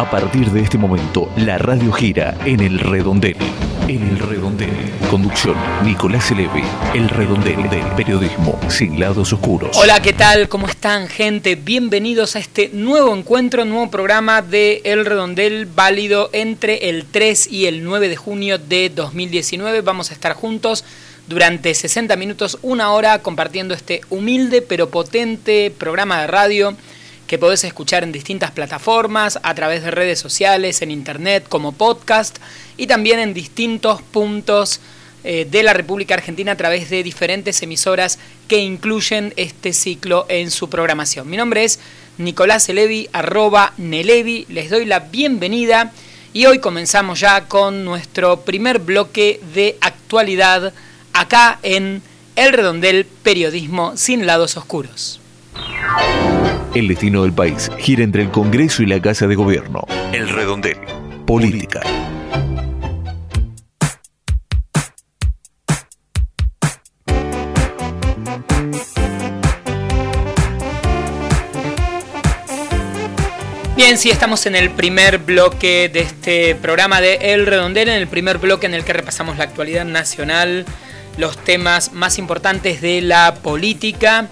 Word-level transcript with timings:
A 0.00 0.08
partir 0.08 0.50
de 0.50 0.62
este 0.62 0.78
momento, 0.78 1.30
la 1.36 1.58
radio 1.58 1.92
gira 1.92 2.34
en 2.46 2.60
el 2.60 2.78
redondel. 2.78 3.36
En 3.86 4.02
el 4.08 4.18
redondel. 4.18 4.70
Conducción, 5.10 5.54
Nicolás 5.84 6.30
Elevi. 6.30 6.62
El 6.94 7.10
redondel 7.10 7.68
del 7.68 7.84
periodismo 7.96 8.58
sin 8.70 8.98
lados 8.98 9.30
oscuros. 9.34 9.76
Hola, 9.76 10.00
¿qué 10.00 10.14
tal? 10.14 10.48
¿Cómo 10.48 10.68
están, 10.68 11.06
gente? 11.06 11.54
Bienvenidos 11.54 12.34
a 12.34 12.38
este 12.38 12.70
nuevo 12.72 13.14
encuentro, 13.14 13.66
nuevo 13.66 13.90
programa 13.90 14.40
de 14.40 14.80
El 14.86 15.04
Redondel, 15.04 15.66
válido 15.66 16.30
entre 16.32 16.88
el 16.88 17.04
3 17.04 17.52
y 17.52 17.66
el 17.66 17.84
9 17.84 18.08
de 18.08 18.16
junio 18.16 18.56
de 18.56 18.88
2019. 18.88 19.82
Vamos 19.82 20.10
a 20.10 20.14
estar 20.14 20.32
juntos 20.32 20.82
durante 21.26 21.74
60 21.74 22.16
minutos, 22.16 22.58
una 22.62 22.94
hora, 22.94 23.18
compartiendo 23.18 23.74
este 23.74 24.00
humilde 24.08 24.62
pero 24.62 24.88
potente 24.88 25.70
programa 25.76 26.22
de 26.22 26.26
radio 26.26 26.74
que 27.30 27.38
podés 27.38 27.62
escuchar 27.62 28.02
en 28.02 28.10
distintas 28.10 28.50
plataformas, 28.50 29.38
a 29.44 29.54
través 29.54 29.84
de 29.84 29.92
redes 29.92 30.18
sociales, 30.18 30.82
en 30.82 30.90
internet, 30.90 31.46
como 31.48 31.70
podcast 31.70 32.38
y 32.76 32.88
también 32.88 33.20
en 33.20 33.34
distintos 33.34 34.02
puntos 34.02 34.80
eh, 35.22 35.46
de 35.48 35.62
la 35.62 35.72
República 35.72 36.14
Argentina 36.14 36.50
a 36.50 36.56
través 36.56 36.90
de 36.90 37.04
diferentes 37.04 37.62
emisoras 37.62 38.18
que 38.48 38.58
incluyen 38.58 39.32
este 39.36 39.72
ciclo 39.72 40.26
en 40.28 40.50
su 40.50 40.68
programación. 40.68 41.30
Mi 41.30 41.36
nombre 41.36 41.62
es 41.62 41.78
Nicolás 42.18 42.68
Elevi, 42.68 43.08
arroba 43.12 43.74
Nelevi, 43.76 44.46
les 44.48 44.68
doy 44.68 44.84
la 44.84 44.98
bienvenida 44.98 45.92
y 46.32 46.46
hoy 46.46 46.58
comenzamos 46.58 47.20
ya 47.20 47.46
con 47.46 47.84
nuestro 47.84 48.40
primer 48.40 48.80
bloque 48.80 49.40
de 49.54 49.78
actualidad 49.80 50.72
acá 51.12 51.60
en 51.62 52.02
El 52.34 52.52
Redondel 52.52 53.06
Periodismo 53.22 53.96
sin 53.96 54.26
lados 54.26 54.56
oscuros. 54.56 55.19
El 56.74 56.88
destino 56.88 57.22
del 57.22 57.32
país 57.32 57.70
gira 57.78 58.04
entre 58.04 58.22
el 58.22 58.30
Congreso 58.30 58.82
y 58.82 58.86
la 58.86 59.00
Casa 59.00 59.26
de 59.26 59.34
Gobierno. 59.34 59.84
El 60.12 60.28
redondel. 60.28 60.76
Política. 61.26 61.80
Bien, 73.76 73.96
sí, 73.96 74.10
estamos 74.10 74.44
en 74.46 74.54
el 74.54 74.70
primer 74.70 75.18
bloque 75.18 75.88
de 75.88 76.00
este 76.00 76.54
programa 76.54 77.00
de 77.00 77.32
El 77.32 77.46
Redondel, 77.46 77.88
en 77.88 77.94
el 77.94 78.06
primer 78.06 78.38
bloque 78.38 78.66
en 78.66 78.74
el 78.74 78.84
que 78.84 78.92
repasamos 78.92 79.38
la 79.38 79.44
actualidad 79.44 79.86
nacional, 79.86 80.66
los 81.16 81.36
temas 81.38 81.92
más 81.92 82.18
importantes 82.18 82.80
de 82.82 83.00
la 83.00 83.34
política 83.42 84.28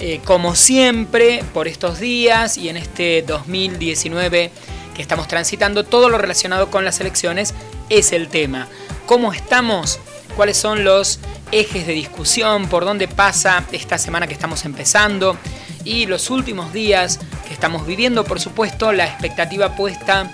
eh, 0.00 0.20
como 0.24 0.54
siempre, 0.54 1.44
por 1.52 1.68
estos 1.68 2.00
días 2.00 2.58
y 2.58 2.68
en 2.68 2.76
este 2.76 3.22
2019 3.22 4.50
que 4.94 5.02
estamos 5.02 5.28
transitando, 5.28 5.84
todo 5.84 6.08
lo 6.08 6.18
relacionado 6.18 6.70
con 6.70 6.84
las 6.84 7.00
elecciones 7.00 7.54
es 7.88 8.12
el 8.12 8.28
tema. 8.28 8.68
¿Cómo 9.06 9.32
estamos? 9.32 9.98
¿Cuáles 10.36 10.56
son 10.56 10.84
los 10.84 11.18
ejes 11.50 11.86
de 11.86 11.92
discusión? 11.92 12.68
¿Por 12.68 12.84
dónde 12.84 13.08
pasa 13.08 13.64
esta 13.72 13.98
semana 13.98 14.26
que 14.26 14.34
estamos 14.34 14.64
empezando? 14.64 15.36
Y 15.84 16.06
los 16.06 16.30
últimos 16.30 16.72
días 16.72 17.18
que 17.46 17.54
estamos 17.54 17.86
viviendo, 17.86 18.24
por 18.24 18.40
supuesto, 18.40 18.92
la 18.92 19.06
expectativa 19.06 19.76
puesta 19.76 20.30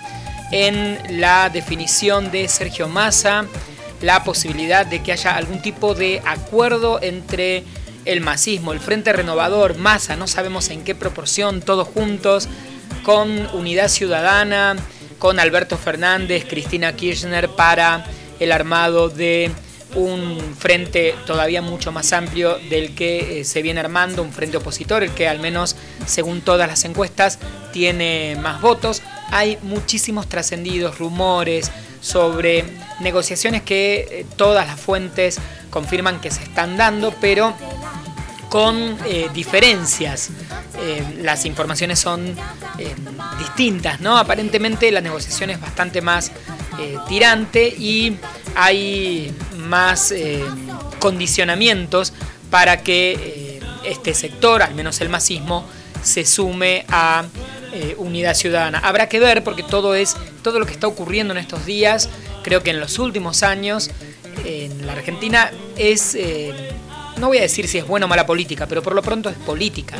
en 0.51 1.19
la 1.19 1.49
definición 1.49 2.31
de 2.31 2.47
Sergio 2.47 2.87
Massa, 2.87 3.45
la 4.01 4.23
posibilidad 4.23 4.85
de 4.85 5.01
que 5.01 5.11
haya 5.11 5.35
algún 5.35 5.61
tipo 5.61 5.93
de 5.93 6.21
acuerdo 6.25 6.99
entre 7.01 7.63
el 8.09 8.21
masismo, 8.21 8.73
el 8.73 8.79
Frente 8.79 9.13
Renovador, 9.13 9.77
Masa, 9.77 10.15
no 10.15 10.27
sabemos 10.27 10.69
en 10.69 10.83
qué 10.83 10.95
proporción, 10.95 11.61
todos 11.61 11.87
juntos, 11.87 12.49
con 13.03 13.47
Unidad 13.53 13.87
Ciudadana, 13.87 14.75
con 15.19 15.39
Alberto 15.39 15.77
Fernández, 15.77 16.45
Cristina 16.49 16.95
Kirchner 16.95 17.49
para 17.49 18.05
el 18.39 18.51
armado 18.51 19.09
de 19.09 19.51
un 19.93 20.55
frente 20.57 21.15
todavía 21.27 21.61
mucho 21.61 21.91
más 21.91 22.11
amplio 22.11 22.57
del 22.69 22.95
que 22.95 23.41
eh, 23.41 23.43
se 23.43 23.61
viene 23.61 23.79
armando, 23.79 24.23
un 24.23 24.31
frente 24.31 24.57
opositor, 24.57 25.03
el 25.03 25.11
que 25.11 25.27
al 25.27 25.39
menos 25.39 25.75
según 26.07 26.41
todas 26.41 26.67
las 26.67 26.85
encuestas 26.85 27.37
tiene 27.73 28.37
más 28.41 28.59
votos. 28.59 29.03
Hay 29.29 29.59
muchísimos 29.61 30.27
trascendidos, 30.27 30.97
rumores 30.97 31.71
sobre 32.01 32.65
negociaciones 33.01 33.61
que 33.61 34.07
eh, 34.09 34.25
todas 34.35 34.65
las 34.65 34.79
fuentes 34.79 35.37
confirman 35.69 36.21
que 36.21 36.31
se 36.31 36.41
están 36.43 36.77
dando, 36.77 37.13
pero 37.21 37.53
con 38.49 38.97
eh, 39.05 39.29
diferencias. 39.33 40.31
Eh, 40.81 41.19
las 41.21 41.45
informaciones 41.45 41.99
son 41.99 42.35
eh, 42.77 42.95
distintas, 43.37 44.01
¿no? 44.01 44.17
Aparentemente 44.17 44.91
la 44.91 45.01
negociación 45.01 45.51
es 45.51 45.61
bastante 45.61 46.01
más 46.01 46.31
tirante 47.09 47.67
y 47.67 48.15
hay 48.55 49.33
más 49.57 50.13
condicionamientos 50.99 52.13
para 52.49 52.83
que 52.83 53.59
este 53.83 54.13
sector, 54.13 54.63
al 54.63 54.75
menos 54.75 55.01
el 55.01 55.09
masismo, 55.09 55.65
se 56.01 56.25
sume 56.25 56.85
a 56.87 57.25
Unidad 57.97 58.33
Ciudadana. 58.33 58.79
Habrá 58.79 59.09
que 59.09 59.19
ver 59.19 59.43
porque 59.43 59.61
todo 59.61 59.93
es 59.93 60.15
todo 60.41 60.57
lo 60.57 60.65
que 60.65 60.71
está 60.71 60.87
ocurriendo 60.87 61.33
en 61.33 61.39
estos 61.39 61.65
días, 61.65 62.07
creo 62.43 62.63
que 62.63 62.69
en 62.69 62.79
los 62.79 62.97
últimos 62.97 63.43
años 63.43 63.91
en 64.45 64.87
la 64.87 64.93
Argentina 64.93 65.51
es 65.75 66.15
no 67.19 67.27
voy 67.27 67.37
a 67.37 67.41
decir 67.41 67.67
si 67.67 67.77
es 67.77 67.87
buena 67.87 68.05
o 68.05 68.09
mala 68.09 68.25
política, 68.25 68.65
pero 68.67 68.81
por 68.81 68.95
lo 68.95 69.01
pronto 69.01 69.29
es 69.29 69.35
política. 69.37 69.97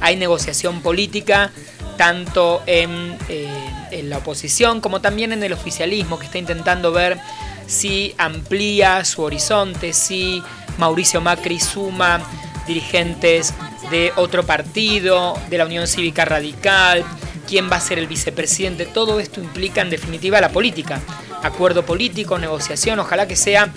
Hay 0.00 0.16
negociación 0.16 0.80
política 0.80 1.50
tanto 1.96 2.62
en, 2.66 3.16
eh, 3.28 3.48
en, 3.90 4.08
la 4.08 4.18
oposición 4.18 4.80
como 4.80 5.00
también 5.00 5.32
en 5.32 5.42
el 5.42 5.52
oficialismo, 5.52 6.18
que 6.18 6.26
está 6.26 6.38
intentando 6.38 6.92
ver 6.92 7.18
si 7.66 8.14
amplía 8.18 9.04
su 9.04 9.22
horizonte, 9.22 9.92
si 9.92 10.42
Mauricio 10.78 11.20
Macri 11.20 11.58
suma 11.58 12.20
dirigentes 12.66 13.52
de 13.90 14.12
otro 14.16 14.44
partido, 14.44 15.34
de 15.50 15.58
la 15.58 15.66
Unión 15.66 15.86
Cívica 15.86 16.24
Radical, 16.24 17.04
quién 17.48 17.70
va 17.70 17.76
a 17.76 17.80
ser 17.80 17.98
el 17.98 18.06
vicepresidente. 18.06 18.86
Todo 18.86 19.18
esto 19.18 19.40
implica 19.40 19.80
en 19.80 19.90
definitiva 19.90 20.40
la 20.40 20.50
política. 20.50 21.00
Acuerdo 21.42 21.84
político, 21.84 22.38
negociación, 22.38 22.98
ojalá 22.98 23.26
que 23.26 23.36
sea 23.36 23.72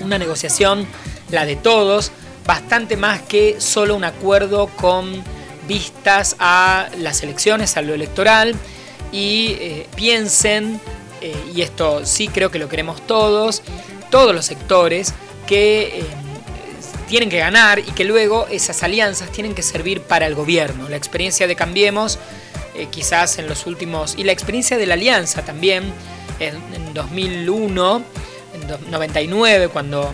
una 0.00 0.18
negociación 0.18 0.86
la 1.30 1.46
de 1.46 1.56
todos, 1.56 2.12
bastante 2.46 2.96
más 2.96 3.22
que 3.22 3.60
solo 3.60 3.94
un 3.94 4.04
acuerdo 4.04 4.68
con 4.76 5.22
vistas 5.68 6.36
a 6.40 6.88
las 6.98 7.22
elecciones, 7.22 7.76
a 7.76 7.82
lo 7.82 7.94
electoral, 7.94 8.56
y 9.12 9.56
eh, 9.60 9.86
piensen, 9.94 10.80
eh, 11.20 11.34
y 11.54 11.62
esto 11.62 12.04
sí 12.04 12.28
creo 12.28 12.50
que 12.50 12.58
lo 12.58 12.68
queremos 12.68 13.06
todos, 13.06 13.62
todos 14.10 14.34
los 14.34 14.46
sectores, 14.46 15.14
que 15.46 16.00
eh, 16.00 16.04
tienen 17.08 17.28
que 17.28 17.38
ganar 17.38 17.78
y 17.80 17.92
que 17.92 18.04
luego 18.04 18.46
esas 18.48 18.82
alianzas 18.82 19.30
tienen 19.30 19.54
que 19.54 19.62
servir 19.62 20.00
para 20.00 20.26
el 20.26 20.34
gobierno. 20.34 20.88
La 20.88 20.96
experiencia 20.96 21.46
de 21.46 21.56
Cambiemos, 21.56 22.18
quizás 22.90 23.38
en 23.38 23.46
los 23.46 23.66
últimos, 23.66 24.14
y 24.16 24.24
la 24.24 24.32
experiencia 24.32 24.78
de 24.78 24.86
la 24.86 24.94
alianza 24.94 25.44
también, 25.44 25.92
en, 26.38 26.54
en 26.74 26.94
2001, 26.94 28.02
en 28.54 28.90
99, 28.90 29.68
cuando 29.68 30.12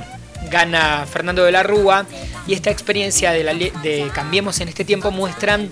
gana 0.51 1.07
Fernando 1.07 1.45
de 1.45 1.53
la 1.53 1.62
Rúa 1.62 2.07
y 2.47 2.55
esta 2.55 2.71
experiencia 2.71 3.33
de, 3.33 3.73
de 3.83 4.11
Cambiemos 4.15 4.61
en 4.61 4.69
este 4.69 4.84
tiempo 4.84 5.11
muestran 5.11 5.71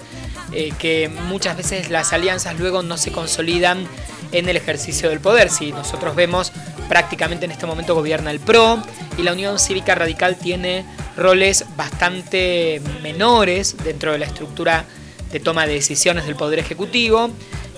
eh, 0.52 0.72
que 0.78 1.08
muchas 1.08 1.56
veces 1.56 1.90
las 1.90 2.12
alianzas 2.12 2.58
luego 2.58 2.82
no 2.82 2.96
se 2.96 3.10
consolidan 3.10 3.88
en 4.30 4.48
el 4.48 4.56
ejercicio 4.56 5.08
del 5.08 5.20
poder. 5.20 5.50
Si 5.50 5.72
nosotros 5.72 6.14
vemos 6.14 6.52
prácticamente 6.88 7.44
en 7.44 7.50
este 7.50 7.66
momento 7.66 7.94
gobierna 7.94 8.30
el 8.30 8.40
PRO 8.40 8.82
y 9.18 9.22
la 9.22 9.32
Unión 9.32 9.58
Cívica 9.58 9.94
Radical 9.94 10.36
tiene 10.36 10.84
roles 11.16 11.64
bastante 11.76 12.80
menores 13.02 13.76
dentro 13.82 14.12
de 14.12 14.18
la 14.18 14.26
estructura 14.26 14.84
de 15.32 15.40
toma 15.40 15.66
de 15.66 15.74
decisiones 15.74 16.26
del 16.26 16.36
Poder 16.36 16.58
Ejecutivo 16.60 17.30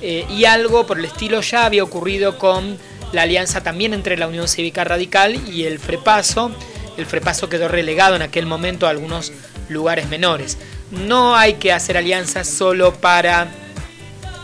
eh, 0.03 0.27
y 0.29 0.45
algo 0.45 0.87
por 0.87 0.99
el 0.99 1.07
estilo 1.07 1.41
ya 1.41 1.65
había 1.65 1.83
ocurrido 1.83 2.37
con 2.37 2.79
la 3.13 3.23
alianza 3.23 3.63
también 3.63 3.95
entre 3.95 4.19
la 4.19 4.29
Unión 4.29 4.49
Cívica 4.49 4.85
Radical 4.85 5.49
y 5.49 5.65
el 5.65 5.79
FREPASO 5.79 6.51
el 6.97 7.07
Frepaso 7.07 7.49
quedó 7.49 7.69
relegado 7.69 8.17
en 8.17 8.23
aquel 8.23 8.47
momento 8.47 8.87
a 8.87 8.91
algunos 8.91 9.33
lugares 9.69 10.09
menores. 10.09 10.59
No 10.91 11.37
hay 11.37 11.55
que 11.55 11.73
hacer 11.73 11.97
alianzas 11.97 12.49
solo 12.49 12.95
para 12.95 13.49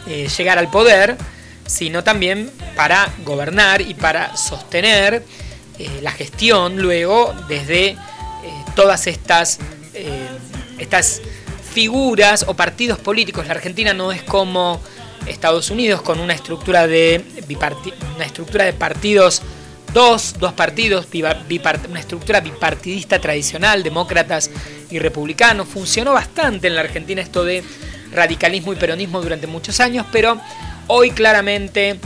eh, 0.07 0.29
llegar 0.37 0.59
al 0.59 0.71
poder, 0.71 1.17
sino 1.67 2.03
también 2.03 2.51
para 2.77 3.09
gobernar 3.25 3.81
y 3.81 3.95
para 3.95 4.37
sostener 4.37 5.25
eh, 5.79 6.01
la 6.03 6.11
gestión 6.11 6.81
luego 6.81 7.35
desde 7.49 7.91
eh, 7.91 7.97
todas 8.75 9.07
estas, 9.07 9.59
estas 10.79 11.23
figuras 11.73 12.45
o 12.49 12.55
partidos 12.55 12.99
políticos. 12.99 13.47
La 13.47 13.55
Argentina 13.55 13.95
no 13.95 14.13
es 14.13 14.23
como 14.23 14.81
Estados 15.27 15.71
Unidos 15.71 16.03
con 16.03 16.21
una 16.21 16.35
estructura 16.35 16.87
de, 16.87 17.25
una 18.17 18.25
estructura 18.25 18.65
de 18.65 18.73
partidos 18.73 19.43
dos, 19.93 20.35
dos 20.39 20.53
partidos, 20.53 21.07
una 21.89 22.01
estructura 22.01 22.41
bipartidista 22.41 23.21
tradicional, 23.21 23.83
demócratas 23.83 24.51
y 24.91 24.99
republicanos. 24.99 25.69
Funcionó 25.69 26.13
bastante 26.13 26.69
en 26.69 26.75
la 26.75 26.83
Argentina 26.83 27.21
esto 27.21 27.45
de 27.45 27.63
radicalismo 28.13 28.73
y 28.73 28.77
peronismo 28.77 29.23
durante 29.23 29.47
muchos 29.47 29.81
años, 29.81 30.07
pero 30.13 30.39
Hoy 30.89 31.11
claramente 31.13 31.99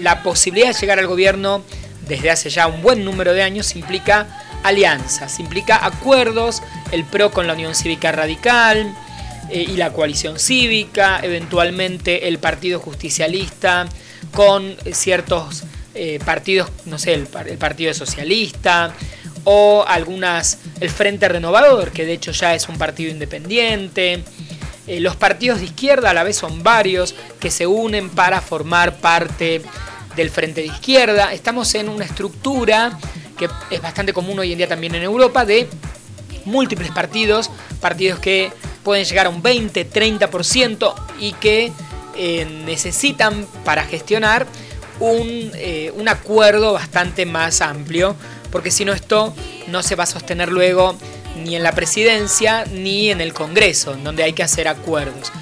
la 0.00 0.22
posibilidad 0.22 0.68
de 0.68 0.80
llegar 0.80 0.98
al 0.98 1.06
gobierno 1.06 1.62
desde 2.06 2.30
hace 2.30 2.50
ya 2.50 2.66
un 2.66 2.82
buen 2.82 3.04
número 3.04 3.32
de 3.32 3.42
años 3.42 3.76
implica 3.76 4.26
alianzas, 4.62 5.40
implica 5.40 5.84
acuerdos, 5.84 6.62
el 6.92 7.04
PRO 7.04 7.30
con 7.30 7.46
la 7.46 7.54
Unión 7.54 7.74
Cívica 7.74 8.12
Radical 8.12 8.94
eh, 9.50 9.66
y 9.68 9.76
la 9.76 9.92
coalición 9.92 10.38
cívica, 10.38 11.20
eventualmente 11.22 12.28
el 12.28 12.38
Partido 12.38 12.78
Justicialista 12.78 13.86
con 14.32 14.76
ciertos 14.92 15.64
eh, 15.94 16.18
partidos, 16.24 16.70
no 16.86 16.98
sé, 16.98 17.14
el, 17.14 17.26
Partido 17.26 17.94
Socialista 17.94 18.92
o 19.44 19.84
algunas, 19.86 20.58
el 20.80 20.90
Frente 20.90 21.28
Renovador, 21.28 21.92
que 21.92 22.04
de 22.04 22.14
hecho 22.14 22.32
ya 22.32 22.54
es 22.54 22.68
un 22.68 22.78
partido 22.78 23.10
independiente. 23.10 24.24
Eh, 24.86 25.00
los 25.00 25.16
partidos 25.16 25.60
de 25.60 25.66
izquierda 25.66 26.10
a 26.10 26.14
la 26.14 26.24
vez 26.24 26.36
son 26.36 26.62
varios 26.62 27.14
que 27.40 27.50
se 27.50 27.66
unen 27.66 28.10
para 28.10 28.40
formar 28.40 28.96
parte 28.96 29.62
del 30.16 30.30
Frente 30.30 30.62
de 30.62 30.68
Izquierda. 30.68 31.32
Estamos 31.32 31.74
en 31.74 31.88
una 31.88 32.04
estructura 32.04 32.98
que 33.36 33.48
es 33.70 33.82
bastante 33.82 34.12
común 34.12 34.38
hoy 34.38 34.52
en 34.52 34.58
día 34.58 34.68
también 34.68 34.94
en 34.94 35.02
Europa 35.02 35.44
de 35.44 35.68
múltiples 36.44 36.90
partidos, 36.90 37.50
partidos 37.80 38.18
que 38.18 38.52
pueden 38.82 39.04
llegar 39.04 39.26
a 39.26 39.30
un 39.30 39.42
20, 39.42 39.90
30% 39.90 40.94
y 41.18 41.32
que 41.34 41.72
eh, 42.16 42.46
necesitan 42.64 43.46
para 43.64 43.84
gestionar 43.84 44.46
un, 45.00 45.50
eh, 45.54 45.92
un 45.96 46.08
acuerdo 46.08 46.72
bastante 46.72 47.26
más 47.26 47.60
amplio, 47.60 48.16
porque 48.50 48.70
si 48.70 48.84
no 48.84 48.92
esto 48.92 49.34
no 49.68 49.82
se 49.82 49.96
va 49.96 50.04
a 50.04 50.06
sostener 50.06 50.50
luego 50.50 50.96
ni 51.42 51.56
en 51.56 51.62
la 51.62 51.72
presidencia 51.72 52.64
ni 52.66 53.10
en 53.10 53.20
el 53.20 53.32
Congreso, 53.32 53.96
donde 54.02 54.22
hay 54.22 54.32
que 54.32 54.42
hacer 54.42 54.68
acuerdos. 54.68 55.32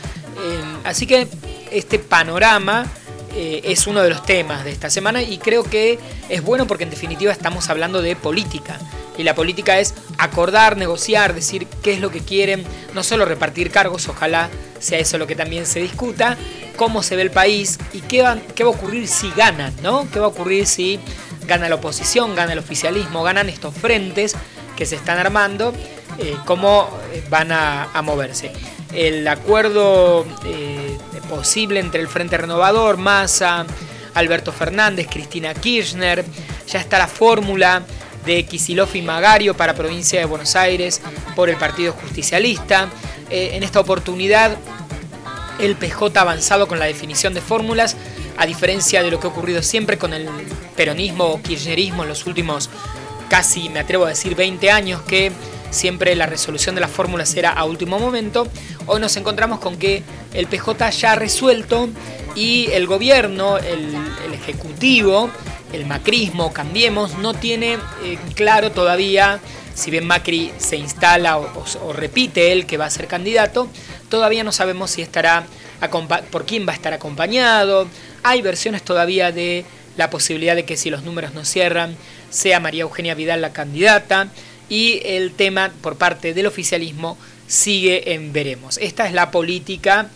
Eh, 0.43 0.61
así 0.85 1.07
que 1.07 1.29
este 1.71 1.99
panorama 1.99 2.87
eh, 3.35 3.63
es 3.65 3.87
uno 3.87 4.03
de 4.03 4.11
los 4.11 4.25
temas 4.25 4.65
de 4.65 4.73
esta 4.73 4.91
semana 4.91 5.23
y 5.23 5.39
creo 5.39 5.65
que 5.65 5.99
es 6.29 6.43
bueno 6.43 6.67
porque 6.67 6.85
en 6.85 6.91
definitiva 6.91 7.33
estamos 7.33 7.69
hablando 7.71 8.03
de 8.03 8.17
política. 8.17 8.79
Y 9.19 9.25
la 9.25 9.35
política 9.35 9.79
es 9.79 9.95
acordar, 10.19 10.77
negociar, 10.77 11.35
decir 11.35 11.67
qué 11.83 11.93
es 11.93 12.01
lo 12.01 12.11
que 12.11 12.21
quieren, 12.21 12.65
no 12.95 13.03
solo 13.03 13.25
repartir 13.25 13.71
cargos, 13.71 14.09
ojalá 14.09 14.49
sea 14.79 14.99
eso 14.99 15.19
lo 15.19 15.27
que 15.27 15.37
también 15.37 15.67
se 15.67 15.81
discuta, 15.81 16.37
cómo 16.77 17.03
se 17.03 17.17
ve 17.17 17.23
el 17.23 17.31
país 17.31 17.79
y 17.93 18.01
qué 18.01 18.23
va, 18.23 18.39
qué 18.55 18.65
va 18.65 18.71
a 18.71 18.73
ocurrir 18.73 19.07
si 19.07 19.31
ganan, 19.33 19.75
¿no? 19.83 20.11
¿Qué 20.11 20.19
va 20.19 20.27
a 20.27 20.29
ocurrir 20.31 20.67
si 20.67 20.99
gana 21.47 21.69
la 21.69 21.77
oposición, 21.77 22.35
gana 22.35 22.53
el 22.53 22.59
oficialismo, 22.59 23.23
ganan 23.23 23.49
estos 23.49 23.75
frentes 23.75 24.35
que 24.77 24.87
se 24.87 24.97
están 24.97 25.19
armando, 25.19 25.73
eh, 26.19 26.37
cómo 26.45 26.89
eh, 27.13 27.23
van 27.29 27.53
a, 27.53 28.01
moverse. 28.03 28.53
El 28.93 29.27
acuerdo 29.27 30.27
eh, 30.45 30.99
posible 31.29 31.81
entre 31.81 32.01
el 32.01 32.09
Frente 32.09 32.37
Renovador, 32.37 32.97
Massa, 32.97 33.67
Alberto 34.15 34.53
Fernández, 34.53 35.09
Cristina 35.11 35.55
Kirchner, 35.55 36.25
ya 36.67 36.81
está 36.81 36.99
la 36.99 37.09
fórmula 37.09 37.83
de 38.25 38.45
Kisilov 38.45 38.95
y 38.95 39.03
Magario 39.03 39.55
para 39.57 39.75
provincia 39.75 40.19
de 40.19 40.25
Buenos 40.25 40.57
Aires 40.57 41.01
por 41.35 41.49
el 41.49 41.57
Partido 41.57 41.93
Justicialista. 41.93 42.89
en 43.31 43.63
esta 43.63 43.81
oportunidad, 43.81 44.57
el 45.59 45.77
PJ 45.77 46.19
ha 46.19 46.23
avanzado 46.23 46.69
con 46.69 46.79
la 46.79 46.87
definición 46.87 47.35
de 47.35 47.41
fórmulas, 47.41 47.97
a 48.37 48.47
diferencia 48.47 49.03
de 49.03 49.11
lo 49.11 49.21
que 49.21 49.27
ha 49.27 49.31
ocurrido 49.31 49.63
siempre 49.63 49.99
con 49.99 50.13
el 50.13 50.29
peronismo 50.77 51.25
o 51.25 51.43
kirchnerismo 51.43 52.03
en 52.03 52.09
los 52.09 52.27
últimos 52.27 52.71
casi, 53.29 53.69
me 53.71 53.81
atrevo 53.81 54.05
a 54.05 54.11
decir, 54.11 54.35
20 54.35 54.71
años 54.71 55.01
que 55.03 55.33
siempre 55.71 56.15
la 56.17 56.27
resolución 56.27 56.75
de 56.75 56.83
las 56.83 56.91
fórmulas 56.91 57.35
era 57.35 57.51
a 57.51 57.65
último 57.65 57.99
momento, 57.99 58.47
hoy 58.87 59.01
nos 59.01 59.17
encontramos 59.17 59.59
con 59.59 59.79
que 59.79 60.03
el 60.35 60.47
PJ 60.47 60.91
ya 60.91 61.13
ha 61.13 61.15
resuelto 61.15 61.89
y 62.35 62.69
el 62.73 62.87
gobierno, 62.87 63.57
el, 63.57 63.97
ejecutivo, 64.35 65.31
el 65.73 65.87
macrismo, 65.87 66.53
cambiemos, 66.53 67.19
no 67.19 67.35
tiene 67.35 67.79
eh, 68.05 68.19
claro 68.35 68.73
todavía, 68.73 69.41
si 69.75 69.91
bien 69.91 70.07
Macri 70.07 70.53
se 70.59 70.77
instala 70.77 71.39
o, 71.39 71.93
repite 71.93 72.53
él 72.53 72.67
que 72.67 72.77
va 72.77 72.87
a 72.87 72.91
ser 72.91 73.07
candidato, 73.07 73.69
todavía 74.09 74.45
no 74.45 74.53
sabemos 74.53 74.91
si 74.91 75.03
estará 75.03 75.47
por 76.31 76.45
quién 76.47 76.67
va 76.67 76.73
a 76.73 76.77
estar 76.77 76.93
acompañado. 76.93 77.89
Hay 78.23 78.43
versiones 78.43 78.83
todavía 78.83 79.33
de 79.33 79.65
la 79.97 80.11
posibilidad 80.11 80.55
de 80.55 80.65
que 80.65 80.77
si 80.77 80.91
los 80.91 81.03
números 81.03 81.35
no 81.35 81.45
cierran, 81.45 81.97
sea 82.31 82.61
María 82.61 82.83
Eugenia 82.83 83.15
Vidal 83.15 83.41
la 83.41 83.53
candidata 83.53 84.29
y 84.69 85.01
el 85.05 85.33
tema 85.33 85.73
por 85.81 85.97
parte 85.97 86.35
del 86.35 86.47
oficialismo 86.47 87.19
sigue 87.47 88.15
en 88.15 88.33
veremos. 88.33 88.79
Esta 88.79 89.07
es 89.07 89.13
la 89.13 89.31
política 89.31 90.09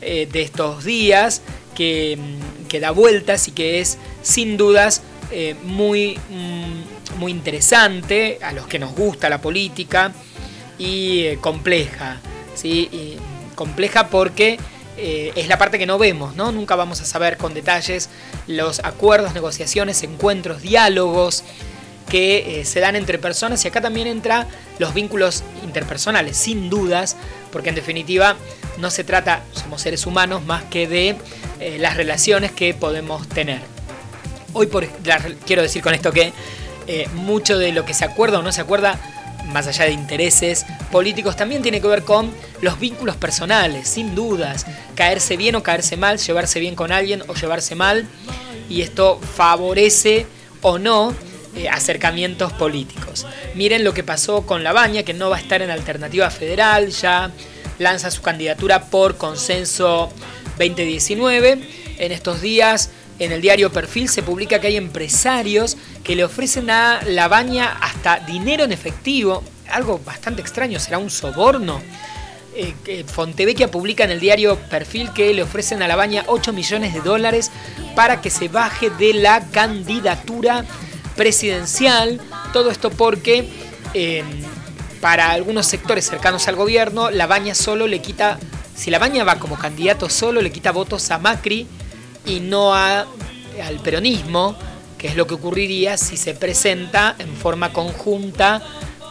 eh, 0.00 0.28
de 0.30 0.42
estos 0.42 0.84
días 0.84 1.42
que, 1.74 2.16
mm, 2.16 2.63
que, 2.74 2.80
da 2.80 2.90
vueltas 2.90 3.48
y 3.48 3.52
que 3.52 3.80
es 3.80 3.98
sin 4.22 4.56
dudas 4.56 5.02
eh, 5.30 5.54
muy, 5.64 6.18
mm, 6.30 7.18
muy 7.18 7.32
interesante 7.32 8.38
a 8.42 8.52
los 8.52 8.66
que 8.66 8.78
nos 8.78 8.94
gusta 8.94 9.28
la 9.28 9.40
política 9.40 10.12
y 10.78 11.20
eh, 11.20 11.38
compleja. 11.40 12.20
¿sí? 12.54 13.18
compleja 13.56 14.08
porque 14.08 14.58
es 14.96 15.48
la 15.48 15.58
parte 15.58 15.78
que 15.78 15.86
no 15.86 15.98
vemos, 15.98 16.36
¿no? 16.36 16.52
Nunca 16.52 16.76
vamos 16.76 17.00
a 17.00 17.04
saber 17.04 17.36
con 17.36 17.52
detalles 17.52 18.08
los 18.46 18.78
acuerdos, 18.80 19.34
negociaciones, 19.34 20.02
encuentros, 20.04 20.62
diálogos 20.62 21.42
que 22.08 22.60
eh, 22.60 22.64
se 22.64 22.80
dan 22.80 22.96
entre 22.96 23.18
personas 23.18 23.64
y 23.64 23.68
acá 23.68 23.80
también 23.80 24.06
entra 24.06 24.46
los 24.78 24.94
vínculos 24.94 25.42
interpersonales, 25.62 26.36
sin 26.36 26.70
dudas, 26.70 27.16
porque 27.50 27.70
en 27.70 27.74
definitiva 27.74 28.36
no 28.78 28.90
se 28.90 29.04
trata, 29.04 29.42
somos 29.52 29.80
seres 29.80 30.06
humanos, 30.06 30.44
más 30.44 30.64
que 30.64 30.86
de 30.86 31.16
eh, 31.60 31.78
las 31.78 31.96
relaciones 31.96 32.52
que 32.52 32.74
podemos 32.74 33.28
tener. 33.28 33.60
Hoy 34.52 34.68
quiero 35.46 35.62
decir 35.62 35.82
con 35.82 35.94
esto 35.94 36.12
que 36.12 36.32
eh, 36.86 37.08
mucho 37.14 37.58
de 37.58 37.72
lo 37.72 37.84
que 37.84 37.94
se 37.94 38.04
acuerda 38.04 38.38
o 38.38 38.42
no 38.42 38.52
se 38.52 38.60
acuerda, 38.60 38.98
más 39.46 39.66
allá 39.66 39.84
de 39.84 39.92
intereses 39.92 40.64
políticos, 40.90 41.36
también 41.36 41.62
tiene 41.62 41.80
que 41.80 41.88
ver 41.88 42.02
con 42.02 42.32
los 42.60 42.78
vínculos 42.78 43.16
personales, 43.16 43.88
sin 43.88 44.14
dudas, 44.14 44.66
caerse 44.94 45.36
bien 45.36 45.54
o 45.54 45.62
caerse 45.62 45.96
mal, 45.96 46.18
llevarse 46.18 46.60
bien 46.60 46.74
con 46.74 46.92
alguien 46.92 47.22
o 47.28 47.34
llevarse 47.34 47.74
mal, 47.74 48.06
y 48.68 48.82
esto 48.82 49.20
favorece 49.36 50.26
o 50.62 50.78
no 50.78 51.14
eh, 51.56 51.68
acercamientos 51.68 52.52
políticos. 52.52 53.26
Miren 53.54 53.84
lo 53.84 53.94
que 53.94 54.02
pasó 54.02 54.46
con 54.46 54.64
Labaña, 54.64 55.02
que 55.02 55.14
no 55.14 55.30
va 55.30 55.36
a 55.36 55.40
estar 55.40 55.62
en 55.62 55.70
alternativa 55.70 56.30
federal, 56.30 56.88
ya 56.90 57.30
lanza 57.78 58.10
su 58.10 58.22
candidatura 58.22 58.86
por 58.86 59.16
consenso 59.16 60.12
2019. 60.58 61.58
En 61.98 62.12
estos 62.12 62.40
días, 62.40 62.90
en 63.18 63.32
el 63.32 63.40
diario 63.40 63.70
Perfil 63.70 64.08
se 64.08 64.22
publica 64.22 64.60
que 64.60 64.68
hay 64.68 64.76
empresarios 64.76 65.76
que 66.02 66.16
le 66.16 66.24
ofrecen 66.24 66.70
a 66.70 67.00
Labaña 67.06 67.76
hasta 67.80 68.18
dinero 68.20 68.64
en 68.64 68.72
efectivo, 68.72 69.42
algo 69.70 70.00
bastante 70.04 70.42
extraño, 70.42 70.80
será 70.80 70.98
un 70.98 71.10
soborno. 71.10 71.80
Eh, 72.56 73.04
Fontevecchia 73.06 73.68
publica 73.68 74.04
en 74.04 74.12
el 74.12 74.20
diario 74.20 74.56
Perfil 74.56 75.12
que 75.12 75.34
le 75.34 75.42
ofrecen 75.42 75.82
a 75.82 75.88
Labaña 75.88 76.24
8 76.28 76.52
millones 76.52 76.94
de 76.94 77.00
dólares 77.00 77.50
para 77.96 78.20
que 78.20 78.30
se 78.30 78.46
baje 78.46 78.90
de 78.90 79.14
la 79.14 79.44
candidatura 79.50 80.64
presidencial, 81.16 82.20
todo 82.52 82.70
esto 82.70 82.90
porque 82.90 83.48
em, 83.92 84.24
para 85.04 85.32
algunos 85.32 85.66
sectores 85.66 86.08
cercanos 86.08 86.48
al 86.48 86.56
gobierno, 86.56 87.10
la 87.10 87.26
baña 87.26 87.54
solo 87.54 87.86
le 87.86 88.00
quita, 88.00 88.38
si 88.74 88.90
la 88.90 88.98
baña 88.98 89.22
va 89.22 89.38
como 89.38 89.58
candidato 89.58 90.08
solo, 90.08 90.40
le 90.40 90.50
quita 90.50 90.72
votos 90.72 91.10
a 91.10 91.18
Macri 91.18 91.66
y 92.24 92.40
no 92.40 92.72
a, 92.74 93.00
al 93.62 93.80
peronismo, 93.82 94.56
que 94.96 95.08
es 95.08 95.14
lo 95.14 95.26
que 95.26 95.34
ocurriría 95.34 95.98
si 95.98 96.16
se 96.16 96.32
presenta 96.32 97.16
en 97.18 97.36
forma 97.36 97.70
conjunta 97.70 98.62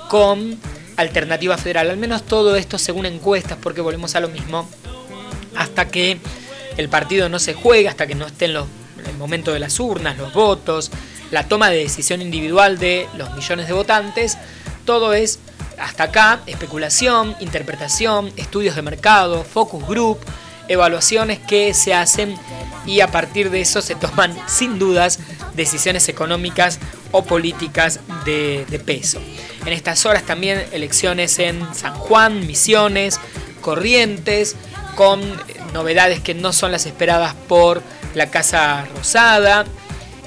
con 0.09 0.57
Alternativa 0.97 1.59
Federal. 1.59 1.91
Al 1.91 1.97
menos 1.97 2.23
todo 2.23 2.55
esto 2.55 2.79
según 2.79 3.05
encuestas, 3.05 3.59
porque 3.61 3.81
volvemos 3.81 4.15
a 4.15 4.19
lo 4.19 4.29
mismo, 4.29 4.67
hasta 5.55 5.89
que 5.89 6.17
el 6.75 6.89
partido 6.89 7.29
no 7.29 7.37
se 7.37 7.53
juega, 7.53 7.91
hasta 7.91 8.07
que 8.07 8.15
no 8.15 8.25
esté 8.25 8.45
en, 8.45 8.55
en 8.55 9.05
el 9.05 9.17
momento 9.19 9.53
de 9.53 9.59
las 9.59 9.79
urnas, 9.79 10.17
los 10.17 10.33
votos, 10.33 10.89
la 11.29 11.47
toma 11.47 11.69
de 11.69 11.77
decisión 11.77 12.23
individual 12.23 12.79
de 12.79 13.07
los 13.15 13.31
millones 13.35 13.67
de 13.67 13.73
votantes, 13.73 14.39
todo 14.85 15.13
es 15.13 15.39
hasta 15.77 16.05
acá 16.05 16.41
especulación, 16.45 17.35
interpretación, 17.39 18.31
estudios 18.37 18.75
de 18.75 18.81
mercado, 18.81 19.43
focus 19.43 19.87
group, 19.87 20.19
evaluaciones 20.67 21.39
que 21.39 21.73
se 21.73 21.93
hacen 21.93 22.35
y 22.85 23.01
a 23.01 23.07
partir 23.07 23.49
de 23.49 23.61
eso 23.61 23.81
se 23.81 23.95
toman 23.95 24.35
sin 24.47 24.79
dudas 24.79 25.19
decisiones 25.55 26.09
económicas 26.09 26.79
o 27.11 27.23
políticas 27.23 27.99
de, 28.25 28.65
de, 28.69 28.79
peso. 28.79 29.21
En 29.65 29.73
estas 29.73 30.05
horas 30.05 30.23
también 30.23 30.65
elecciones 30.71 31.37
en 31.39 31.73
San 31.75 31.93
Juan, 31.93 32.47
Misiones, 32.47 33.19
Corrientes, 33.61 34.55
con 34.95 35.21
novedades 35.73 36.21
que 36.21 36.33
no 36.33 36.53
son 36.53 36.71
las 36.71 36.85
esperadas 36.85 37.35
por 37.47 37.81
la 38.15 38.29
Casa 38.31 38.85
Rosada, 38.95 39.65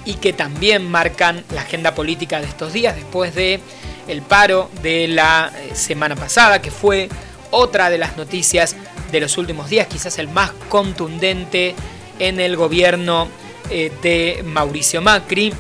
y 0.07 0.15
que 0.15 0.33
también 0.33 0.89
marcan 0.89 1.45
la 1.53 1.63
agenda 1.63 1.95
política 1.95 2.41
de 2.41 2.47
estos 2.47 2.73
días 2.73 2.95
después 2.95 3.35
de 3.35 3.61
el 4.09 4.23
paro 4.23 4.71
de 4.83 5.09
la 5.09 5.53
eh, 5.57 5.75
semana 5.75 6.17
pasada 6.17 6.61
que 6.61 6.71
fue 6.71 7.09
otra 7.51 7.91
de 7.91 7.99
las 7.99 8.17
noticias 8.17 8.77
de 9.11 9.21
los 9.21 9.39
últimos 9.39 9.71
días, 9.71 9.87
quizás 9.87 10.19
el 10.19 10.29
más 10.29 10.51
contundente 10.69 11.75
en 12.19 12.41
el 12.41 12.57
gobierno 12.57 13.29
eh, 13.71 13.93
de 14.03 14.43
Mauricio 14.45 15.01
Macri. 15.01 15.53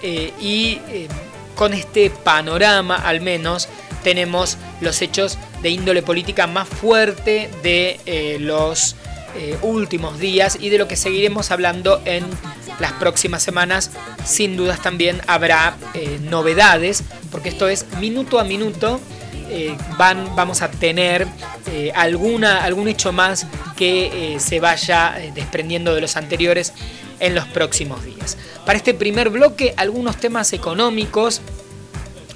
Eh, 0.00 0.32
y 0.40 0.80
con 1.56 1.74
este 1.74 2.10
panorama 2.10 2.94
al 2.94 3.20
menos 3.20 3.68
tenemos 4.04 4.56
los 4.80 5.02
hechos 5.02 5.38
de 5.60 5.70
índole 5.70 6.02
política 6.02 6.46
más 6.46 6.68
fuerte 6.68 7.50
de 7.64 8.38
los 8.38 8.94
últimos 9.62 10.18
días 10.18 10.58
y 10.60 10.68
de 10.68 10.78
lo 10.78 10.88
que 10.88 10.96
seguiremos 10.96 11.50
hablando 11.50 12.00
en 12.04 12.24
las 12.80 12.92
próximas 12.92 13.42
semanas. 13.42 13.90
Sin 14.24 14.56
dudas 14.56 14.82
también 14.82 15.20
habrá 15.26 15.76
novedades, 16.22 17.04
porque 17.30 17.48
esto 17.48 17.68
es 17.68 17.86
minuto 17.98 18.38
a 18.38 18.44
minuto 18.44 19.00
eh, 19.50 19.74
van, 19.96 20.36
vamos 20.36 20.60
a 20.60 20.70
tener 20.70 21.26
eh, 21.72 21.90
alguna, 21.94 22.64
algún 22.64 22.86
hecho 22.86 23.12
más 23.12 23.46
que 23.76 24.34
eh, 24.34 24.40
se 24.40 24.60
vaya 24.60 25.16
desprendiendo 25.34 25.94
de 25.94 26.02
los 26.02 26.18
anteriores 26.18 26.74
en 27.18 27.34
los 27.34 27.46
próximos 27.46 28.04
días. 28.04 28.36
Para 28.66 28.76
este 28.76 28.92
primer 28.92 29.30
bloque, 29.30 29.72
algunos 29.78 30.18
temas 30.18 30.52
económicos, 30.52 31.40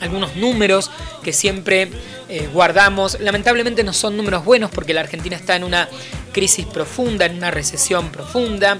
algunos 0.02 0.36
números 0.36 0.90
que 1.22 1.32
siempre 1.32 1.90
guardamos. 2.52 3.20
Lamentablemente 3.20 3.84
no 3.84 3.92
son 3.92 4.16
números 4.16 4.44
buenos 4.44 4.70
porque 4.70 4.94
la 4.94 5.02
Argentina 5.02 5.36
está 5.36 5.56
en 5.56 5.64
una 5.64 5.88
crisis 6.32 6.66
profunda, 6.66 7.26
en 7.26 7.36
una 7.36 7.50
recesión 7.50 8.10
profunda 8.10 8.78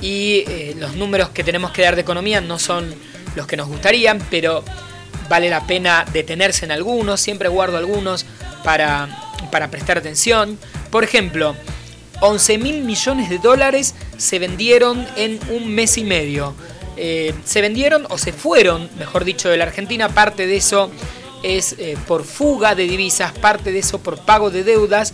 y 0.00 0.44
los 0.78 0.96
números 0.96 1.30
que 1.30 1.44
tenemos 1.44 1.70
que 1.70 1.82
dar 1.82 1.94
de 1.94 2.02
economía 2.02 2.40
no 2.40 2.58
son 2.58 2.94
los 3.36 3.46
que 3.46 3.56
nos 3.56 3.68
gustarían, 3.68 4.20
pero 4.30 4.64
vale 5.28 5.48
la 5.48 5.66
pena 5.66 6.04
detenerse 6.12 6.64
en 6.64 6.72
algunos, 6.72 7.20
siempre 7.20 7.48
guardo 7.48 7.78
algunos 7.78 8.26
para, 8.64 9.08
para 9.50 9.70
prestar 9.70 9.98
atención. 9.98 10.58
Por 10.90 11.04
ejemplo, 11.04 11.54
11 12.20 12.58
mil 12.58 12.82
millones 12.82 13.30
de 13.30 13.38
dólares 13.38 13.94
se 14.18 14.38
vendieron 14.38 15.06
en 15.16 15.40
un 15.50 15.74
mes 15.74 15.96
y 15.98 16.04
medio. 16.04 16.54
Eh, 17.04 17.34
se 17.44 17.60
vendieron 17.60 18.06
o 18.10 18.16
se 18.16 18.32
fueron, 18.32 18.88
mejor 18.96 19.24
dicho, 19.24 19.48
de 19.48 19.56
la 19.56 19.64
Argentina. 19.64 20.08
Parte 20.08 20.46
de 20.46 20.56
eso 20.56 20.88
es 21.42 21.74
eh, 21.80 21.96
por 22.06 22.22
fuga 22.22 22.76
de 22.76 22.84
divisas, 22.84 23.32
parte 23.32 23.72
de 23.72 23.80
eso 23.80 23.98
por 23.98 24.20
pago 24.20 24.50
de 24.50 24.62
deudas 24.62 25.12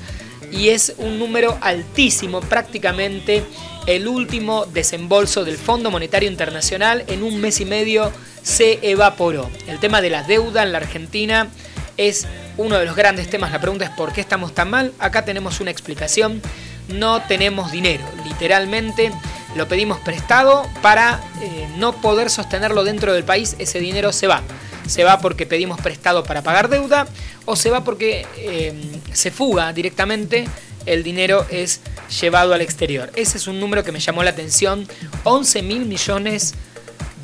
y 0.52 0.68
es 0.68 0.92
un 0.99 1.18
número 1.18 1.57
altísimo, 1.62 2.42
prácticamente 2.42 3.42
el 3.87 4.07
último 4.07 4.66
desembolso 4.66 5.47
del 5.47 5.57
Fondo 5.57 5.90
Monetario 5.90 6.28
Internacional 6.28 7.04
en 7.09 7.23
un 7.23 7.40
mes 7.40 7.59
y 7.62 7.64
medio 7.64 8.12
se 8.42 8.80
evaporó. 8.83 9.49
El 9.66 9.80
tema 9.80 10.02
de 10.02 10.11
la 10.11 10.23
deuda 10.25 10.64
en 10.64 10.73
la 10.73 10.78
Argentina 10.78 11.49
es 11.97 12.26
uno 12.59 12.76
de 12.76 12.85
los 12.85 12.97
grandes 12.97 13.30
temas. 13.30 13.50
La 13.50 13.62
pregunta 13.62 13.87
es 13.87 13.90
¿por 13.92 14.12
qué 14.12 14.21
estamos 14.21 14.54
tan 14.54 14.68
mal? 14.68 14.92
Acá 14.99 15.25
tenemos 15.25 15.61
una 15.61 15.71
explicación. 15.71 16.42
No 16.88 17.23
tenemos 17.23 17.73
dinero. 17.73 18.04
Literalmente 18.26 19.11
lo 19.57 19.69
pedimos 19.69 19.99
prestado 20.00 20.69
para 20.83 21.21
eh, 21.40 21.69
no 21.76 22.00
poder 22.00 22.31
sostenerlo 22.31 22.85
dentro 22.85 23.12
del 23.12 23.25
país. 23.25 23.57
Ese 23.59 23.81
dinero 23.81 24.12
se 24.12 24.26
va. 24.26 24.43
Se 24.87 25.05
va 25.05 25.21
porque 25.21 25.47
pedimos 25.47 25.81
prestado 25.81 26.25
para 26.25 26.43
pagar 26.43 26.69
deuda 26.69 27.07
o 27.45 27.57
se 27.57 27.71
va 27.71 27.85
porque 27.85 28.26
eh, 28.37 28.75
se 29.12 29.31
fuga 29.31 29.73
directamente. 29.73 30.47
El 30.87 31.02
dinero 31.02 31.47
es 31.50 31.81
llevado 32.21 32.55
al 32.55 32.62
exterior. 32.62 33.11
Ese 33.14 33.37
es 33.37 33.47
un 33.47 33.61
número 33.61 33.85
que 33.85 33.93
me 33.93 34.00
llamó 34.00 34.23
la 34.23 34.31
atención. 34.31 34.88
11 35.25 35.62
mil 35.62 35.87
millones 35.87 36.55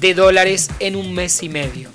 de 0.00 0.14
dólares 0.14 0.71
en 0.81 0.97
un 0.97 1.14
mes 1.14 1.43
y 1.43 1.49
medio. 1.49 1.88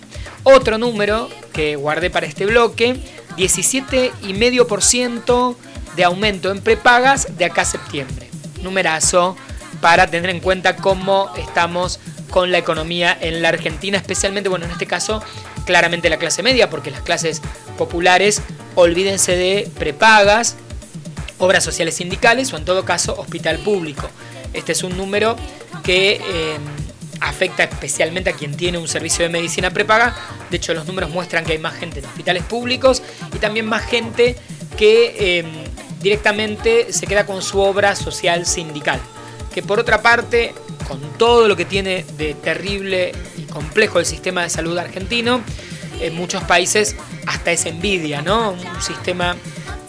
Otro 0.44 0.78
número 0.78 1.30
que 1.54 1.76
guardé 1.76 2.10
para 2.10 2.26
este 2.26 2.46
bloque, 2.46 2.96
17,5% 3.38 5.56
de 5.96 6.04
aumento 6.04 6.52
en 6.52 6.62
prepagas 6.62 7.38
de 7.38 7.46
acá 7.46 7.62
a 7.62 7.66
septiembre. 7.66 8.28
Numerazo 8.64 9.38
para 9.82 10.08
tener 10.08 10.30
en 10.30 10.40
cuenta 10.40 10.76
cómo 10.76 11.32
estamos 11.38 12.00
con 12.30 12.52
la 12.52 12.58
economía 12.58 13.18
en 13.20 13.42
la 13.42 13.50
Argentina, 13.50 13.98
especialmente, 13.98 14.50
bueno, 14.50 14.66
en 14.66 14.72
este 14.72 14.86
caso, 14.86 15.22
claramente 15.66 16.10
la 16.10 16.18
clase 16.18 16.44
media, 16.44 16.70
porque 16.70 16.92
las 16.92 17.02
clases 17.02 17.42
populares, 17.78 18.42
olvídense 18.76 19.36
de 19.36 19.70
prepagas, 19.78 20.56
obras 21.40 21.64
sociales 21.64 21.96
sindicales 21.96 22.54
o 22.54 22.58
en 22.58 22.66
todo 22.66 22.86
caso 22.86 23.16
hospital 23.18 23.58
público. 23.60 24.10
Este 24.54 24.74
es 24.74 24.84
un 24.84 24.96
número 24.98 25.36
que 25.84 26.22
eh, 26.24 26.58
afecta 27.22 27.64
especialmente 27.64 28.30
a 28.30 28.34
quien 28.34 28.56
tiene 28.56 28.78
un 28.78 28.88
servicio 28.88 29.24
de 29.24 29.30
medicina 29.30 29.72
prepaga. 29.72 30.16
De 30.50 30.58
hecho, 30.58 30.74
los 30.74 30.86
números 30.86 31.10
muestran 31.10 31.46
que 31.46 31.54
hay 31.54 31.58
más 31.58 31.76
gente 31.76 32.00
en 32.00 32.06
hospitales 32.06 32.44
públicos 32.44 33.02
y 33.34 33.40
también 33.40 33.66
más 33.66 33.84
gente 33.86 34.36
que 34.78 35.40
em, 35.40 35.48
directamente 36.02 36.92
se 36.94 37.08
queda 37.08 37.26
con 37.26 37.42
su 37.42 37.60
obra 37.60 37.96
social 37.96 38.46
sindical. 38.46 39.00
Que 39.54 39.64
por 39.64 39.80
otra 39.80 40.02
parte, 40.02 40.54
con 40.88 41.00
todo 41.18 41.48
lo 41.48 41.56
que 41.56 41.66
tiene 41.66 42.06
de 42.18 42.34
terrible 42.34 43.12
y 43.38 43.44
complejo 43.44 44.00
el 44.00 44.06
sistema 44.06 44.44
de 44.44 44.50
salud 44.50 44.78
argentino, 44.78 45.42
en 46.02 46.16
muchos 46.16 46.44
países 46.44 46.96
hasta 47.28 47.52
es 47.52 47.66
envidia, 47.66 48.22
¿no? 48.22 48.52
Un 48.52 48.82
sistema 48.82 49.36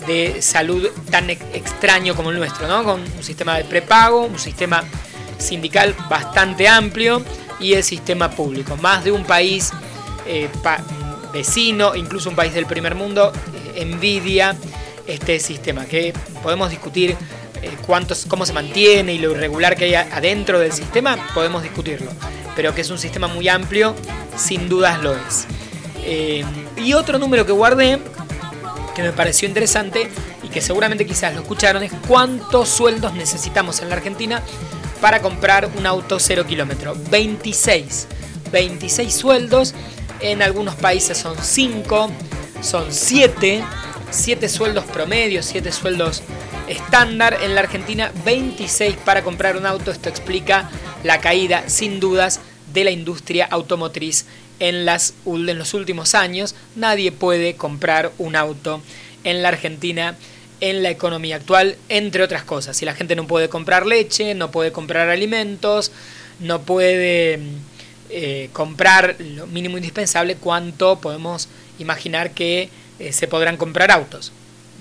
de 0.06 0.42
salud 0.42 0.88
tan 1.10 1.30
extraño 1.30 2.14
como 2.14 2.30
el 2.30 2.38
nuestro, 2.38 2.66
¿no? 2.66 2.84
Con 2.84 3.00
un 3.00 3.22
sistema 3.22 3.56
de 3.56 3.64
prepago, 3.64 4.22
un 4.22 4.38
sistema 4.38 4.82
sindical 5.38 5.94
bastante 6.08 6.68
amplio 6.68 7.22
y 7.58 7.74
el 7.74 7.84
sistema 7.84 8.30
público. 8.30 8.76
Más 8.76 9.04
de 9.04 9.12
un 9.12 9.24
país 9.24 9.72
eh, 10.26 10.48
vecino, 11.32 11.94
incluso 11.94 12.30
un 12.30 12.36
país 12.36 12.54
del 12.54 12.66
primer 12.66 12.94
mundo, 12.94 13.32
envidia 13.74 14.56
este 15.06 15.38
sistema, 15.40 15.86
que 15.86 16.12
podemos 16.42 16.70
discutir 16.70 17.16
cuántos, 17.86 18.26
cómo 18.26 18.46
se 18.46 18.52
mantiene 18.52 19.14
y 19.14 19.18
lo 19.18 19.32
irregular 19.32 19.76
que 19.76 19.84
hay 19.84 19.94
adentro 19.94 20.58
del 20.58 20.72
sistema, 20.72 21.16
podemos 21.34 21.62
discutirlo, 21.62 22.10
pero 22.56 22.74
que 22.74 22.80
es 22.80 22.90
un 22.90 22.98
sistema 22.98 23.28
muy 23.28 23.48
amplio, 23.48 23.94
sin 24.36 24.68
dudas 24.68 25.02
lo 25.02 25.14
es. 25.14 25.46
y 26.76 26.92
otro 26.94 27.18
número 27.18 27.44
que 27.46 27.52
guardé, 27.52 27.98
que 28.94 29.02
me 29.02 29.12
pareció 29.12 29.48
interesante 29.48 30.10
y 30.42 30.48
que 30.48 30.60
seguramente 30.60 31.06
quizás 31.06 31.34
lo 31.34 31.40
escucharon, 31.40 31.82
es 31.82 31.92
cuántos 32.06 32.68
sueldos 32.68 33.14
necesitamos 33.14 33.80
en 33.82 33.88
la 33.88 33.96
Argentina 33.96 34.42
para 35.00 35.20
comprar 35.20 35.68
un 35.76 35.86
auto 35.86 36.18
0 36.18 36.46
kilómetro. 36.46 36.94
26. 37.10 38.06
26 38.52 39.14
sueldos. 39.14 39.74
En 40.20 40.42
algunos 40.42 40.74
países 40.74 41.16
son 41.16 41.36
5, 41.40 42.10
son 42.62 42.86
7. 42.90 43.64
7 44.10 44.48
sueldos 44.48 44.84
promedio, 44.86 45.42
7 45.42 45.72
sueldos 45.72 46.22
estándar. 46.70 47.38
En 47.42 47.54
la 47.54 47.60
Argentina 47.60 48.12
26 48.24 48.96
para 49.04 49.22
comprar 49.22 49.56
un 49.56 49.66
auto. 49.66 49.90
Esto 49.90 50.08
explica 50.08 50.70
la 51.04 51.20
caída 51.20 51.68
sin 51.68 52.00
dudas 52.00 52.40
de 52.72 52.84
la 52.84 52.90
industria 52.90 53.46
automotriz 53.50 54.26
en, 54.60 54.84
las, 54.84 55.14
en 55.26 55.58
los 55.58 55.74
últimos 55.74 56.14
años. 56.14 56.54
Nadie 56.76 57.12
puede 57.12 57.56
comprar 57.56 58.12
un 58.18 58.36
auto 58.36 58.80
en 59.24 59.42
la 59.42 59.48
Argentina 59.48 60.16
en 60.60 60.82
la 60.82 60.90
economía 60.90 61.36
actual, 61.36 61.76
entre 61.88 62.22
otras 62.22 62.44
cosas. 62.44 62.76
Si 62.76 62.84
la 62.84 62.94
gente 62.94 63.16
no 63.16 63.26
puede 63.26 63.48
comprar 63.48 63.86
leche, 63.86 64.34
no 64.34 64.50
puede 64.50 64.72
comprar 64.72 65.08
alimentos, 65.08 65.90
no 66.38 66.60
puede 66.62 67.38
eh, 68.10 68.50
comprar 68.52 69.16
lo 69.18 69.46
mínimo 69.46 69.78
indispensable, 69.78 70.36
¿cuánto 70.36 71.00
podemos 71.00 71.48
imaginar 71.78 72.32
que 72.32 72.68
eh, 72.98 73.12
se 73.12 73.26
podrán 73.26 73.56
comprar 73.56 73.90
autos? 73.90 74.32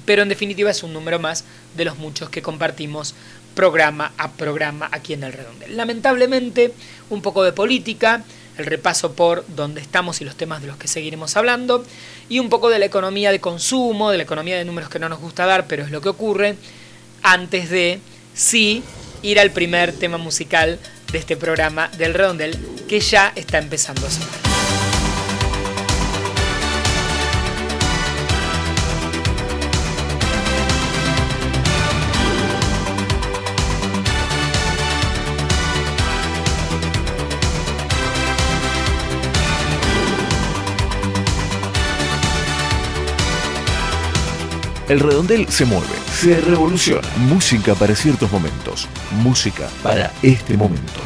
Pero 0.10 0.24
en 0.24 0.30
definitiva 0.30 0.72
es 0.72 0.82
un 0.82 0.92
número 0.92 1.20
más 1.20 1.44
de 1.78 1.86
los 1.86 2.00
muchos 2.00 2.32
que 2.32 2.42
compartimos 2.42 3.14
programa 3.54 4.12
a 4.18 4.32
programa 4.32 4.90
aquí 4.92 5.14
en 5.14 5.24
el 5.24 5.34
Redondel. 5.34 5.78
Lamentablemente, 5.78 6.74
un 7.12 7.22
poco 7.22 7.44
de 7.44 7.52
política, 7.52 8.24
el 8.58 8.66
repaso 8.66 9.14
por 9.14 9.46
dónde 9.50 9.82
estamos 9.82 10.20
y 10.20 10.26
los 10.26 10.36
temas 10.36 10.62
de 10.62 10.68
los 10.68 10.78
que 10.78 10.88
seguiremos 10.88 11.38
hablando, 11.38 11.86
y 12.28 12.40
un 12.40 12.50
poco 12.50 12.72
de 12.72 12.80
la 12.80 12.86
economía 12.86 13.32
de 13.32 13.40
consumo, 13.40 14.10
de 14.10 14.18
la 14.18 14.24
economía 14.24 14.58
de 14.58 14.66
números 14.66 14.90
que 14.90 14.98
no 14.98 15.10
nos 15.10 15.20
gusta 15.20 15.46
dar, 15.46 15.68
pero 15.68 15.84
es 15.84 15.92
lo 15.92 16.02
que 16.02 16.10
ocurre, 16.10 16.56
antes 17.22 17.70
de, 17.70 18.00
sí, 18.34 18.82
ir 19.22 19.40
al 19.40 19.52
primer 19.52 19.94
tema 19.94 20.18
musical 20.18 20.80
de 21.12 21.20
este 21.20 21.38
programa 21.38 21.90
del 22.00 22.16
Redondel, 22.16 22.58
que 22.88 23.00
ya 23.00 23.32
está 23.36 23.60
empezando 23.60 24.08
a 24.08 24.10
sonar. 24.10 24.49
El 44.90 45.00
redondel 45.00 45.48
se 45.50 45.66
mueve, 45.66 45.86
se 46.12 46.42
revoluciona. 46.42 47.08
Música 47.18 47.76
para 47.76 47.94
ciertos 47.94 48.32
momentos, 48.32 48.90
música 49.22 49.70
para 49.84 50.12
este 50.24 50.58
momento. 50.58 51.00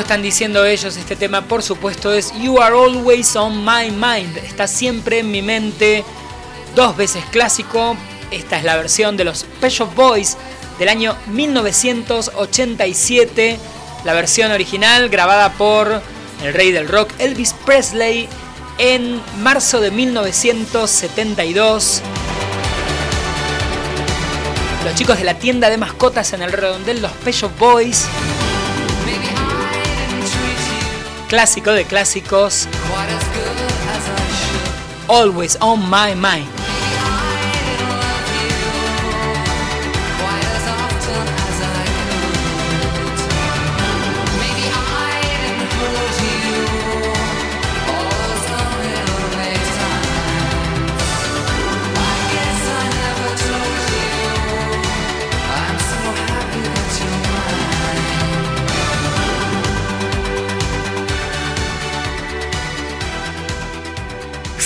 Están 0.00 0.22
diciendo 0.22 0.64
ellos, 0.64 0.96
este 0.96 1.14
tema 1.16 1.42
por 1.42 1.62
supuesto 1.62 2.12
es 2.12 2.32
You 2.40 2.60
Are 2.60 2.74
Always 2.74 3.36
On 3.36 3.64
My 3.64 3.88
Mind, 3.90 4.36
está 4.38 4.66
siempre 4.66 5.20
en 5.20 5.30
mi 5.30 5.42
mente, 5.42 6.04
dos 6.74 6.96
veces 6.96 7.22
clásico, 7.30 7.96
esta 8.30 8.56
es 8.58 8.64
la 8.64 8.76
versión 8.76 9.16
de 9.16 9.24
los 9.24 9.44
Pet 9.60 9.72
Boys 9.94 10.36
del 10.78 10.88
año 10.88 11.16
1987, 11.28 13.58
la 14.04 14.12
versión 14.12 14.50
original 14.50 15.08
grabada 15.08 15.52
por 15.52 16.02
el 16.42 16.52
rey 16.52 16.72
del 16.72 16.88
rock 16.88 17.12
Elvis 17.18 17.54
Presley 17.64 18.28
en 18.78 19.22
marzo 19.38 19.80
de 19.80 19.90
1972. 19.90 22.02
Los 24.84 24.94
chicos 24.94 25.18
de 25.18 25.24
la 25.24 25.36
tienda 25.38 25.70
de 25.70 25.78
mascotas 25.78 26.32
en 26.32 26.42
el 26.42 26.52
redondel, 26.52 27.02
los 27.02 27.10
Pet 27.12 27.34
Boys 27.58 28.06
clásico 31.26 31.72
de 31.72 31.84
clásicos. 31.84 32.68
Always 35.08 35.56
on 35.60 35.80
my 35.90 36.14
mind. 36.14 36.55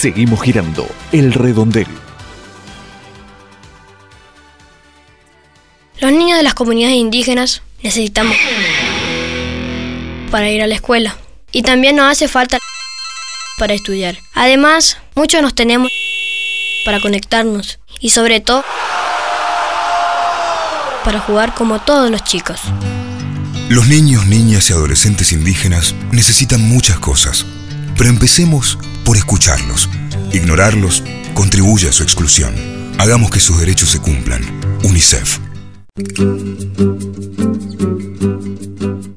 Seguimos 0.00 0.40
girando 0.40 0.88
el 1.12 1.34
redondel. 1.34 1.86
Los 5.98 6.10
niños 6.10 6.38
de 6.38 6.42
las 6.42 6.54
comunidades 6.54 6.96
indígenas 6.96 7.60
necesitamos 7.82 8.34
para 10.30 10.48
ir 10.48 10.62
a 10.62 10.66
la 10.66 10.74
escuela. 10.74 11.18
Y 11.52 11.64
también 11.64 11.96
nos 11.96 12.10
hace 12.10 12.28
falta 12.28 12.56
para 13.58 13.74
estudiar. 13.74 14.16
Además, 14.32 14.96
muchos 15.14 15.42
nos 15.42 15.54
tenemos 15.54 15.92
para 16.86 16.98
conectarnos 17.00 17.78
y 18.00 18.08
sobre 18.08 18.40
todo 18.40 18.64
para 21.04 21.20
jugar 21.20 21.52
como 21.54 21.78
todos 21.78 22.10
los 22.10 22.24
chicos. 22.24 22.58
Los 23.68 23.86
niños, 23.86 24.24
niñas 24.24 24.70
y 24.70 24.72
adolescentes 24.72 25.30
indígenas 25.32 25.94
necesitan 26.10 26.62
muchas 26.62 26.98
cosas, 26.98 27.44
pero 28.00 28.08
empecemos 28.08 28.78
por 29.04 29.18
escucharlos. 29.18 29.90
Ignorarlos 30.32 31.04
contribuye 31.34 31.86
a 31.86 31.92
su 31.92 32.02
exclusión. 32.02 32.54
Hagamos 32.96 33.30
que 33.30 33.40
sus 33.40 33.60
derechos 33.60 33.90
se 33.90 34.00
cumplan. 34.00 34.40
UNICEF. 34.84 35.38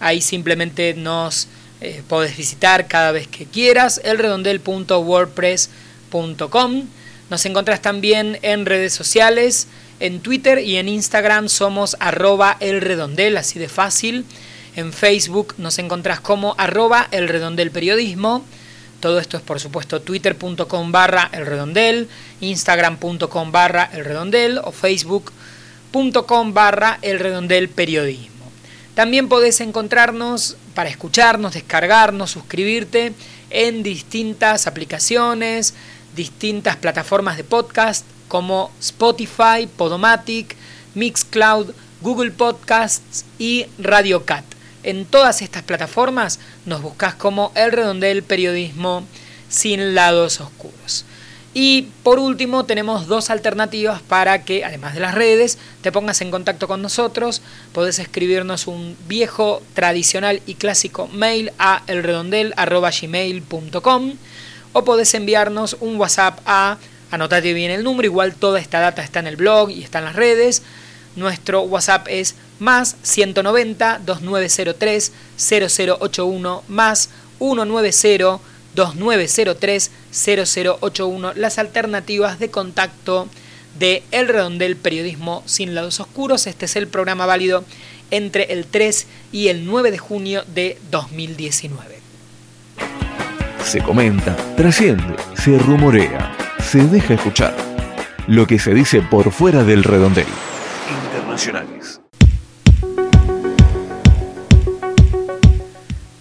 Ahí 0.00 0.20
simplemente 0.20 0.94
nos 0.94 1.46
eh, 1.80 2.02
podés 2.08 2.36
visitar 2.36 2.88
cada 2.88 3.12
vez 3.12 3.28
que 3.28 3.46
quieras, 3.46 4.00
elredondel.wordpress.com. 4.02 6.82
Nos 7.30 7.44
encontrás 7.46 7.82
también 7.82 8.38
en 8.42 8.66
redes 8.66 8.92
sociales, 8.92 9.66
en 9.98 10.20
Twitter 10.20 10.58
y 10.58 10.76
en 10.76 10.88
Instagram 10.88 11.48
somos 11.48 11.96
arroba 12.00 12.56
elredondel, 12.60 13.36
así 13.36 13.58
de 13.58 13.68
fácil. 13.68 14.24
En 14.76 14.92
Facebook 14.92 15.54
nos 15.56 15.78
encontrás 15.78 16.20
como 16.20 16.54
arroba 16.58 17.08
elredondel 17.10 17.70
periodismo. 17.70 18.44
Todo 19.00 19.18
esto 19.18 19.36
es 19.36 19.42
por 19.42 19.58
supuesto 19.58 20.02
twitter.com 20.02 20.92
barra 20.92 21.30
elredondel, 21.32 22.08
instagram.com 22.40 23.52
barra 23.52 23.90
elredondel 23.92 24.58
o 24.62 24.72
facebook.com 24.72 26.54
barra 26.54 26.98
elredondel 27.02 27.68
periodismo. 27.70 28.36
También 28.94 29.28
podés 29.28 29.60
encontrarnos 29.60 30.56
para 30.74 30.90
escucharnos, 30.90 31.54
descargarnos, 31.54 32.30
suscribirte 32.30 33.14
en 33.50 33.82
distintas 33.82 34.66
aplicaciones, 34.66 35.74
distintas 36.16 36.76
plataformas 36.76 37.36
de 37.36 37.44
podcast 37.44 38.04
como 38.26 38.72
Spotify, 38.80 39.68
Podomatic, 39.76 40.56
Mixcloud, 40.94 41.70
Google 42.00 42.32
Podcasts 42.32 43.24
y 43.38 43.66
Radio 43.78 44.24
Cat. 44.24 44.44
En 44.82 45.04
todas 45.04 45.42
estas 45.42 45.62
plataformas 45.62 46.40
nos 46.64 46.82
buscas 46.82 47.14
como 47.14 47.52
El 47.54 47.72
Redondel 47.72 48.22
Periodismo 48.22 49.04
sin 49.48 49.94
lados 49.94 50.40
oscuros. 50.40 51.04
Y 51.58 51.88
por 52.02 52.18
último 52.18 52.66
tenemos 52.66 53.06
dos 53.06 53.30
alternativas 53.30 54.02
para 54.02 54.44
que, 54.44 54.62
además 54.62 54.92
de 54.92 55.00
las 55.00 55.14
redes, 55.14 55.56
te 55.80 55.90
pongas 55.90 56.20
en 56.20 56.30
contacto 56.30 56.68
con 56.68 56.82
nosotros. 56.82 57.40
Podés 57.72 57.98
escribirnos 57.98 58.66
un 58.66 58.94
viejo, 59.08 59.62
tradicional 59.72 60.42
y 60.44 60.56
clásico 60.56 61.08
mail 61.08 61.52
a 61.58 61.82
elredondel.gmail.com 61.86 64.12
o 64.76 64.84
podés 64.84 65.14
enviarnos 65.14 65.78
un 65.80 65.96
WhatsApp 65.96 66.38
a, 66.44 66.76
anotate 67.10 67.54
bien 67.54 67.70
el 67.70 67.82
número, 67.82 68.04
igual 68.04 68.34
toda 68.34 68.60
esta 68.60 68.78
data 68.78 69.02
está 69.02 69.20
en 69.20 69.26
el 69.26 69.36
blog 69.36 69.70
y 69.70 69.82
está 69.82 70.00
en 70.00 70.04
las 70.04 70.16
redes. 70.16 70.60
Nuestro 71.16 71.62
WhatsApp 71.62 72.06
es 72.10 72.34
más 72.58 72.96
190 73.02 74.02
2903 74.04 75.12
0081 75.38 76.62
más 76.68 77.08
190 77.38 78.40
2903 78.74 79.90
0081 80.12 81.32
las 81.36 81.58
alternativas 81.58 82.38
de 82.38 82.50
contacto 82.50 83.28
de 83.78 84.02
El 84.10 84.28
Redondel 84.28 84.76
Periodismo 84.76 85.42
sin 85.46 85.74
lados 85.74 86.00
oscuros. 86.00 86.46
Este 86.46 86.66
es 86.66 86.76
el 86.76 86.86
programa 86.86 87.24
válido 87.24 87.64
entre 88.10 88.52
el 88.52 88.66
3 88.66 89.06
y 89.32 89.48
el 89.48 89.64
9 89.64 89.90
de 89.90 89.98
junio 89.98 90.44
de 90.54 90.78
2019 90.90 91.95
se 93.66 93.80
comenta, 93.80 94.36
trasciende, 94.56 95.16
se 95.34 95.58
rumorea, 95.58 96.32
se 96.62 96.78
deja 96.84 97.14
escuchar. 97.14 97.52
Lo 98.28 98.46
que 98.46 98.60
se 98.60 98.72
dice 98.72 99.02
por 99.02 99.32
fuera 99.32 99.64
del 99.64 99.82
redondel. 99.82 100.26
Internacionales. 101.04 102.00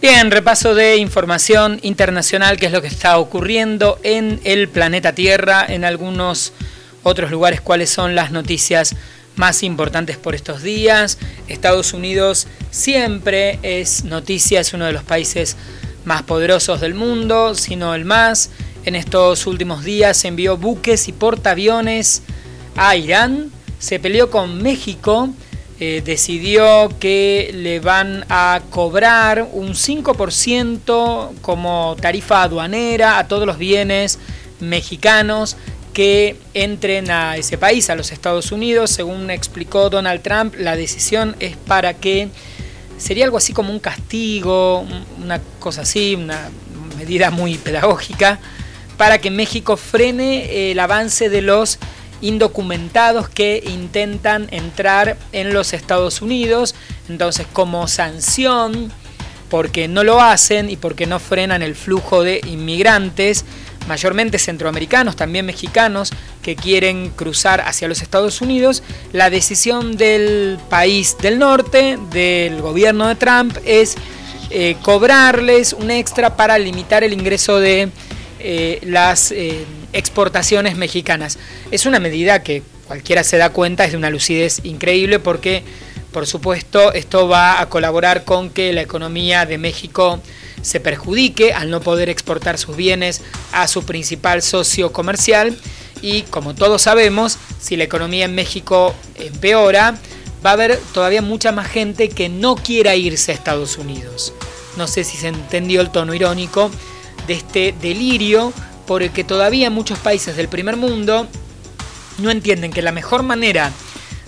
Bien, 0.02 0.32
repaso 0.32 0.74
de 0.74 0.98
información 0.98 1.80
internacional, 1.84 2.58
que 2.58 2.66
es 2.66 2.72
lo 2.72 2.82
que 2.82 2.88
está 2.88 3.20
ocurriendo 3.20 4.00
en 4.02 4.40
el 4.44 4.68
planeta 4.68 5.14
Tierra, 5.14 5.66
en 5.68 5.86
algunos 5.86 6.52
otros 7.04 7.30
lugares, 7.30 7.62
cuáles 7.62 7.92
son 7.92 8.16
las 8.16 8.32
noticias 8.32 8.96
más 9.36 9.62
importantes 9.62 10.18
por 10.18 10.34
estos 10.34 10.64
días. 10.64 11.20
Estados 11.48 11.94
Unidos 11.94 12.48
siempre 12.72 13.60
es 13.62 14.04
noticia, 14.04 14.62
es 14.62 14.74
uno 14.74 14.86
de 14.86 14.94
los 14.94 15.04
países 15.04 15.56
más 16.06 16.24
poderosos 16.24 16.82
del 16.82 16.94
mundo, 16.94 17.56
sino 17.56 17.94
el 17.94 18.06
más. 18.06 18.52
En 18.86 18.96
estos 18.96 19.48
últimos 19.48 19.84
días 19.84 20.24
envió 20.26 20.58
buques 20.58 21.08
y 21.08 21.12
portaaviones 21.12 22.22
a 22.76 22.96
Irán, 22.96 23.52
se 23.80 24.00
peleó 24.00 24.30
con 24.30 24.62
México, 24.62 25.30
eh, 25.80 26.02
decidió 26.06 26.89
que 27.00 27.52
le 27.54 27.80
van 27.80 28.26
a 28.30 28.62
cobrar 28.70 29.50
un 29.52 29.74
5% 29.74 31.34
como 31.41 31.98
tarifa 32.00 32.44
aduanera 32.44 33.18
a 33.18 33.28
todos 33.28 33.46
los 33.46 33.58
bienes 33.58 34.20
mexicanos 34.60 35.58
que 35.94 36.38
entren 36.54 37.10
a 37.10 37.38
ese 37.38 37.58
país, 37.58 37.89
a 37.89 37.96
los 37.96 38.12
Estados 38.12 38.52
Unidos. 38.52 38.91
Según 38.91 39.30
explicó 39.30 39.89
Donald 39.89 40.22
Trump, 40.22 40.56
la 40.58 40.76
decisión 40.76 41.36
es 41.39 41.58
para 41.58 41.94
que 41.94 42.30
sería 42.98 43.26
algo 43.26 43.38
así 43.38 43.54
como 43.54 43.72
un 43.72 43.80
castigo, 43.80 44.86
una 45.22 45.40
cosa 45.60 45.82
así, 45.82 46.16
una 46.16 46.50
medida 46.98 47.32
muy 47.32 47.58
pedagógica, 47.58 48.40
para 48.98 49.20
que 49.20 49.30
México 49.32 49.78
frene 49.78 50.72
el 50.72 50.80
avance 50.80 51.30
de 51.30 51.42
los 51.42 51.80
indocumentados 52.22 53.30
que 53.30 53.62
intentan 53.68 54.48
entrar 54.52 55.18
en 55.32 55.54
los 55.54 55.74
Estados 55.74 56.22
Unidos. 56.22 56.74
Entonces, 57.10 57.46
como 57.52 57.88
sanción, 57.88 58.92
porque 59.50 59.88
no 59.88 60.04
lo 60.04 60.22
hacen 60.22 60.70
y 60.70 60.78
porque 60.78 61.06
no 61.06 61.20
frenan 61.20 61.62
el 61.62 61.76
flujo 61.76 62.24
de 62.24 62.42
inmigrantes, 62.46 63.46
mayormente 63.88 64.39
centroamericanos, 64.39 65.15
también 65.15 65.45
mexicanos, 65.45 66.12
que 66.41 66.56
quieren 66.56 67.10
cruzar 67.10 67.62
hacia 67.62 67.88
los 67.88 68.02
Estados 68.02 68.41
Unidos, 68.41 68.84
la 69.13 69.30
decisión 69.30 69.98
del 69.98 70.60
país 70.69 71.17
del 71.21 71.39
norte, 71.39 71.98
del 72.12 72.62
gobierno 72.62 73.08
de 73.08 73.15
Trump, 73.15 73.58
es 73.65 73.95
eh, 74.52 74.76
cobrarles 74.82 75.74
un 75.74 75.91
extra 75.91 76.36
para 76.36 76.58
limitar 76.58 77.04
el 77.04 77.13
ingreso 77.13 77.60
de 77.60 77.89
eh, 78.39 78.80
las 78.84 79.32
eh, 79.32 79.65
exportaciones 79.91 80.78
mexicanas. 80.78 81.39
Es 81.71 81.86
una 81.86 82.00
medida 82.00 82.43
que 82.43 82.62
cualquiera 82.88 83.24
se 83.24 83.38
da 83.38 83.50
cuenta, 83.50 83.86
es 83.86 83.91
de 83.91 83.98
una 83.98 84.12
lucidez 84.12 84.62
increíble 84.63 85.19
porque, 85.19 85.63
por 86.15 86.28
supuesto, 86.28 86.93
esto 86.93 87.28
va 87.28 87.60
a 87.60 87.67
colaborar 87.67 88.23
con 88.23 88.49
que 88.49 88.71
la 88.71 88.80
economía 88.80 89.45
de 89.45 89.58
México 89.58 90.21
se 90.62 90.80
perjudique 90.80 91.51
al 91.51 91.69
no 91.69 91.82
poder 91.82 92.08
exportar 92.08 92.58
sus 92.58 92.78
bienes 92.78 93.21
a 93.51 93.67
su 93.67 93.84
principal 93.84 94.41
socio 94.41 94.93
comercial 94.93 95.58
y 96.01 96.21
como 96.21 96.56
todos 96.56 96.84
sabemos, 96.84 97.38
si 97.60 97.75
la 97.75 97.84
economía 97.84 98.23
en 98.23 98.34
México 98.34 98.95
empeora, 99.15 99.95
va 100.45 100.51
a 100.51 100.54
haber 100.54 100.80
todavía 100.93 101.21
mucha 101.21 101.51
más 101.51 101.67
gente 101.67 102.08
que 102.08 102.30
no 102.30 102.56
quiera 102.56 102.95
irse 102.95 103.34
a 103.34 103.36
Estados 103.36 103.78
Unidos. 103.78 104.32
No 104.78 104.88
sé 104.88 105.04
si 105.04 105.17
se 105.17 105.28
entendió 105.28 105.82
el 105.82 105.91
tono 105.91 106.13
irónico 106.13 106.71
de 107.28 107.34
este 107.34 107.75
delirio 107.82 108.54
por 108.88 109.04
el 109.04 109.12
que 109.12 109.25
todavía 109.25 109.69
muchos 109.69 109.99
países 109.99 110.38
del 110.38 110.47
primer 110.47 110.78
mundo 110.78 111.28
no 112.19 112.32
entienden 112.32 112.71
que 112.71 112.82
la 112.82 112.93
mejor 112.93 113.21
manera 113.21 113.73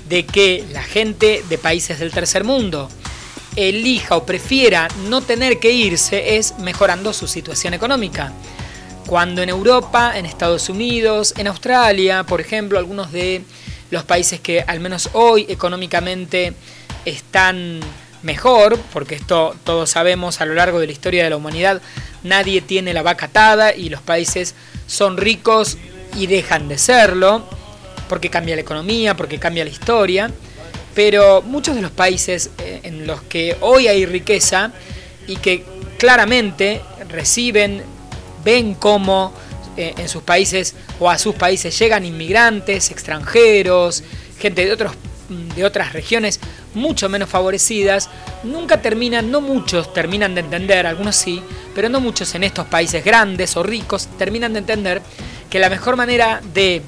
de 0.09 0.25
que 0.25 0.65
la 0.71 0.83
gente 0.83 1.43
de 1.49 1.57
países 1.57 1.99
del 1.99 2.11
tercer 2.11 2.43
mundo 2.43 2.89
elija 3.55 4.15
o 4.15 4.25
prefiera 4.25 4.87
no 5.09 5.21
tener 5.21 5.59
que 5.59 5.71
irse 5.71 6.37
es 6.37 6.57
mejorando 6.59 7.11
su 7.11 7.27
situación 7.27 7.73
económica. 7.73 8.31
Cuando 9.07 9.41
en 9.41 9.49
Europa, 9.49 10.17
en 10.17 10.25
Estados 10.25 10.69
Unidos, 10.69 11.33
en 11.37 11.47
Australia, 11.47 12.23
por 12.23 12.39
ejemplo, 12.39 12.77
algunos 12.77 13.11
de 13.11 13.41
los 13.89 14.03
países 14.03 14.39
que 14.39 14.61
al 14.61 14.79
menos 14.79 15.09
hoy 15.13 15.45
económicamente 15.49 16.53
están 17.05 17.79
mejor, 18.21 18.77
porque 18.93 19.15
esto 19.15 19.55
todos 19.63 19.89
sabemos 19.89 20.41
a 20.41 20.45
lo 20.45 20.53
largo 20.53 20.79
de 20.79 20.87
la 20.87 20.91
historia 20.91 21.23
de 21.23 21.29
la 21.29 21.37
humanidad, 21.37 21.81
nadie 22.23 22.61
tiene 22.61 22.93
la 22.93 23.01
vaca 23.01 23.27
atada 23.27 23.73
y 23.73 23.89
los 23.89 24.01
países 24.01 24.55
son 24.87 25.17
ricos 25.17 25.77
y 26.15 26.27
dejan 26.27 26.67
de 26.67 26.77
serlo, 26.77 27.47
porque 28.07 28.29
cambia 28.29 28.55
la 28.55 28.61
economía, 28.61 29.15
porque 29.15 29.39
cambia 29.39 29.63
la 29.63 29.69
historia. 29.69 30.31
Pero 30.93 31.41
muchos 31.41 31.75
de 31.75 31.81
los 31.81 31.91
países 31.91 32.49
eh, 32.57 32.81
en 32.83 33.05
los 33.05 33.21
que 33.23 33.55
hoy 33.61 33.87
hay 33.87 34.05
riqueza 34.05 34.71
y 35.27 35.35
que 35.37 35.63
claramente 35.97 36.81
reciben, 37.09 37.83
ven 38.43 38.73
cómo 38.73 39.33
eh, 39.75 39.93
en 39.97 40.09
sus 40.09 40.23
países 40.23 40.75
o 40.99 41.09
a 41.09 41.17
sus 41.17 41.35
países 41.35 41.77
llegan 41.77 42.05
inmigrantes, 42.05 42.89
extranjeros, 42.89 44.03
gente 44.39 44.65
de, 44.65 44.71
otros, 44.71 44.93
de 45.55 45.65
otras 45.65 45.93
regiones 45.93 46.39
mucho 46.73 47.09
menos 47.09 47.29
favorecidas, 47.29 48.09
nunca 48.43 48.81
terminan, 48.81 49.29
no 49.29 49.41
muchos 49.41 49.93
terminan 49.93 50.33
de 50.33 50.41
entender, 50.41 50.87
algunos 50.87 51.15
sí, 51.15 51.41
pero 51.75 51.89
no 51.89 51.99
muchos 51.99 52.33
en 52.35 52.43
estos 52.43 52.65
países 52.67 53.03
grandes 53.03 53.57
o 53.57 53.63
ricos 53.63 54.07
terminan 54.17 54.53
de 54.53 54.59
entender 54.59 55.01
que 55.49 55.59
la 55.59 55.69
mejor 55.69 55.95
manera 55.95 56.41
de 56.53 56.81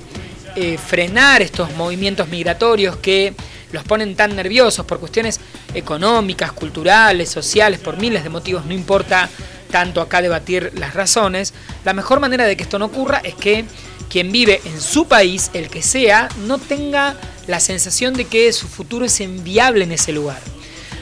eh, 0.56 0.78
frenar 0.78 1.42
estos 1.42 1.74
movimientos 1.76 2.28
migratorios 2.28 2.98
que 2.98 3.34
los 3.72 3.84
ponen 3.84 4.16
tan 4.16 4.36
nerviosos 4.36 4.86
por 4.86 5.00
cuestiones 5.00 5.40
económicas, 5.74 6.52
culturales, 6.52 7.30
sociales, 7.30 7.80
por 7.80 7.98
miles 7.98 8.24
de 8.24 8.30
motivos, 8.30 8.66
no 8.66 8.74
importa 8.74 9.30
tanto 9.70 10.02
acá 10.02 10.22
debatir 10.22 10.72
las 10.76 10.94
razones, 10.94 11.54
la 11.86 11.94
mejor 11.94 12.20
manera 12.20 12.46
de 12.46 12.58
que 12.58 12.64
esto 12.64 12.80
no 12.80 12.86
ocurra 12.86 13.22
es 13.24 13.36
que 13.36 13.66
quien 14.10 14.32
vive 14.32 14.60
en 14.66 14.82
su 14.82 15.08
país, 15.08 15.52
el 15.54 15.70
que 15.70 15.84
sea, 15.84 16.28
no 16.48 16.58
tenga 16.58 17.16
la 17.48 17.60
sensación 17.60 18.16
de 18.16 18.26
que 18.26 18.52
su 18.52 18.68
futuro 18.68 19.06
es 19.06 19.22
enviable 19.22 19.84
en 19.84 19.92
ese 19.92 20.12
lugar. 20.12 20.40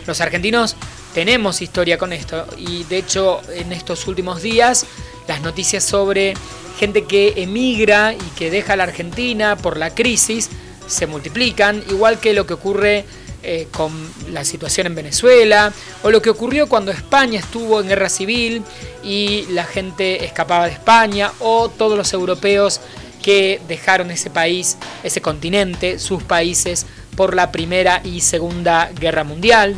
Los 0.05 0.19
argentinos 0.19 0.75
tenemos 1.13 1.61
historia 1.61 1.97
con 1.97 2.13
esto 2.13 2.45
y 2.57 2.83
de 2.83 2.97
hecho 2.97 3.41
en 3.53 3.71
estos 3.71 4.07
últimos 4.07 4.41
días 4.41 4.85
las 5.27 5.41
noticias 5.41 5.83
sobre 5.83 6.33
gente 6.79 7.05
que 7.05 7.33
emigra 7.37 8.13
y 8.13 8.37
que 8.37 8.51
deja 8.51 8.75
la 8.75 8.83
Argentina 8.83 9.55
por 9.55 9.77
la 9.77 9.93
crisis 9.93 10.49
se 10.87 11.07
multiplican, 11.07 11.83
igual 11.89 12.19
que 12.19 12.33
lo 12.33 12.47
que 12.47 12.53
ocurre 12.53 13.05
eh, 13.43 13.67
con 13.71 13.91
la 14.31 14.43
situación 14.43 14.87
en 14.87 14.95
Venezuela, 14.95 15.71
o 16.03 16.11
lo 16.11 16.21
que 16.21 16.29
ocurrió 16.29 16.67
cuando 16.67 16.91
España 16.91 17.39
estuvo 17.39 17.79
en 17.79 17.87
guerra 17.87 18.09
civil 18.09 18.63
y 19.03 19.45
la 19.51 19.65
gente 19.65 20.25
escapaba 20.25 20.65
de 20.65 20.73
España, 20.73 21.31
o 21.39 21.69
todos 21.69 21.97
los 21.97 22.11
europeos 22.13 22.79
que 23.21 23.59
dejaron 23.67 24.11
ese 24.11 24.29
país, 24.29 24.77
ese 25.03 25.21
continente, 25.21 25.99
sus 25.99 26.23
países, 26.23 26.85
por 27.15 27.35
la 27.35 27.51
Primera 27.51 28.01
y 28.03 28.21
Segunda 28.21 28.89
Guerra 28.97 29.23
Mundial. 29.23 29.75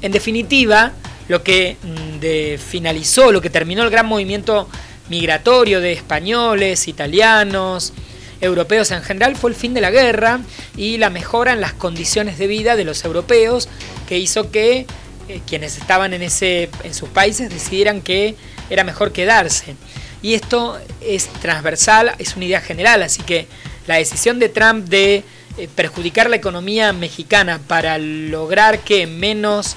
En 0.00 0.12
definitiva, 0.12 0.92
lo 1.32 1.42
que 1.42 1.78
mm, 1.82 2.58
finalizó, 2.58 3.32
lo 3.32 3.40
que 3.40 3.48
terminó 3.48 3.82
el 3.82 3.90
gran 3.90 4.04
movimiento 4.04 4.68
migratorio 5.08 5.80
de 5.80 5.92
españoles, 5.92 6.88
italianos, 6.88 7.94
europeos 8.42 8.90
en 8.90 9.02
general 9.02 9.34
fue 9.34 9.48
el 9.50 9.56
fin 9.56 9.72
de 9.72 9.80
la 9.80 9.90
guerra 9.90 10.40
y 10.76 10.98
la 10.98 11.08
mejora 11.08 11.54
en 11.54 11.62
las 11.62 11.72
condiciones 11.72 12.36
de 12.36 12.48
vida 12.48 12.76
de 12.76 12.84
los 12.84 13.02
europeos 13.06 13.70
que 14.06 14.18
hizo 14.18 14.50
que 14.50 14.84
eh, 15.28 15.40
quienes 15.46 15.78
estaban 15.78 16.12
en, 16.12 16.20
ese, 16.20 16.68
en 16.84 16.92
sus 16.92 17.08
países 17.08 17.48
decidieran 17.48 18.02
que 18.02 18.36
era 18.68 18.84
mejor 18.84 19.12
quedarse. 19.12 19.74
Y 20.20 20.34
esto 20.34 20.78
es 21.00 21.28
transversal, 21.40 22.12
es 22.18 22.36
una 22.36 22.44
idea 22.44 22.60
general, 22.60 23.02
así 23.02 23.22
que 23.22 23.46
la 23.86 23.96
decisión 23.96 24.38
de 24.38 24.50
Trump 24.50 24.86
de 24.86 25.24
eh, 25.56 25.68
perjudicar 25.74 26.28
la 26.28 26.36
economía 26.36 26.92
mexicana 26.92 27.58
para 27.66 27.96
lograr 27.96 28.80
que 28.80 29.06
menos 29.06 29.76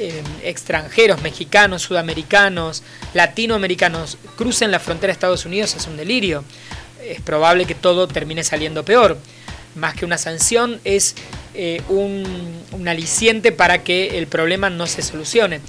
eh, 0.00 0.22
extranjeros, 0.42 1.22
mexicanos, 1.22 1.82
sudamericanos, 1.82 2.82
latinoamericanos 3.14 4.18
crucen 4.36 4.70
la 4.70 4.80
frontera 4.80 5.08
de 5.08 5.12
Estados 5.12 5.44
Unidos 5.44 5.74
es 5.76 5.86
un 5.86 5.96
delirio 5.96 6.44
es 7.10 7.20
probable 7.20 7.64
que 7.64 7.74
todo 7.74 8.08
termine 8.08 8.44
saliendo 8.44 8.84
peor. 8.84 9.18
Más 9.74 9.94
que 9.94 10.04
una 10.04 10.18
sanción, 10.18 10.80
es 10.84 11.14
eh, 11.54 11.82
un, 11.88 12.24
aliciente 12.86 13.52
para 13.52 13.84
que 13.84 14.18
el 14.18 14.26
problema 14.26 14.70
no 14.70 14.86
se 14.86 15.02
solucione. 15.02 15.60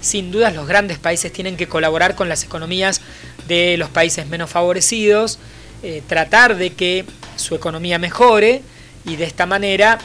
Sin 0.00 0.30
dudas 0.30 0.54
los 0.54 0.66
grandes 0.66 0.98
países 0.98 1.32
tienen 1.32 1.56
que 1.56 1.66
colaborar 1.66 2.14
con 2.14 2.28
las 2.28 2.42
economías 2.42 3.02
de 3.48 3.76
los 3.76 3.90
países 3.90 4.26
menos 4.26 4.48
favorecidos, 4.48 5.38
eh, 5.82 6.02
tratar 6.06 6.56
de 6.56 6.70
que 6.70 7.04
su 7.36 7.54
economía 7.54 7.98
mejore 7.98 8.62
y 9.04 9.16
de 9.16 9.24
esta 9.24 9.44
manera 9.46 9.98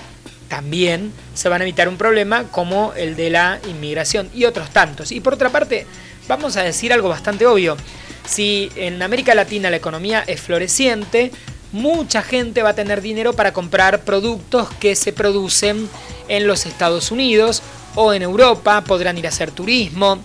también 0.49 1.13
se 1.35 1.49
van 1.49 1.61
a 1.61 1.65
evitar 1.65 1.87
un 1.87 1.97
problema 1.97 2.45
como 2.45 2.93
el 2.93 3.15
de 3.15 3.29
la 3.29 3.59
inmigración 3.69 4.29
y 4.33 4.45
otros 4.45 4.71
tantos. 4.71 5.11
Y 5.11 5.19
por 5.19 5.35
otra 5.35 5.49
parte, 5.49 5.85
vamos 6.27 6.57
a 6.57 6.63
decir 6.63 6.91
algo 6.91 7.09
bastante 7.09 7.45
obvio. 7.45 7.77
Si 8.25 8.71
en 8.75 9.01
América 9.03 9.35
Latina 9.35 9.69
la 9.69 9.77
economía 9.77 10.23
es 10.25 10.41
floreciente, 10.41 11.31
mucha 11.71 12.23
gente 12.23 12.63
va 12.63 12.69
a 12.69 12.75
tener 12.75 13.01
dinero 13.01 13.33
para 13.33 13.53
comprar 13.53 14.03
productos 14.03 14.69
que 14.79 14.95
se 14.95 15.13
producen 15.13 15.87
en 16.27 16.47
los 16.47 16.65
Estados 16.65 17.11
Unidos 17.11 17.61
o 17.95 18.13
en 18.13 18.23
Europa, 18.23 18.81
podrán 18.81 19.17
ir 19.17 19.25
a 19.25 19.29
hacer 19.29 19.51
turismo. 19.51 20.19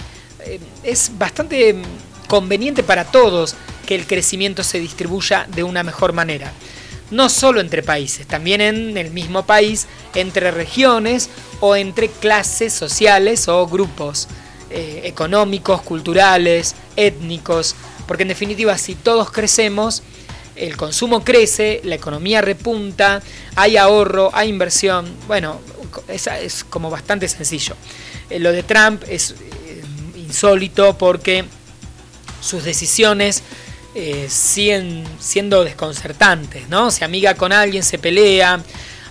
Eh, 0.47 0.61
es 0.83 1.13
bastante 1.19 1.77
conveniente 2.29 2.83
para 2.83 3.05
todos 3.05 3.57
que 3.87 3.97
el 3.97 4.07
crecimiento 4.07 4.63
se 4.63 4.79
distribuya 4.79 5.47
de 5.55 5.65
una 5.65 5.83
mejor 5.83 6.13
manera. 6.13 6.53
No 7.11 7.29
solo 7.29 7.61
entre 7.61 7.83
países, 7.83 8.27
también 8.27 8.61
en 8.61 8.97
el 8.97 9.11
mismo 9.11 9.45
país, 9.45 9.87
entre 10.15 10.51
regiones 10.51 11.31
o 11.61 11.77
entre 11.77 12.09
clases 12.09 12.73
sociales 12.73 13.49
o 13.49 13.67
grupos 13.67 14.29
eh, 14.71 15.03
económicos, 15.05 15.83
culturales, 15.83 16.75
étnicos, 16.97 17.75
porque 18.07 18.23
en 18.23 18.29
definitiva 18.29 18.77
si 18.79 18.95
todos 18.95 19.31
crecemos, 19.31 20.03
el 20.57 20.77
consumo 20.77 21.25
crece, 21.25 21.81
la 21.85 21.95
economía 21.95 22.41
repunta, 22.41 23.23
hay 23.57 23.77
ahorro, 23.77 24.31
hay 24.33 24.49
inversión, 24.49 25.09
bueno, 25.27 25.61
es, 26.09 26.27
es 26.27 26.65
como 26.65 26.91
bastante 26.91 27.29
sencillo. 27.29 27.75
Eh, 28.29 28.39
lo 28.39 28.53
de 28.53 28.63
Trump 28.63 29.03
es 29.09 29.33
eh, 29.33 29.83
insólito 30.17 30.97
porque 30.97 31.45
sus 32.41 32.65
decisiones 32.65 33.43
eh, 33.95 34.29
siendo 34.29 35.65
desconcertantes, 35.65 36.69
¿no? 36.69 36.91
Se 36.91 37.05
amiga 37.05 37.35
con 37.35 37.53
alguien, 37.53 37.83
se 37.83 37.99
pelea, 37.99 38.61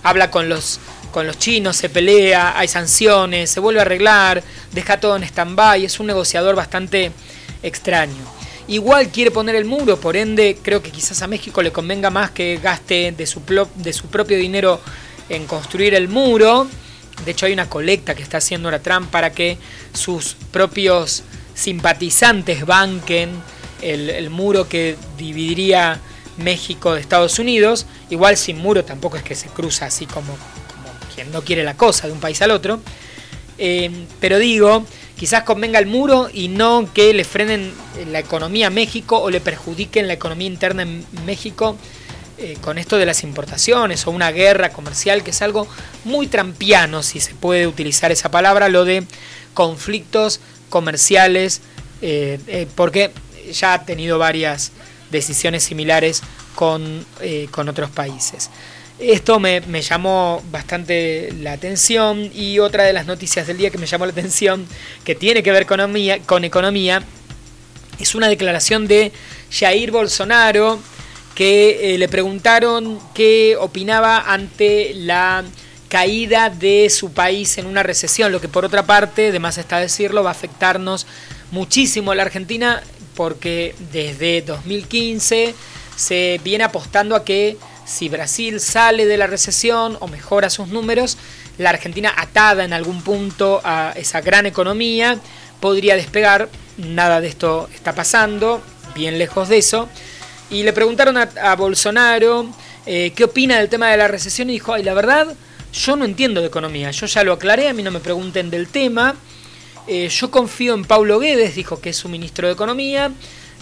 habla 0.02 0.30
con 0.30 0.48
los, 0.48 0.80
con 1.10 1.26
los 1.26 1.38
chinos, 1.38 1.76
se 1.76 1.88
pelea, 1.88 2.58
hay 2.58 2.68
sanciones, 2.68 3.50
se 3.50 3.60
vuelve 3.60 3.80
a 3.80 3.82
arreglar, 3.82 4.42
deja 4.72 4.98
todo 4.98 5.16
en 5.16 5.22
stand-by, 5.22 5.84
es 5.84 6.00
un 6.00 6.06
negociador 6.06 6.54
bastante 6.54 7.12
extraño. 7.62 8.24
Igual 8.68 9.08
quiere 9.08 9.30
poner 9.30 9.56
el 9.56 9.64
muro, 9.64 10.00
por 10.00 10.16
ende 10.16 10.56
creo 10.62 10.82
que 10.82 10.90
quizás 10.90 11.20
a 11.22 11.26
México 11.26 11.60
le 11.60 11.72
convenga 11.72 12.08
más 12.08 12.30
que 12.30 12.58
gaste 12.62 13.12
de 13.12 13.26
su, 13.26 13.42
de 13.74 13.92
su 13.92 14.06
propio 14.06 14.38
dinero 14.38 14.80
en 15.28 15.46
construir 15.46 15.94
el 15.94 16.08
muro. 16.08 16.68
De 17.24 17.32
hecho 17.32 17.46
hay 17.46 17.52
una 17.52 17.68
colecta 17.68 18.14
que 18.14 18.22
está 18.22 18.38
haciendo 18.38 18.68
ahora 18.68 18.80
Trump 18.80 19.10
para 19.10 19.32
que 19.32 19.58
sus 19.92 20.36
propios 20.52 21.22
simpatizantes 21.54 22.64
banquen 22.64 23.30
el, 23.82 24.30
muro 24.30 24.68
que 24.68 24.96
dividiría 25.16 26.00
México 26.36 26.94
de 26.94 27.00
Estados 27.00 27.38
Unidos. 27.38 27.86
Igual 28.10 28.36
sin 28.36 28.58
muro 28.58 28.84
tampoco 28.84 29.16
es 29.16 29.22
que 29.22 29.34
se 29.34 29.48
cruza 29.48 29.86
así 29.86 30.06
como, 30.06 30.36
quien 31.14 31.30
no 31.32 31.42
quiere 31.42 31.64
la 31.64 31.76
cosa 31.76 32.06
de 32.06 32.12
un 32.12 32.20
país 32.20 32.40
al 32.42 32.50
otro. 32.50 32.80
Eh, 33.58 33.90
pero 34.20 34.38
digo, 34.38 34.86
quizás 35.18 35.42
convenga 35.42 35.78
el 35.78 35.86
muro 35.86 36.30
y 36.32 36.48
no 36.48 36.88
que 36.94 37.12
le 37.12 37.24
frenen 37.24 37.72
la 38.10 38.18
economía 38.18 38.68
a 38.68 38.70
México 38.70 39.20
o 39.20 39.30
le 39.30 39.40
perjudiquen 39.40 40.06
la 40.06 40.14
economía 40.14 40.46
interna 40.46 40.82
en 40.82 41.04
México 41.26 41.76
eh, 42.38 42.56
con 42.62 42.78
esto 42.78 42.96
de 42.96 43.04
las 43.04 43.22
importaciones 43.22 44.06
o 44.06 44.12
una 44.12 44.32
guerra 44.32 44.70
comercial, 44.70 45.22
que 45.22 45.30
es 45.30 45.42
algo 45.42 45.68
muy 46.04 46.26
trampiano, 46.26 47.02
si 47.02 47.20
se 47.20 47.34
puede 47.34 47.66
utilizar 47.66 48.10
esa 48.12 48.30
palabra, 48.30 48.70
lo 48.70 48.86
de 48.86 49.04
conflictos 49.52 50.40
comerciales, 50.70 51.60
eh, 52.00 52.66
porque 52.76 53.10
ya 53.52 53.74
ha 53.74 53.84
tenido 53.84 54.18
varias 54.18 54.72
decisiones 55.10 55.62
similares 55.62 56.22
con, 56.54 57.04
eh, 57.20 57.48
con 57.50 57.68
otros 57.68 57.90
países. 57.90 58.50
Esto 58.98 59.40
me, 59.40 59.62
llamó 59.80 60.42
bastante 60.50 61.32
la 61.40 61.52
atención 61.52 62.30
y 62.34 62.58
otra 62.58 62.84
de 62.84 62.92
las 62.92 63.06
noticias 63.06 63.46
del 63.46 63.56
día 63.56 63.70
que 63.70 63.78
me 63.78 63.86
llamó 63.86 64.04
la 64.04 64.12
atención, 64.12 64.66
que 65.04 65.14
tiene 65.14 65.42
que 65.42 65.52
ver 65.52 65.64
con 65.64 65.80
economía, 65.80 66.18
con 66.20 66.44
economía 66.44 67.02
es 67.98 68.14
una 68.14 68.28
declaración 68.28 68.86
de 68.86 69.12
Jair 69.50 69.90
Bolsonaro 69.90 70.78
que 71.34 71.94
eh, 71.94 71.98
le 71.98 72.08
preguntaron 72.08 72.98
qué 73.14 73.56
opinaba 73.58 74.32
ante 74.32 74.92
la 74.94 75.44
caída 75.88 76.50
de 76.50 76.88
su 76.90 77.12
país 77.12 77.56
en 77.58 77.66
una 77.66 77.82
recesión, 77.82 78.32
lo 78.32 78.40
que 78.40 78.48
por 78.48 78.64
otra 78.64 78.84
parte, 78.84 79.28
además 79.28 79.58
está 79.58 79.78
decirlo, 79.78 80.22
va 80.22 80.30
a 80.30 80.32
afectarnos 80.32 81.06
muchísimo 81.50 82.12
a 82.12 82.14
la 82.14 82.22
Argentina 82.22 82.82
porque 83.20 83.74
desde 83.92 84.40
2015 84.40 85.54
se 85.94 86.40
viene 86.42 86.64
apostando 86.64 87.14
a 87.14 87.22
que 87.22 87.58
si 87.84 88.08
Brasil 88.08 88.60
sale 88.60 89.04
de 89.04 89.18
la 89.18 89.26
recesión 89.26 89.98
o 90.00 90.08
mejora 90.08 90.48
sus 90.48 90.68
números, 90.68 91.18
la 91.58 91.68
Argentina 91.68 92.14
atada 92.16 92.64
en 92.64 92.72
algún 92.72 93.02
punto 93.02 93.60
a 93.62 93.92
esa 93.94 94.22
gran 94.22 94.46
economía 94.46 95.18
podría 95.60 95.96
despegar. 95.96 96.48
Nada 96.78 97.20
de 97.20 97.28
esto 97.28 97.68
está 97.74 97.94
pasando, 97.94 98.62
bien 98.94 99.18
lejos 99.18 99.50
de 99.50 99.58
eso. 99.58 99.90
Y 100.48 100.62
le 100.62 100.72
preguntaron 100.72 101.18
a, 101.18 101.56
Bolsonaro 101.56 102.46
eh, 102.86 103.12
qué 103.14 103.24
opina 103.24 103.58
del 103.58 103.68
tema 103.68 103.90
de 103.90 103.98
la 103.98 104.08
recesión 104.08 104.48
y 104.48 104.54
dijo, 104.54 104.72
ay, 104.72 104.82
la 104.82 104.94
verdad, 104.94 105.26
yo 105.74 105.94
no 105.94 106.06
entiendo 106.06 106.40
de 106.40 106.46
economía, 106.46 106.90
yo 106.90 107.04
ya 107.04 107.22
lo 107.22 107.34
aclaré, 107.34 107.68
a 107.68 107.74
mí 107.74 107.82
no 107.82 107.90
me 107.90 108.00
pregunten 108.00 108.48
del 108.48 108.68
tema. 108.68 109.14
Eh, 109.86 110.08
yo 110.08 110.30
confío 110.30 110.74
en 110.74 110.84
Paulo 110.84 111.18
Guedes, 111.18 111.54
dijo 111.54 111.80
que 111.80 111.90
es 111.90 111.96
su 111.96 112.08
ministro 112.08 112.46
de 112.46 112.52
Economía. 112.52 113.10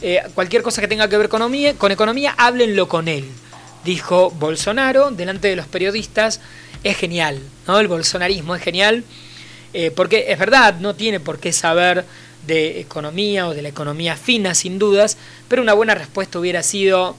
Eh, 0.02 0.22
cualquier 0.34 0.62
cosa 0.62 0.80
que 0.80 0.88
tenga 0.88 1.08
que 1.08 1.16
ver 1.16 1.28
con 1.28 1.40
economía, 1.40 1.74
con 1.74 1.92
economía, 1.92 2.34
háblenlo 2.36 2.88
con 2.88 3.08
él, 3.08 3.24
dijo 3.84 4.30
Bolsonaro 4.30 5.10
delante 5.10 5.48
de 5.48 5.56
los 5.56 5.66
periodistas. 5.66 6.40
Es 6.84 6.96
genial, 6.96 7.40
¿no? 7.66 7.80
El 7.80 7.88
bolsonarismo 7.88 8.54
es 8.54 8.62
genial, 8.62 9.04
eh, 9.72 9.90
porque 9.90 10.26
es 10.28 10.38
verdad, 10.38 10.76
no 10.78 10.94
tiene 10.94 11.18
por 11.18 11.40
qué 11.40 11.52
saber 11.52 12.04
de 12.46 12.80
economía 12.80 13.48
o 13.48 13.54
de 13.54 13.62
la 13.62 13.68
economía 13.68 14.16
fina, 14.16 14.54
sin 14.54 14.78
dudas, 14.78 15.16
pero 15.48 15.62
una 15.62 15.72
buena 15.72 15.94
respuesta 15.94 16.38
hubiera 16.38 16.62
sido 16.62 17.16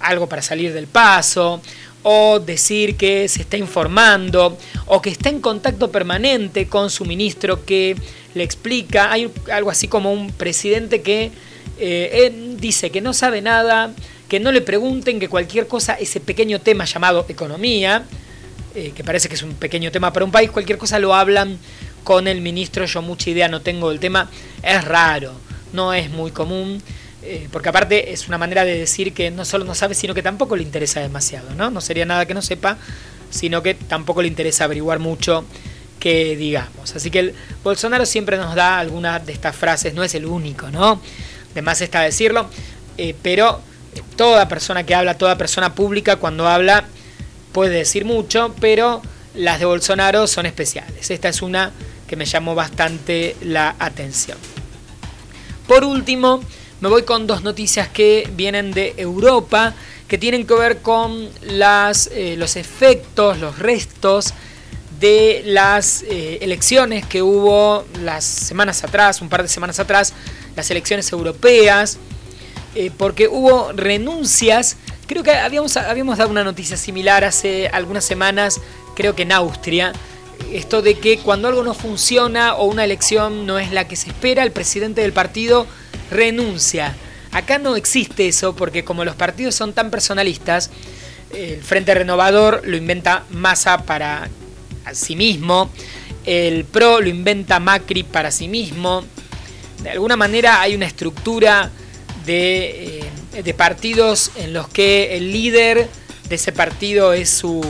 algo 0.00 0.28
para 0.28 0.42
salir 0.42 0.72
del 0.72 0.86
paso, 0.86 1.60
o 2.02 2.38
decir 2.40 2.96
que 2.96 3.28
se 3.28 3.42
está 3.42 3.56
informando 3.56 4.56
o 4.86 5.02
que 5.02 5.10
está 5.10 5.28
en 5.28 5.40
contacto 5.40 5.90
permanente 5.90 6.68
con 6.68 6.90
su 6.90 7.04
ministro 7.04 7.64
que 7.64 7.96
le 8.34 8.44
explica. 8.44 9.12
Hay 9.12 9.30
algo 9.52 9.70
así 9.70 9.88
como 9.88 10.12
un 10.12 10.32
presidente 10.32 11.02
que 11.02 11.30
eh, 11.78 12.54
dice 12.58 12.90
que 12.90 13.00
no 13.00 13.12
sabe 13.12 13.42
nada, 13.42 13.92
que 14.28 14.40
no 14.40 14.52
le 14.52 14.60
pregunten 14.60 15.18
que 15.20 15.28
cualquier 15.28 15.66
cosa, 15.66 15.94
ese 15.94 16.20
pequeño 16.20 16.60
tema 16.60 16.84
llamado 16.84 17.24
economía, 17.28 18.04
eh, 18.74 18.92
que 18.94 19.02
parece 19.02 19.28
que 19.28 19.34
es 19.34 19.42
un 19.42 19.54
pequeño 19.54 19.90
tema 19.90 20.12
para 20.12 20.24
un 20.24 20.30
país, 20.30 20.50
cualquier 20.50 20.78
cosa 20.78 20.98
lo 20.98 21.14
hablan 21.14 21.58
con 22.04 22.28
el 22.28 22.40
ministro, 22.40 22.84
yo 22.84 23.02
mucha 23.02 23.30
idea 23.30 23.48
no 23.48 23.60
tengo 23.60 23.90
del 23.90 24.00
tema, 24.00 24.30
es 24.62 24.84
raro, 24.84 25.32
no 25.72 25.92
es 25.92 26.10
muy 26.10 26.30
común. 26.30 26.82
Eh, 27.30 27.46
porque 27.52 27.68
aparte 27.68 28.14
es 28.14 28.26
una 28.26 28.38
manera 28.38 28.64
de 28.64 28.78
decir 28.78 29.12
que 29.12 29.30
no 29.30 29.44
solo 29.44 29.66
no 29.66 29.74
sabe, 29.74 29.94
sino 29.94 30.14
que 30.14 30.22
tampoco 30.22 30.56
le 30.56 30.62
interesa 30.62 31.00
demasiado, 31.00 31.54
¿no? 31.54 31.68
No 31.68 31.82
sería 31.82 32.06
nada 32.06 32.24
que 32.24 32.32
no 32.32 32.40
sepa, 32.40 32.78
sino 33.28 33.62
que 33.62 33.74
tampoco 33.74 34.22
le 34.22 34.28
interesa 34.28 34.64
averiguar 34.64 34.98
mucho 34.98 35.44
que 36.00 36.36
digamos. 36.36 36.96
Así 36.96 37.10
que 37.10 37.18
el 37.18 37.34
Bolsonaro 37.62 38.06
siempre 38.06 38.38
nos 38.38 38.54
da 38.54 38.78
alguna 38.78 39.18
de 39.18 39.34
estas 39.34 39.54
frases, 39.54 39.92
no 39.92 40.02
es 40.02 40.14
el 40.14 40.24
único, 40.24 40.70
¿no? 40.70 41.02
De 41.54 41.60
más 41.60 41.82
está 41.82 42.00
decirlo, 42.00 42.48
eh, 42.96 43.14
pero 43.20 43.60
toda 44.16 44.48
persona 44.48 44.86
que 44.86 44.94
habla, 44.94 45.18
toda 45.18 45.36
persona 45.36 45.74
pública 45.74 46.16
cuando 46.16 46.48
habla 46.48 46.84
puede 47.52 47.76
decir 47.76 48.06
mucho, 48.06 48.54
pero 48.58 49.02
las 49.34 49.58
de 49.58 49.66
Bolsonaro 49.66 50.26
son 50.26 50.46
especiales. 50.46 51.10
Esta 51.10 51.28
es 51.28 51.42
una 51.42 51.72
que 52.06 52.16
me 52.16 52.24
llamó 52.24 52.54
bastante 52.54 53.36
la 53.42 53.76
atención. 53.78 54.38
Por 55.66 55.84
último, 55.84 56.42
me 56.80 56.88
voy 56.88 57.02
con 57.02 57.26
dos 57.26 57.42
noticias 57.42 57.88
que 57.88 58.28
vienen 58.34 58.72
de 58.72 58.94
Europa, 58.96 59.74
que 60.06 60.16
tienen 60.16 60.46
que 60.46 60.54
ver 60.54 60.78
con 60.78 61.28
las, 61.42 62.08
eh, 62.12 62.36
los 62.38 62.56
efectos, 62.56 63.38
los 63.38 63.58
restos 63.58 64.32
de 65.00 65.42
las 65.44 66.02
eh, 66.02 66.38
elecciones 66.40 67.04
que 67.04 67.20
hubo 67.20 67.84
las 68.02 68.24
semanas 68.24 68.84
atrás, 68.84 69.20
un 69.20 69.28
par 69.28 69.42
de 69.42 69.48
semanas 69.48 69.80
atrás, 69.80 70.12
las 70.56 70.70
elecciones 70.70 71.10
europeas, 71.12 71.98
eh, 72.74 72.90
porque 72.96 73.28
hubo 73.28 73.72
renuncias. 73.72 74.76
Creo 75.06 75.22
que 75.22 75.32
habíamos, 75.32 75.76
habíamos 75.76 76.18
dado 76.18 76.30
una 76.30 76.44
noticia 76.44 76.76
similar 76.76 77.24
hace 77.24 77.68
algunas 77.68 78.04
semanas, 78.04 78.60
creo 78.94 79.16
que 79.16 79.22
en 79.22 79.32
Austria, 79.32 79.92
esto 80.52 80.80
de 80.80 80.94
que 80.94 81.18
cuando 81.18 81.48
algo 81.48 81.64
no 81.64 81.74
funciona 81.74 82.54
o 82.54 82.66
una 82.66 82.84
elección 82.84 83.46
no 83.46 83.58
es 83.58 83.72
la 83.72 83.88
que 83.88 83.96
se 83.96 84.10
espera, 84.10 84.44
el 84.44 84.52
presidente 84.52 85.00
del 85.00 85.12
partido 85.12 85.66
renuncia. 86.10 86.96
Acá 87.32 87.58
no 87.58 87.76
existe 87.76 88.28
eso 88.28 88.56
porque 88.56 88.84
como 88.84 89.04
los 89.04 89.16
partidos 89.16 89.54
son 89.54 89.72
tan 89.72 89.90
personalistas, 89.90 90.70
el 91.34 91.62
Frente 91.62 91.94
Renovador 91.94 92.62
lo 92.64 92.76
inventa 92.76 93.24
Massa 93.30 93.84
para 93.84 94.28
sí 94.92 95.14
mismo, 95.14 95.70
el 96.24 96.64
PRO 96.64 97.00
lo 97.00 97.08
inventa 97.08 97.60
Macri 97.60 98.02
para 98.02 98.30
sí 98.30 98.48
mismo. 98.48 99.04
De 99.82 99.90
alguna 99.90 100.16
manera 100.16 100.60
hay 100.60 100.74
una 100.74 100.86
estructura 100.86 101.70
de, 102.24 103.00
eh, 103.34 103.42
de 103.42 103.54
partidos 103.54 104.32
en 104.36 104.52
los 104.52 104.68
que 104.68 105.16
el 105.16 105.32
líder 105.32 105.88
de 106.28 106.34
ese 106.34 106.52
partido 106.52 107.12
es 107.12 107.30
su, 107.30 107.62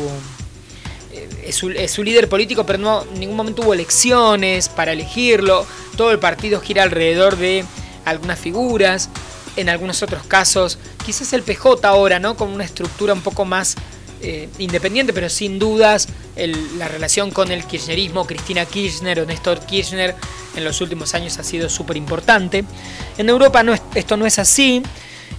eh, 1.12 1.28
es 1.44 1.56
su, 1.56 1.70
es 1.70 1.90
su, 1.90 2.02
líder 2.02 2.28
político, 2.28 2.64
pero 2.66 2.78
no 2.78 3.02
en 3.02 3.20
ningún 3.20 3.36
momento 3.36 3.62
hubo 3.62 3.74
elecciones 3.74 4.68
para 4.68 4.92
elegirlo. 4.92 5.66
Todo 5.96 6.10
el 6.10 6.18
partido 6.18 6.60
gira 6.60 6.82
alrededor 6.82 7.36
de 7.36 7.64
algunas 8.10 8.38
figuras, 8.38 9.08
en 9.56 9.68
algunos 9.68 10.02
otros 10.02 10.22
casos, 10.24 10.78
quizás 11.04 11.32
el 11.32 11.42
PJ 11.42 11.86
ahora, 11.86 12.18
¿no? 12.18 12.36
Con 12.36 12.48
una 12.50 12.64
estructura 12.64 13.12
un 13.12 13.22
poco 13.22 13.44
más 13.44 13.76
eh, 14.20 14.48
independiente, 14.58 15.12
pero 15.12 15.28
sin 15.28 15.58
dudas 15.58 16.08
la 16.76 16.88
relación 16.88 17.30
con 17.30 17.50
el 17.50 17.64
kirchnerismo, 17.64 18.26
Cristina 18.26 18.64
Kirchner 18.64 19.20
o 19.20 19.26
Néstor 19.26 19.60
Kirchner 19.60 20.14
en 20.56 20.64
los 20.64 20.80
últimos 20.80 21.14
años 21.14 21.38
ha 21.38 21.44
sido 21.44 21.68
súper 21.68 21.96
importante. 21.96 22.64
En 23.16 23.28
Europa 23.28 23.62
no 23.62 23.74
esto 23.94 24.16
no 24.16 24.26
es 24.26 24.38
así. 24.38 24.82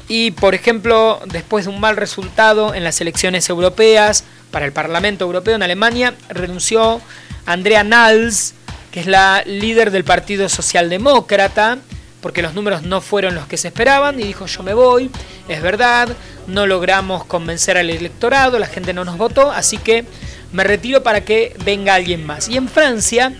Y 0.08 0.32
por 0.32 0.56
ejemplo, 0.56 1.20
después 1.26 1.66
de 1.66 1.72
un 1.72 1.80
mal 1.80 1.98
resultado 1.98 2.74
en 2.74 2.84
las 2.84 3.00
elecciones 3.00 3.50
europeas 3.50 4.24
para 4.50 4.66
el 4.66 4.72
Parlamento 4.72 5.26
Europeo 5.26 5.56
en 5.56 5.64
Alemania, 5.64 6.16
renunció 6.30 7.02
Andrea 7.46 7.84
Nals, 7.84 8.54
que 8.92 9.02
es 9.02 9.08
la 9.08 9.44
líder 9.46 9.92
del 9.92 10.04
Partido 10.04 10.50
Socialdemócrata, 10.50 11.78
porque 12.22 12.42
los 12.42 12.54
números 12.54 12.84
no 12.84 13.02
fueron 13.02 13.36
los 13.36 13.48
que 13.48 13.58
se 13.58 13.70
esperaban 13.70 14.20
y 14.20 14.24
dijo 14.24 14.46
yo 14.46 14.64
me 14.64 14.74
voy, 14.74 15.10
es 15.48 15.62
verdad, 15.62 16.10
no 16.48 16.68
logramos 16.68 17.26
convencer 17.26 17.78
al 17.78 17.90
electorado, 17.90 18.60
la 18.60 18.68
gente 18.68 18.94
no 18.94 19.06
nos 19.06 19.18
votó, 19.18 19.52
así 19.52 19.78
que 19.78 20.06
me 20.52 20.64
retiro 20.64 21.04
para 21.04 21.22
que 21.22 21.56
venga 21.64 21.94
alguien 21.94 22.26
más. 22.26 22.50
Y 22.50 22.58
en 22.58 22.68
Francia 22.68 23.34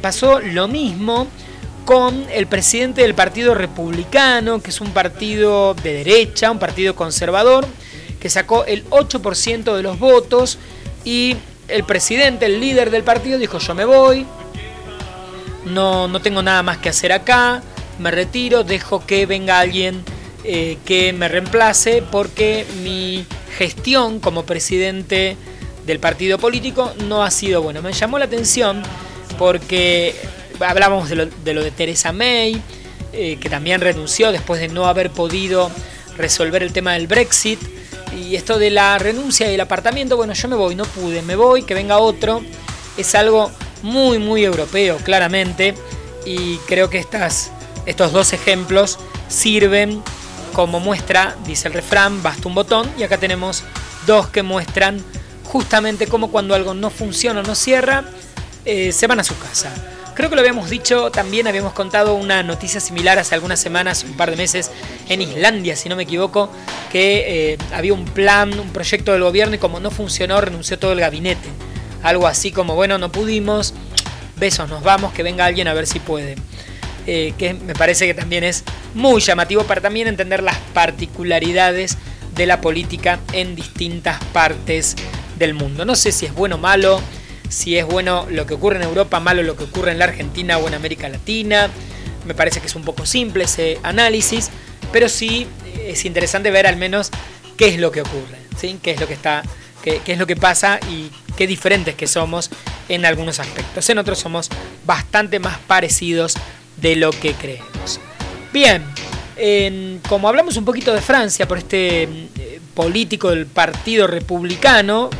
pasó 0.00 0.40
lo 0.40 0.68
mismo 0.68 1.26
con 1.84 2.26
el 2.32 2.46
presidente 2.46 3.02
del 3.02 3.14
Partido 3.14 3.54
Republicano, 3.54 4.60
que 4.60 4.70
es 4.70 4.80
un 4.80 4.90
partido 4.90 5.74
de 5.74 5.92
derecha, 5.92 6.50
un 6.50 6.58
partido 6.58 6.96
conservador, 6.96 7.66
que 8.20 8.28
sacó 8.28 8.64
el 8.64 8.88
8% 8.90 9.74
de 9.74 9.82
los 9.82 9.98
votos 9.98 10.58
y 11.04 11.36
el 11.68 11.84
presidente, 11.84 12.46
el 12.46 12.60
líder 12.60 12.90
del 12.90 13.02
partido, 13.02 13.38
dijo 13.38 13.58
yo 13.58 13.74
me 13.74 13.84
voy, 13.84 14.26
no, 15.64 16.08
no 16.08 16.20
tengo 16.20 16.42
nada 16.42 16.62
más 16.62 16.78
que 16.78 16.88
hacer 16.88 17.12
acá, 17.12 17.62
me 17.98 18.10
retiro, 18.10 18.64
dejo 18.64 19.04
que 19.06 19.26
venga 19.26 19.60
alguien 19.60 20.02
eh, 20.44 20.78
que 20.84 21.12
me 21.12 21.28
reemplace 21.28 22.02
porque 22.02 22.66
mi 22.82 23.26
gestión 23.56 24.20
como 24.20 24.44
presidente 24.44 25.36
del 25.86 25.98
partido 26.00 26.38
político 26.38 26.92
no 27.06 27.24
ha 27.24 27.30
sido 27.30 27.62
buena. 27.62 27.80
Me 27.80 27.92
llamó 27.92 28.18
la 28.18 28.26
atención 28.26 28.82
porque 29.38 30.14
hablábamos 30.60 31.08
de 31.08 31.16
lo 31.54 31.62
de, 31.62 31.70
Teresa 31.70 32.12
May, 32.12 32.60
eh, 33.12 33.38
que 33.40 33.48
también 33.48 33.80
renunció 33.80 34.32
después 34.32 34.60
de 34.60 34.68
no 34.68 34.86
haber 34.86 35.10
podido 35.10 35.70
resolver 36.16 36.62
el 36.62 36.72
tema 36.72 36.94
del 36.94 37.06
Brexit. 37.06 37.60
Y 38.16 38.36
esto 38.36 38.58
de 38.58 38.70
la 38.70 38.98
renuncia 38.98 39.50
y 39.50 39.54
el 39.54 39.60
apartamiento, 39.60 40.16
bueno, 40.16 40.32
yo 40.32 40.48
me 40.48 40.56
voy, 40.56 40.74
no 40.74 40.84
pude, 40.84 41.22
me 41.22 41.36
voy, 41.36 41.62
que 41.62 41.74
venga 41.74 41.98
otro. 41.98 42.42
Es 42.96 43.14
algo 43.14 43.50
muy, 43.82 44.18
muy 44.18 44.44
europeo, 44.44 44.96
claramente. 44.98 45.74
Y 46.24 46.56
creo 46.66 46.88
que 46.88 46.98
estas, 46.98 47.50
estos 47.86 48.12
dos 48.12 48.32
ejemplos 48.32 48.98
sirven 49.28 50.02
como 50.52 50.80
muestra, 50.80 51.36
dice 51.46 51.68
el 51.68 51.74
refrán, 51.74 52.22
basta 52.22 52.48
un 52.48 52.54
botón. 52.54 52.90
Y 52.98 53.02
acá 53.02 53.18
tenemos 53.18 53.62
dos 54.06 54.28
que 54.28 54.42
muestran 54.42 55.02
justamente 55.44 56.06
cómo 56.06 56.30
cuando 56.30 56.54
algo 56.54 56.74
no 56.74 56.90
funciona 56.90 57.40
o 57.40 57.42
no 57.42 57.54
cierra, 57.54 58.04
eh, 58.64 58.92
se 58.92 59.06
van 59.06 59.20
a 59.20 59.24
su 59.24 59.38
casa. 59.38 59.72
Creo 60.14 60.30
que 60.30 60.34
lo 60.34 60.40
habíamos 60.40 60.70
dicho, 60.70 61.10
también 61.10 61.46
habíamos 61.46 61.74
contado 61.74 62.14
una 62.14 62.42
noticia 62.42 62.80
similar 62.80 63.18
hace 63.18 63.34
algunas 63.34 63.60
semanas, 63.60 64.02
un 64.02 64.16
par 64.16 64.30
de 64.30 64.36
meses, 64.36 64.70
en 65.10 65.20
Islandia, 65.20 65.76
si 65.76 65.90
no 65.90 65.94
me 65.96 66.04
equivoco, 66.04 66.50
que 66.90 67.52
eh, 67.52 67.58
había 67.74 67.92
un 67.92 68.06
plan, 68.06 68.58
un 68.58 68.70
proyecto 68.70 69.12
del 69.12 69.22
gobierno 69.22 69.56
y 69.56 69.58
como 69.58 69.78
no 69.78 69.90
funcionó, 69.90 70.40
renunció 70.40 70.78
todo 70.78 70.92
el 70.92 71.00
gabinete. 71.00 71.48
Algo 72.02 72.26
así 72.26 72.50
como, 72.50 72.74
bueno, 72.74 72.96
no 72.96 73.12
pudimos, 73.12 73.74
besos, 74.36 74.70
nos 74.70 74.82
vamos, 74.82 75.12
que 75.12 75.22
venga 75.22 75.44
alguien 75.44 75.68
a 75.68 75.74
ver 75.74 75.86
si 75.86 76.00
puede. 76.00 76.36
Eh, 77.06 77.34
que 77.38 77.54
me 77.54 77.74
parece 77.74 78.06
que 78.06 78.14
también 78.14 78.42
es 78.42 78.64
muy 78.94 79.20
llamativo 79.20 79.62
para 79.62 79.80
también 79.80 80.08
entender 80.08 80.42
las 80.42 80.56
particularidades 80.74 81.96
de 82.34 82.46
la 82.46 82.60
política 82.60 83.20
en 83.32 83.54
distintas 83.54 84.22
partes 84.32 84.96
del 85.38 85.54
mundo. 85.54 85.84
No 85.84 85.94
sé 85.94 86.10
si 86.10 86.26
es 86.26 86.34
bueno 86.34 86.56
o 86.56 86.58
malo, 86.58 87.00
si 87.48 87.78
es 87.78 87.86
bueno 87.86 88.26
lo 88.30 88.46
que 88.46 88.54
ocurre 88.54 88.76
en 88.76 88.82
Europa, 88.82 89.20
malo 89.20 89.42
lo 89.42 89.56
que 89.56 89.64
ocurre 89.64 89.92
en 89.92 90.00
la 90.00 90.06
Argentina 90.06 90.58
o 90.58 90.66
en 90.66 90.74
América 90.74 91.08
Latina. 91.08 91.70
Me 92.26 92.34
parece 92.34 92.60
que 92.60 92.66
es 92.66 92.74
un 92.74 92.82
poco 92.82 93.06
simple 93.06 93.44
ese 93.44 93.78
análisis, 93.84 94.50
pero 94.92 95.08
sí 95.08 95.46
es 95.84 96.04
interesante 96.04 96.50
ver 96.50 96.66
al 96.66 96.76
menos 96.76 97.10
qué 97.56 97.68
es 97.68 97.78
lo 97.78 97.92
que 97.92 98.00
ocurre, 98.00 98.38
¿sí? 98.58 98.78
qué 98.82 98.90
es 98.90 99.00
lo 99.00 99.06
que 99.06 99.14
está, 99.14 99.42
qué, 99.82 100.00
es 100.04 100.18
lo 100.18 100.26
que 100.26 100.36
pasa 100.36 100.80
y 100.90 101.10
qué 101.36 101.46
diferentes 101.46 101.94
que 101.94 102.06
somos 102.06 102.50
en 102.88 103.04
algunos 103.04 103.38
aspectos. 103.38 103.88
En 103.90 103.98
otros 103.98 104.18
somos 104.18 104.48
bastante 104.84 105.38
más 105.38 105.58
parecidos 105.58 106.34
de 106.76 106.96
lo 106.96 107.10
que 107.10 107.32
creemos. 107.34 108.00
Bien, 108.52 108.84
como 110.08 110.28
hablamos 110.28 110.56
un 110.56 110.64
poquito 110.64 110.94
de 110.94 111.00
Francia 111.00 111.46
por 111.46 111.58
este 111.58 112.04
eh, 112.04 112.60
político 112.74 113.30
del 113.30 113.46
Partido 113.46 114.06
Republicano, 114.06 115.10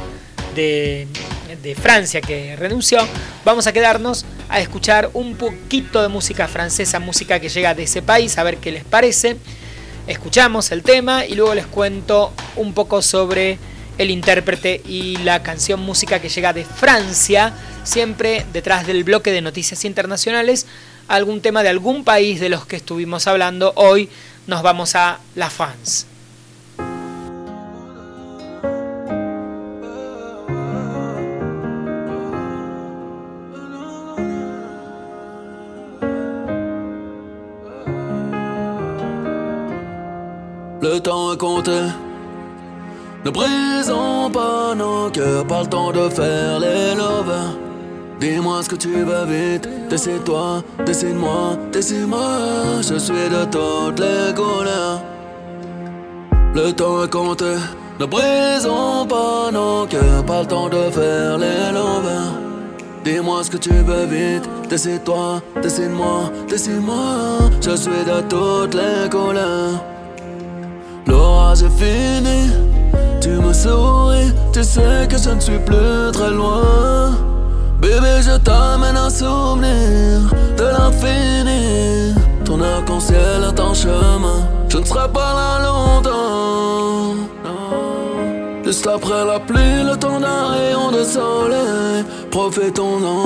de, 0.55 1.07
Francia 1.83 2.21
que 2.21 2.55
renunció, 2.55 3.01
vamos 3.45 3.67
a 3.67 3.73
quedarnos 3.73 4.25
a 4.49 4.61
escuchar 4.61 5.11
un 5.15 5.35
poquito 5.35 6.01
de 6.01 6.07
música 6.07 6.47
francesa, 6.47 7.01
música 7.01 7.41
que 7.41 7.49
llega 7.49 7.75
de 7.75 7.83
ese 7.83 8.03
país, 8.03 8.39
a 8.39 8.45
ver 8.45 8.59
qué 8.59 8.71
les 8.71 8.85
parece. 8.85 9.37
Escuchamos 10.07 10.71
el 10.71 10.85
tema 10.85 11.27
y 11.27 11.35
luego 11.35 11.57
les 11.57 11.67
cuento 11.67 12.33
un 12.55 12.73
poco 12.73 13.03
sobre 13.03 13.59
el 13.99 14.11
intérprete 14.11 14.81
y 14.87 15.17
la 15.19 15.43
canción 15.43 15.81
música 15.81 16.21
que 16.21 16.29
llega 16.29 16.53
de 16.53 16.65
Francia, 16.65 17.53
siempre 17.83 18.47
detrás 18.53 18.87
del 18.87 19.03
bloque 19.03 19.33
de 19.33 19.41
noticias 19.41 19.85
internacionales, 19.85 20.67
algún 21.09 21.41
tema 21.41 21.63
de 21.63 21.69
algún 21.69 22.05
país 22.05 22.41
de 22.41 22.49
los 22.49 22.67
que 22.67 22.77
estuvimos 22.77 23.27
hablando. 23.27 23.73
Hoy 23.77 24.09
nos 24.47 24.63
vamos 24.63 24.95
a 24.95 25.19
la 25.35 25.51
France. 25.51 26.07
Le 40.83 41.01
temps 41.01 41.33
est 41.33 41.39
compté. 41.39 41.81
Ne 43.25 43.31
brisons 43.31 44.31
pas 44.31 44.75
nos 44.77 45.11
cœurs, 45.11 45.45
pas 45.47 45.63
le 45.63 45.69
temps 45.69 45.91
de 45.91 46.09
faire 46.09 46.61
les 46.61 46.95
lovers. 46.95 47.66
Dis-moi 48.19 48.63
ce 48.63 48.69
que 48.71 48.77
tu 48.77 48.89
veux 48.89 49.27
vite, 49.27 49.69
décide-toi, 49.91 50.63
décide-moi, 50.87 51.59
décide-moi. 51.71 52.81
Je 52.81 52.99
suis 52.99 53.29
de 53.29 53.45
toutes 53.45 54.01
les 54.01 54.35
couleurs. 54.35 55.03
Le 56.55 56.73
temps 56.73 57.05
est 57.05 57.13
compté. 57.13 57.57
Ne 58.01 58.07
brisons 58.07 59.07
pas 59.07 59.51
nos 59.53 59.87
cœurs, 59.87 60.25
pas 60.25 60.41
le 60.41 60.47
temps 60.47 60.69
de 60.69 60.91
faire 60.91 61.37
les 61.37 61.73
lovers. 61.73 62.33
Dis-moi 63.05 63.45
ce 63.45 63.51
que 63.51 63.59
tu 63.59 63.71
veux 63.71 64.07
vite, 64.07 64.49
décide-toi, 64.71 65.43
décide-moi, 65.63 66.31
décide-moi. 66.49 67.39
Je 67.61 67.77
suis 67.77 67.91
de 67.91 68.21
toutes 68.29 68.75
les 68.75 69.11
couleurs. 69.11 69.85
L'orage 71.07 71.63
est 71.63 71.79
fini, 71.79 72.51
tu 73.21 73.29
me 73.29 73.53
souris, 73.53 74.33
tu 74.53 74.65
sais 74.65 75.07
que 75.09 75.19
je 75.19 75.31
ne 75.31 75.41
suis 75.41 75.59
plus 75.59 76.13
très 76.13 76.31
loin. 76.31 77.36
Bébé, 77.87 78.21
je 78.21 78.37
t'amène 78.39 78.97
un 78.97 79.09
souvenir 79.09 80.19
de 80.59 80.65
l'infini. 80.65 82.15
Ton 82.45 82.61
arc-en-ciel 82.61 83.45
est 83.49 83.61
en 83.61 83.75
chemin, 83.75 84.49
je 84.69 84.79
ne 84.79 84.85
serai 84.85 85.09
pas 85.09 85.33
là 85.39 85.51
longtemps. 85.67 87.15
Juste 88.65 88.89
après 88.89 89.25
la 89.25 89.39
pluie, 89.39 89.85
le 89.89 89.97
temps 89.97 90.19
d'un 90.19 90.49
rayon 90.55 90.91
de 90.91 91.05
soleil, 91.05 92.05
profitons-en. 92.33 93.23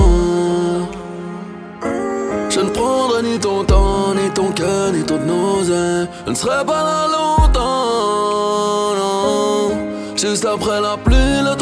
Je 2.49 2.59
ne 2.59 2.69
prendrai 2.69 3.23
ni 3.23 3.39
ton 3.39 3.63
temps, 3.63 4.13
ni 4.13 4.29
ton 4.29 4.51
cœur, 4.51 4.91
ni 4.93 5.01
ton 5.03 5.17
nausée. 5.25 6.07
Je 6.25 6.29
ne 6.29 6.35
serai 6.35 6.63
pas 6.63 6.83
là 6.83 7.07
longtemps, 7.17 8.93
non. 8.99 9.71
Juste 10.15 10.45
après 10.45 10.79
la 10.81 10.97
pluie, 10.97 11.41
le 11.49 11.55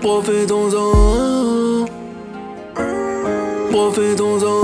Profitons-en. 0.00 1.86
Profitons-en. 3.70 4.60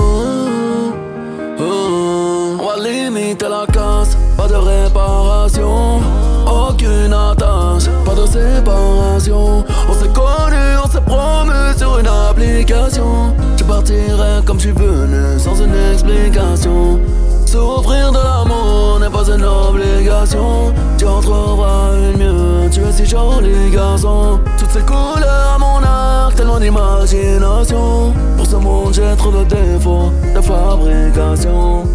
Oh. 1.59 2.57
On 2.59 2.65
va 2.65 2.75
limiter 2.87 3.47
la 3.49 3.65
casse, 3.71 4.17
pas 4.37 4.47
de 4.47 4.55
réparation. 4.55 6.01
Aucune 6.45 7.13
attache, 7.13 7.89
pas 8.05 8.15
de 8.15 8.25
séparation. 8.25 9.63
On 9.89 9.93
s'est 9.93 10.13
connus, 10.13 10.77
on 10.83 10.89
s'est 10.89 11.01
promu 11.01 11.77
sur 11.77 11.99
une 11.99 12.07
application 12.07 13.35
partirai 13.65 14.43
comme 14.45 14.59
je 14.59 14.67
suis 14.67 14.71
venu 14.71 15.39
sans 15.39 15.55
une 15.61 15.75
explication. 15.91 16.99
Souffrir 17.45 18.11
de 18.11 18.17
l'amour 18.17 18.99
n'est 18.99 19.09
pas 19.09 19.27
une 19.29 19.43
obligation. 19.43 20.73
Tu 20.97 21.05
en 21.05 21.21
trouveras 21.21 21.91
une 21.95 22.17
mieux, 22.17 22.69
tu 22.71 22.81
es 22.81 22.91
si 22.91 23.05
joli 23.05 23.71
garçon. 23.71 24.39
Ces 24.75 24.81
couleurs 24.81 25.53
à 25.55 25.57
mon 25.57 25.81
arc, 25.81 26.35
tellement 26.35 26.59
d'imagination. 26.59 28.13
Pour 28.35 28.45
ce 28.45 28.57
monde, 28.57 28.93
j'ai 28.93 29.15
trop 29.15 29.31
de 29.31 29.45
défauts 29.45 30.11
de 30.35 30.41
fabrication. 30.41 31.85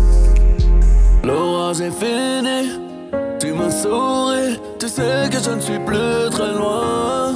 L'orage 1.23 1.83
est 1.83 1.91
fini, 1.91 2.71
tu 3.39 3.53
me 3.53 3.69
souris, 3.69 4.59
tu 4.79 4.89
sais 4.89 5.29
que 5.31 5.39
je 5.39 5.51
ne 5.51 5.61
suis 5.61 5.79
plus 5.81 6.31
très 6.31 6.55
loin. 6.55 7.35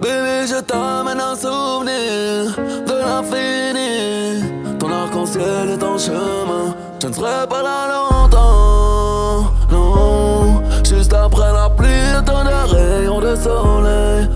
Bébé, 0.00 0.46
je 0.46 0.60
t'amène 0.60 1.18
un 1.18 1.34
souvenir 1.34 2.54
de 2.86 2.94
l'infini. 3.02 4.44
Ton 4.78 4.92
arc-en-ciel 4.92 5.70
est 5.70 5.82
en 5.82 5.98
chemin, 5.98 6.76
je 7.02 7.08
ne 7.08 7.12
serai 7.12 7.44
pas 7.48 7.62
là 7.64 7.88
longtemps. 7.92 9.50
Non, 9.68 10.62
juste 10.84 11.12
après 11.12 11.52
la 11.52 11.70
pluie, 11.70 12.12
le 12.14 12.24
temps 12.24 12.44
de 12.44 12.72
rayons 12.72 13.20
de 13.20 13.34
soleil. 13.34 14.28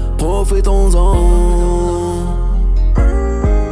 Profitons-en. 0.51 1.15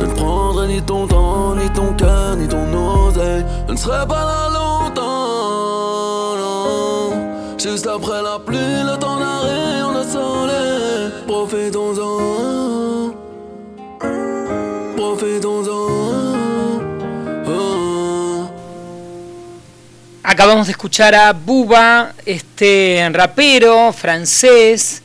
Je 0.01 0.07
ne 0.07 0.15
prendrai 0.15 0.69
ni 0.69 0.81
ton 0.81 1.09
temps, 1.09 1.57
ni 1.57 1.69
ton 1.71 1.93
cœur, 1.95 2.37
ni 2.37 2.47
ton 2.47 2.73
oseille. 2.73 3.45
Je 3.67 3.73
ne 3.73 3.77
serai 3.77 4.07
pas 4.07 4.25
là 4.25 4.49
longtemps. 4.55 6.37
Non, 6.37 7.11
juste 7.59 7.89
après 7.89 8.23
la 8.23 8.39
pluie, 8.39 8.85
le 8.85 8.97
temps 8.97 9.19
d'un 9.19 9.39
rayon 9.41 9.93
de 9.93 10.05
soleil. 10.05 11.11
Profitons-en. 11.27 12.29
Acabamos 20.23 20.67
de 20.67 20.71
escuchar 20.71 21.13
a 21.13 21.33
Buba, 21.33 22.13
este 22.25 23.11
rapero 23.13 23.93
francés 23.93 25.03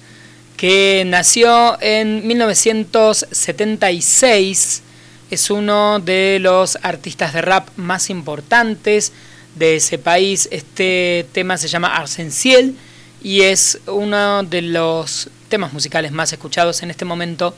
que 0.64 1.03
nació 1.05 1.78
en 1.82 2.26
1976. 2.26 4.82
Es 5.30 5.49
uno 5.49 5.99
de 5.99 6.38
los 6.39 6.80
artistas 6.82 7.34
de 7.34 7.41
rap 7.41 7.68
más 7.76 8.09
importantes 8.09 9.11
de 9.55 9.76
ese 9.76 9.97
país. 9.97 10.47
Este 10.53 11.28
tema 11.34 11.57
se 11.57 11.68
llama 11.68 11.93
Arsenciel 11.93 12.78
y 13.22 13.41
es 13.41 13.82
uno 13.88 14.43
de 14.43 14.61
los 14.61 15.30
temas 15.49 15.74
musicales 15.74 16.14
más 16.14 16.32
escuchados 16.32 16.82
en 16.82 16.91
este 16.91 17.03
momento 17.03 17.53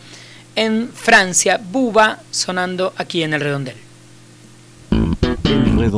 en 0.56 0.89
Francia, 0.91 1.62
Buba 1.64 2.22
sonando 2.32 2.91
aquí 2.97 3.22
en 3.22 3.36
el 3.36 3.41
redondel. 3.41 3.76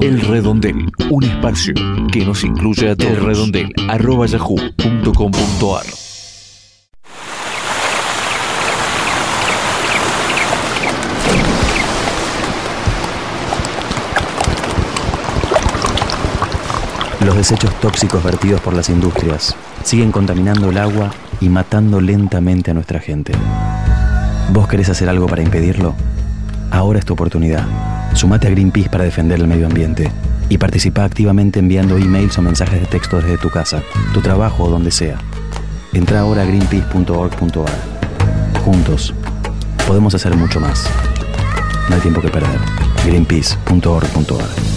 El 0.01 0.19
redondel, 0.23 0.91
un 1.09 1.23
espacio 1.23 1.73
que 2.11 2.25
nos 2.25 2.43
incluye 2.43 2.89
a 2.89 2.97
todos. 2.97 3.13
El 3.13 3.23
redondel, 3.23 3.71
arroba 3.87 4.25
yahoo.com.ar. 4.25 6.06
Los 17.27 17.35
desechos 17.35 17.77
tóxicos 17.81 18.23
vertidos 18.23 18.61
por 18.61 18.73
las 18.73 18.87
industrias 18.87 19.53
siguen 19.83 20.13
contaminando 20.13 20.69
el 20.69 20.77
agua 20.77 21.11
y 21.41 21.49
matando 21.49 21.99
lentamente 21.99 22.71
a 22.71 22.73
nuestra 22.73 23.01
gente. 23.01 23.33
¿Vos 24.53 24.69
querés 24.69 24.87
hacer 24.87 25.09
algo 25.09 25.27
para 25.27 25.41
impedirlo? 25.41 25.93
Ahora 26.71 26.99
es 26.99 27.05
tu 27.05 27.11
oportunidad. 27.11 27.67
Sumate 28.13 28.47
a 28.47 28.51
Greenpeace 28.51 28.87
para 28.87 29.03
defender 29.03 29.41
el 29.41 29.47
medio 29.47 29.67
ambiente 29.67 30.09
y 30.47 30.57
participa 30.57 31.03
activamente 31.03 31.59
enviando 31.59 31.97
emails 31.97 32.37
o 32.37 32.41
mensajes 32.41 32.79
de 32.79 32.87
texto 32.87 33.17
desde 33.17 33.37
tu 33.37 33.49
casa, 33.49 33.83
tu 34.13 34.21
trabajo 34.21 34.63
o 34.63 34.69
donde 34.69 34.91
sea. 34.91 35.17
Entra 35.91 36.21
ahora 36.21 36.43
a 36.43 36.45
greenpeace.org.ar. 36.45 38.61
Juntos, 38.63 39.13
podemos 39.85 40.15
hacer 40.15 40.33
mucho 40.37 40.61
más. 40.61 40.89
No 41.89 41.95
hay 41.95 42.01
tiempo 42.01 42.21
que 42.21 42.29
perder. 42.29 42.61
greenpeace.org.ar. 43.05 44.76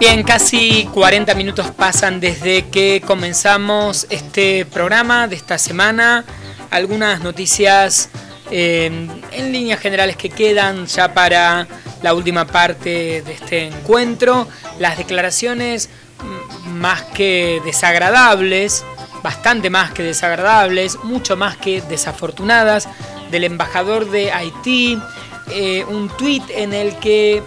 Bien, 0.00 0.22
casi 0.22 0.88
40 0.94 1.34
minutos 1.34 1.70
pasan 1.72 2.20
desde 2.20 2.70
que 2.70 3.02
comenzamos 3.06 4.06
este 4.08 4.64
programa 4.64 5.28
de 5.28 5.36
esta 5.36 5.58
semana. 5.58 6.24
Algunas 6.70 7.20
noticias 7.20 8.08
eh, 8.50 8.86
en 9.30 9.52
líneas 9.52 9.78
generales 9.78 10.16
que 10.16 10.30
quedan 10.30 10.86
ya 10.86 11.12
para 11.12 11.68
la 12.00 12.14
última 12.14 12.46
parte 12.46 13.20
de 13.20 13.30
este 13.30 13.66
encuentro. 13.66 14.48
Las 14.78 14.96
declaraciones 14.96 15.90
más 16.64 17.02
que 17.02 17.60
desagradables, 17.66 18.86
bastante 19.22 19.68
más 19.68 19.92
que 19.92 20.02
desagradables, 20.02 20.96
mucho 21.04 21.36
más 21.36 21.58
que 21.58 21.82
desafortunadas 21.82 22.88
del 23.30 23.44
embajador 23.44 24.10
de 24.10 24.32
Haití. 24.32 24.98
Eh, 25.52 25.84
un 25.86 26.08
tuit 26.08 26.44
en 26.48 26.72
el 26.72 26.96
que 27.00 27.42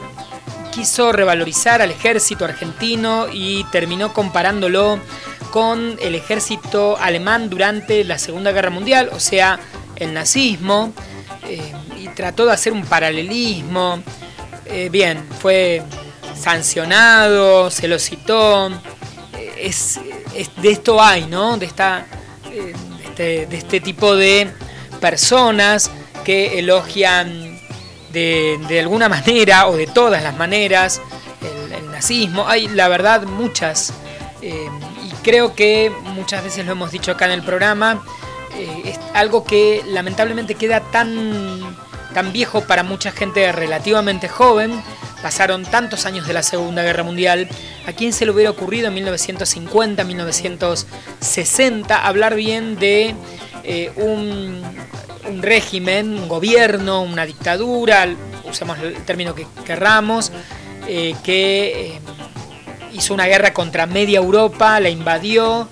quiso 0.74 1.12
revalorizar 1.12 1.82
al 1.82 1.92
ejército 1.92 2.46
argentino 2.46 3.28
y 3.32 3.64
terminó 3.66 4.14
comparándolo 4.14 5.00
con 5.52 5.98
el 6.02 6.16
ejército 6.16 6.98
alemán 6.98 7.50
durante 7.50 8.04
la 8.04 8.18
Segunda 8.18 8.52
Guerra 8.52 8.72
Mundial, 8.72 9.10
o 9.14 9.20
sea, 9.20 9.60
el 9.96 10.14
nazismo, 10.14 10.92
eh, 11.48 11.74
y 12.00 12.08
trató 12.08 12.46
de 12.48 12.54
hacer 12.54 12.74
un 12.74 12.86
paralelismo. 12.86 14.02
Eh, 14.66 14.90
bien, 14.92 15.24
fue 15.40 15.84
sancionado, 16.36 17.70
se 17.70 17.88
lo 17.88 18.00
citó. 18.00 18.70
Eh, 19.38 19.54
es, 19.60 20.00
de 20.58 20.72
esto 20.72 21.02
hay, 21.02 21.28
¿no? 21.28 21.58
De, 21.58 21.68
esta, 21.68 22.08
este, 23.06 23.46
de 23.46 23.58
este 23.58 23.80
tipo 23.80 24.16
de 24.16 24.50
personas 25.00 25.92
que 26.24 26.58
elogian 26.58 27.53
de, 28.14 28.80
alguna 28.80 29.10
manera 29.10 29.68
o 29.68 29.76
de 29.76 29.88
todas 29.88 30.24
las 30.24 30.38
maneras 30.38 31.02
el, 31.42 31.92
nazismo. 31.92 32.48
Hay, 32.48 32.68
la 32.70 32.88
verdad, 32.88 33.24
muchas. 33.24 33.94
Eh, 34.42 34.68
y 35.06 35.12
creo 35.24 35.56
que 35.56 35.92
muchas 36.16 36.44
veces 36.44 36.66
lo 36.66 36.72
hemos 36.72 36.92
dicho 36.92 37.12
acá 37.12 37.26
en 37.26 37.32
el 37.32 37.44
programa. 37.44 38.04
Eh, 38.58 38.82
es 38.86 39.00
algo 39.14 39.44
que 39.44 39.84
lamentablemente 39.88 40.56
queda 40.56 40.80
tan, 40.80 41.76
tan 42.14 42.34
viejo 42.34 42.62
para 42.62 42.84
mucha 42.84 43.12
gente 43.12 43.52
relativamente 43.52 44.28
joven. 44.28 44.82
Pasaron 45.22 45.64
tantos 45.64 46.06
años 46.06 46.28
de 46.28 46.34
la 46.34 46.44
Segunda 46.44 46.84
Guerra 46.84 47.04
Mundial. 47.04 47.48
¿A 47.88 47.94
quién 47.94 48.12
se 48.12 48.26
le 48.26 48.32
hubiera 48.32 48.50
ocurrido 48.50 48.88
en 48.88 48.96
1950, 48.96 50.04
1960 50.04 52.06
hablar 52.06 52.36
bien 52.36 52.78
de 52.78 53.16
eh, 53.64 53.92
un, 53.96 54.62
régimen, 55.42 56.20
un 56.20 56.28
gobierno, 56.28 57.02
una 57.02 57.26
dictadura, 57.26 58.08
usemos 58.44 58.78
el 58.80 58.96
término 59.06 59.34
que 59.34 59.48
querramos, 59.66 60.32
eh, 60.88 61.16
que 61.24 61.94
eh, 61.96 62.00
hizo 62.94 63.14
una 63.14 63.26
guerra 63.26 63.54
contra 63.54 63.86
media 63.86 64.20
Europa, 64.20 64.80
la 64.82 64.90
invadió 64.90 65.70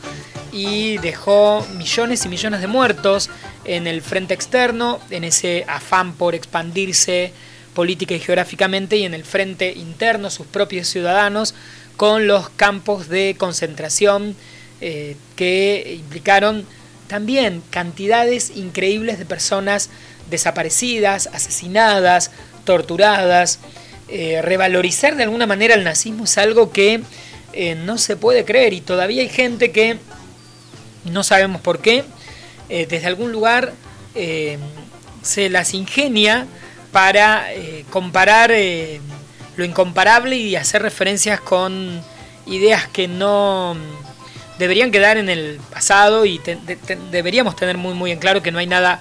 y 0.53 0.97
dejó 0.99 1.65
millones 1.77 2.25
y 2.25 2.29
millones 2.29 2.61
de 2.61 2.67
muertos 2.67 3.29
en 3.65 3.87
el 3.87 4.01
frente 4.01 4.33
externo, 4.33 4.99
en 5.09 5.25
ese 5.25 5.65
afán 5.67 6.13
por 6.13 6.33
expandirse 6.33 7.33
política 7.73 8.15
y 8.15 8.19
geográficamente, 8.19 8.95
y 8.95 9.03
en 9.03 9.13
el 9.13 9.25
frente 9.25 9.73
interno, 9.73 10.29
sus 10.29 10.47
propios 10.47 10.87
ciudadanos, 10.87 11.55
con 11.97 12.25
los 12.25 12.49
campos 12.49 13.09
de 13.09 13.35
concentración 13.37 14.35
que 14.79 15.95
implicaron 15.99 16.65
también 17.11 17.61
cantidades 17.71 18.53
increíbles 18.55 19.19
de 19.19 19.25
personas 19.25 19.89
desaparecidas, 20.29 21.27
asesinadas, 21.33 22.31
torturadas. 22.63 23.59
Eh, 24.07 24.41
revalorizar 24.41 25.17
de 25.17 25.23
alguna 25.23 25.45
manera 25.45 25.75
el 25.75 25.83
nazismo 25.83 26.23
es 26.23 26.37
algo 26.37 26.71
que 26.71 27.01
eh, 27.51 27.75
no 27.75 27.97
se 27.97 28.15
puede 28.15 28.45
creer 28.45 28.71
y 28.71 28.79
todavía 28.79 29.23
hay 29.23 29.27
gente 29.27 29.73
que 29.73 29.97
no 31.03 31.25
sabemos 31.25 31.59
por 31.59 31.79
qué, 31.79 32.05
eh, 32.69 32.87
desde 32.89 33.07
algún 33.07 33.33
lugar 33.33 33.73
se 35.21 35.49
las 35.49 35.73
ingenia 35.73 36.47
para 36.93 37.47
comparar 37.89 38.51
lo 39.55 39.65
incomparable 39.65 40.37
y 40.37 40.55
hacer 40.57 40.81
referencias 40.81 41.39
con 41.39 42.01
ideas 42.45 42.87
que 42.87 43.07
no 43.07 43.77
deberían 44.57 44.91
quedar 44.91 45.17
en 45.17 45.29
el 45.29 45.59
pasado 45.71 46.25
y 46.25 46.39
deberíamos 47.11 47.55
tener 47.55 47.77
muy 47.77 47.93
muy 47.93 48.11
en 48.11 48.19
claro 48.19 48.43
que 48.43 48.51
no 48.51 48.59
hay 48.59 48.67
nada 48.67 48.99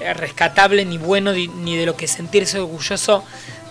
eh, 0.00 0.14
rescatable 0.14 0.84
ni 0.84 0.96
bueno 0.96 1.32
ni 1.32 1.76
de 1.76 1.84
lo 1.84 1.96
que 1.96 2.06
sentirse 2.06 2.60
orgulloso 2.60 3.24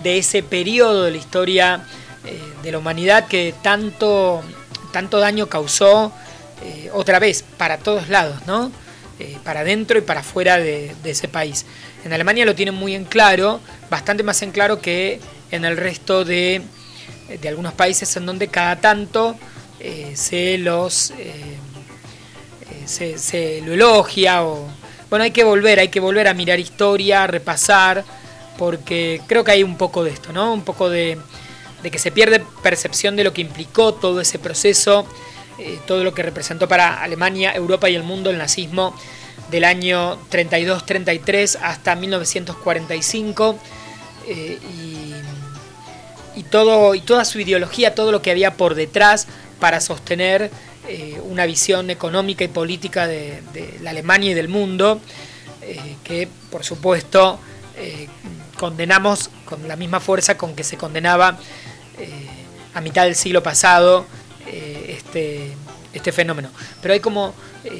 de 0.04 0.18
ese 0.18 0.44
periodo 0.44 1.04
de 1.04 1.12
la 1.12 1.18
historia 1.18 1.86
eh, 2.26 2.38
de 2.64 2.72
la 2.74 2.80
humanidad 2.80 3.28
que 3.28 3.54
tanto, 3.62 4.44
tanto 4.92 5.20
daño 5.20 5.48
causó 5.48 6.12
eh, 6.66 6.90
otra 6.94 7.20
vez 7.20 7.46
para 7.58 7.78
todos 7.78 8.10
lados, 8.10 8.46
¿no? 8.46 8.72
para 9.44 9.64
dentro 9.64 9.98
y 9.98 10.02
para 10.02 10.22
fuera 10.22 10.60
de, 10.60 10.94
ese 11.04 11.28
país. 11.28 11.66
En 12.06 12.14
Alemania 12.14 12.46
lo 12.46 12.54
tienen 12.54 12.76
muy 12.76 12.94
en 12.94 13.04
claro, 13.04 13.60
bastante 13.90 14.22
más 14.22 14.44
en 14.44 14.52
claro 14.52 14.80
que 14.80 15.20
en 15.50 15.66
el 15.66 15.76
resto 15.76 16.24
de, 16.24 16.62
de 17.42 17.50
algunos 17.50 17.74
países 17.74 18.16
en 18.16 18.28
donde 18.28 18.48
cada 18.48 18.76
tanto 18.76 19.36
se 20.16 20.58
los 20.58 21.14
se, 22.86 23.18
se, 23.18 23.62
lo 23.62 23.74
elogia 23.74 24.44
o 24.44 24.68
bueno, 25.10 25.24
hay 25.24 25.32
que 25.32 25.44
volver, 25.44 25.80
hay 25.80 25.88
que 25.88 26.00
volver 26.00 26.28
a 26.28 26.34
mirar 26.34 26.60
historia, 26.60 27.28
repasar, 27.28 28.04
porque 28.58 29.22
creo 29.28 29.44
que 29.44 29.52
hay 29.52 29.64
un 29.64 29.78
poco 29.78 30.04
de 30.04 30.12
esto, 30.12 30.34
¿no? 30.34 30.54
Un 30.54 30.64
poco 30.64 30.90
de, 30.90 31.18
que 31.90 32.00
se 32.00 32.12
pierde 32.12 32.44
percepción 32.62 33.16
de 33.16 33.24
lo 33.24 33.32
que 33.32 33.42
implicó 33.42 33.94
todo 33.94 34.20
ese 34.20 34.40
proceso, 34.40 35.08
eh, 35.60 35.80
todo 35.88 36.04
lo 36.04 36.14
que 36.14 36.24
representó 36.24 36.68
para 36.68 37.02
Alemania, 37.02 37.56
Europa 37.56 37.90
y 37.90 37.96
el 37.96 38.04
mundo 38.04 38.30
el 38.30 38.38
nazismo 38.38 38.94
del 39.50 39.64
año 39.64 40.18
32-33 40.30 41.58
hasta 41.62 41.96
1945 41.96 43.58
eh, 44.28 44.60
y, 46.36 46.44
todo, 46.44 46.94
y 46.94 47.00
toda 47.00 47.24
su 47.24 47.40
ideología, 47.40 47.96
todo 47.96 48.12
lo 48.12 48.22
que 48.22 48.32
había 48.32 48.56
por 48.56 48.76
detrás 48.76 49.28
para 49.60 49.80
sostener 49.82 50.52
eh, 50.88 51.20
una 51.24 51.46
visión 51.46 51.90
económica 51.90 52.44
y 52.44 52.48
política 52.48 53.08
de, 53.08 53.42
la 53.82 53.90
Alemania 53.90 54.32
y 54.32 54.34
del 54.34 54.48
mundo, 54.48 55.02
eh, 55.62 55.96
que 56.04 56.30
por 56.50 56.64
supuesto 56.64 57.40
eh, 57.76 58.08
condenamos 58.58 59.30
con 59.46 59.68
la 59.68 59.76
misma 59.76 60.00
fuerza 60.00 60.38
con 60.38 60.56
que 60.56 60.64
se 60.64 60.78
condenaba 60.78 61.38
a 62.74 62.82
mitad 62.82 63.06
del 63.06 63.16
siglo 63.16 63.42
pasado 63.42 64.06
este, 64.46 65.52
este 65.94 66.12
fenómeno. 66.12 66.50
Pero 66.80 66.94
hay 66.94 67.00
como 67.00 67.34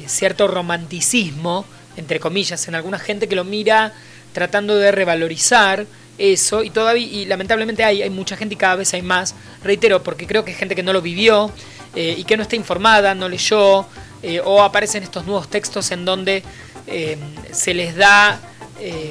cierto 0.06 0.48
romanticismo, 0.48 1.64
entre 1.96 2.18
comillas, 2.18 2.66
en 2.66 2.74
alguna 2.74 2.98
gente 2.98 3.28
que 3.28 3.36
lo 3.36 3.44
mira 3.44 3.94
tratando 4.32 4.76
de 4.76 4.90
revalorizar 4.90 5.86
eso 6.18 6.62
y 6.64 6.70
todavía 6.70 7.06
y 7.06 7.24
lamentablemente 7.24 7.84
hay, 7.84 8.02
hay 8.02 8.10
mucha 8.10 8.36
gente 8.36 8.54
y 8.54 8.58
cada 8.58 8.76
vez 8.76 8.92
hay 8.92 9.02
más, 9.02 9.34
reitero, 9.62 10.02
porque 10.02 10.26
creo 10.26 10.44
que 10.44 10.50
hay 10.50 10.56
gente 10.56 10.74
que 10.74 10.82
no 10.82 10.92
lo 10.92 11.00
vivió, 11.00 11.52
eh, 11.94 12.14
y 12.16 12.24
que 12.24 12.36
no 12.36 12.42
está 12.42 12.56
informada, 12.56 13.14
no 13.14 13.28
leyó, 13.28 13.86
eh, 14.22 14.40
o 14.44 14.62
aparecen 14.62 15.02
estos 15.02 15.24
nuevos 15.24 15.48
textos 15.48 15.90
en 15.90 16.04
donde 16.04 16.42
eh, 16.86 17.16
se 17.52 17.74
les 17.74 17.96
da 17.96 18.40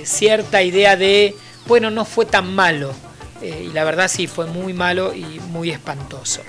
cierta 0.05 0.63
idea 0.63 0.95
de, 0.95 1.35
bueno, 1.65 1.91
no 1.91 2.05
fue 2.05 2.25
tan 2.25 2.55
malo. 2.55 2.93
y 3.41 3.73
la 3.73 3.83
verdad 3.83 4.07
sí, 4.07 4.25
fue 4.25 4.45
muy 4.45 4.71
malo 4.71 5.13
y 5.13 5.41
muy 5.49 5.71
espantoso. 5.71 6.41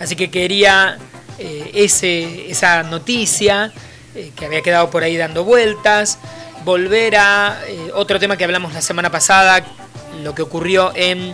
Así 0.00 0.16
que 0.16 0.28
quería 0.28 0.98
ese, 1.38 2.50
esa 2.50 2.82
noticia 2.82 3.72
que 4.34 4.46
había 4.46 4.62
quedado 4.62 4.90
por 4.90 5.04
ahí 5.04 5.16
dando 5.16 5.44
vueltas, 5.44 6.18
volver 6.66 7.14
a 7.14 7.60
otro 7.94 8.18
tema 8.18 8.36
que 8.36 8.42
hablamos 8.42 8.74
la 8.74 8.82
semana 8.82 9.08
pasada, 9.08 9.64
lo 10.24 10.34
que 10.34 10.42
ocurrió 10.42 10.90
en 10.96 11.32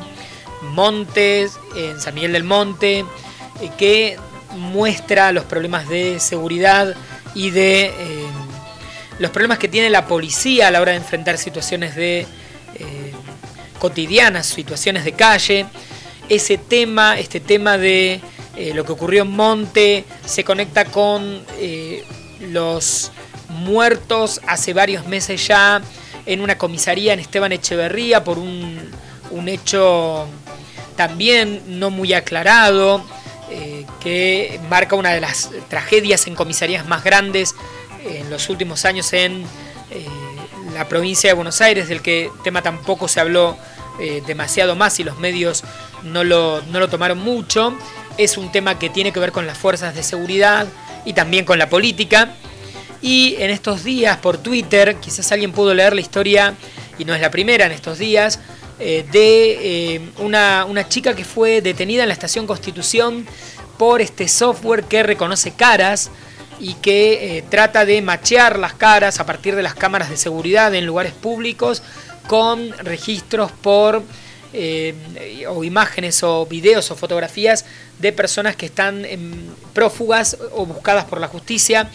Montes, 0.61 1.59
en 1.75 1.99
San 1.99 2.15
Miguel 2.15 2.35
del 2.35 2.45
Monte, 2.45 2.99
eh, 2.99 3.71
que 3.79 4.19
muestra 4.51 5.33
los 5.33 5.45
problemas 5.45 5.89
de 5.89 6.21
seguridad 6.21 6.95
y 7.35 7.49
de 7.49 7.87
eh, 7.87 8.27
los 9.19 9.31
problemas 9.31 9.59
que 9.59 9.69
tiene 9.69 9.89
la 9.89 10.07
policía 10.07 10.69
a 10.69 10.71
la 10.71 10.83
hora 10.83 10.93
de 10.93 10.99
enfrentar 10.99 11.39
situaciones 11.39 11.97
de 11.97 12.27
eh, 12.75 13.13
cotidianas, 13.79 14.45
situaciones 14.45 15.03
de 15.03 15.13
calle. 15.13 15.65
Ese 16.29 16.59
tema, 16.59 17.19
este 17.19 17.41
tema 17.41 17.79
de 17.79 18.21
lo 18.75 18.85
que 18.85 18.93
ocurrió 18.93 19.23
en 19.23 19.31
Monte, 19.31 20.05
se 20.27 20.45
conecta 20.45 20.85
con 20.85 21.43
los 22.51 23.11
muertos 23.65 24.41
hace 24.47 24.73
varios 24.73 25.07
meses 25.07 25.47
ya 25.47 25.81
en 26.27 26.41
una 26.41 26.59
comisaría 26.59 27.13
en 27.13 27.21
Esteban 27.21 27.53
Echeverría 27.53 28.25
por 28.25 28.39
un, 28.39 28.79
un 29.31 29.49
hecho 29.49 30.27
también 30.97 31.63
no 31.67 31.91
muy 31.91 32.13
aclarado. 32.13 33.05
Eh, 33.55 33.85
que 34.01 34.59
marca 34.71 34.97
una 34.97 35.11
de 35.11 35.21
las 35.21 35.51
tragedias 35.69 36.27
en 36.27 36.35
comisarías 36.35 36.87
más 36.87 37.05
grandes 37.05 37.55
en 38.03 38.31
los 38.31 38.49
últimos 38.49 38.87
años 38.87 39.13
en 39.13 39.45
eh, 39.91 40.07
la 40.73 40.89
provincia 40.89 41.29
de 41.29 41.35
Buenos 41.35 41.61
Aires, 41.61 41.89
del 41.89 42.01
que 42.01 42.31
tema 42.43 42.63
tampoco 42.63 43.09
se 43.09 43.21
habló 43.21 43.59
eh, 44.01 44.23
demasiado 44.27 44.75
más 44.75 44.99
y 45.01 45.05
los 45.05 45.19
medios 45.19 45.65
no 46.03 46.25
lo, 46.25 46.63
no 46.71 46.81
lo 46.81 46.89
tomaron 46.89 47.19
mucho. 47.19 47.77
Es 48.17 48.39
un 48.39 48.51
tema 48.51 48.79
que 48.79 48.89
tiene 48.89 49.13
que 49.13 49.21
ver 49.21 49.33
con 49.33 49.47
las 49.47 49.59
fuerzas 49.59 49.95
de 49.95 50.03
seguridad 50.03 50.67
y 51.05 51.13
también 51.13 51.45
con 51.45 51.59
la 51.59 51.69
política. 51.69 52.35
Y 53.03 53.35
en 53.41 53.51
estos 53.51 53.83
días 53.83 54.17
por 54.19 54.39
Twitter, 54.39 54.97
quizás 54.97 55.33
alguien 55.33 55.53
pudo 55.53 55.75
leer 55.75 55.93
la 55.93 56.01
historia, 56.01 56.55
y 56.99 57.05
no 57.05 57.15
es 57.15 57.21
la 57.21 57.33
primera 57.33 57.67
en 57.67 57.73
estos 57.73 57.99
días, 57.99 58.39
eh, 58.79 59.05
de 59.13 59.95
eh, 59.95 60.01
una, 60.19 60.89
chica 60.89 61.15
que 61.15 61.25
fue 61.25 61.61
detenida 61.61 62.03
en 62.03 62.09
la 62.09 62.15
estación 62.15 62.47
Constitución 62.47 63.27
por 63.77 64.01
este 64.01 64.29
software 64.29 64.85
que 64.85 65.03
reconoce 65.03 65.53
caras 65.53 66.11
y 66.59 66.75
que 66.75 67.39
eh, 67.39 67.45
trata 67.49 67.85
de 67.85 68.03
machear 68.03 68.59
las 68.59 68.75
caras 68.75 69.21
a 69.21 69.27
partir 69.27 69.57
de 69.57 69.63
las 69.63 69.75
cámaras 69.75 70.11
de 70.11 70.17
seguridad 70.17 70.75
en 70.75 70.87
lugares 70.87 71.13
públicos 71.13 71.83
con 72.27 72.71
registros 72.79 73.51
por 73.51 74.03
o 75.49 75.65
imágenes 75.65 76.23
o 76.23 76.45
videos 76.45 76.91
o 76.91 76.95
fotografías 76.95 77.65
de 77.99 78.13
personas 78.13 78.55
que 78.55 78.67
están 78.67 79.07
prófugas 79.73 80.37
o 80.53 80.67
buscadas 80.67 81.07
por 81.07 81.21
la 81.21 81.29
justicia. 81.29 81.89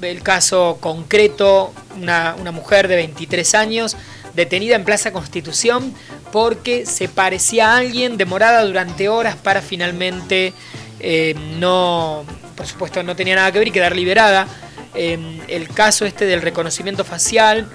El 0.00 0.22
caso 0.22 0.78
concreto, 0.80 1.72
una, 1.96 2.36
una 2.38 2.52
mujer 2.52 2.88
de 2.88 2.96
23 2.96 3.54
años 3.54 3.96
detenida 4.34 4.76
en 4.76 4.84
Plaza 4.84 5.12
Constitución 5.12 5.92
porque 6.30 6.86
se 6.86 7.08
parecía 7.08 7.72
a 7.72 7.78
alguien 7.78 8.16
demorada 8.16 8.64
durante 8.64 9.08
horas 9.08 9.36
para 9.36 9.62
finalmente 9.62 10.52
eh, 11.00 11.34
no, 11.58 12.24
por 12.56 12.66
supuesto, 12.66 13.02
no 13.02 13.16
tenía 13.16 13.36
nada 13.36 13.52
que 13.52 13.58
ver 13.58 13.68
y 13.68 13.70
quedar 13.70 13.94
liberada. 13.94 14.46
Em, 14.94 15.40
el 15.48 15.68
caso 15.68 16.04
este 16.04 16.26
del 16.26 16.42
reconocimiento 16.42 17.04
facial, 17.04 17.68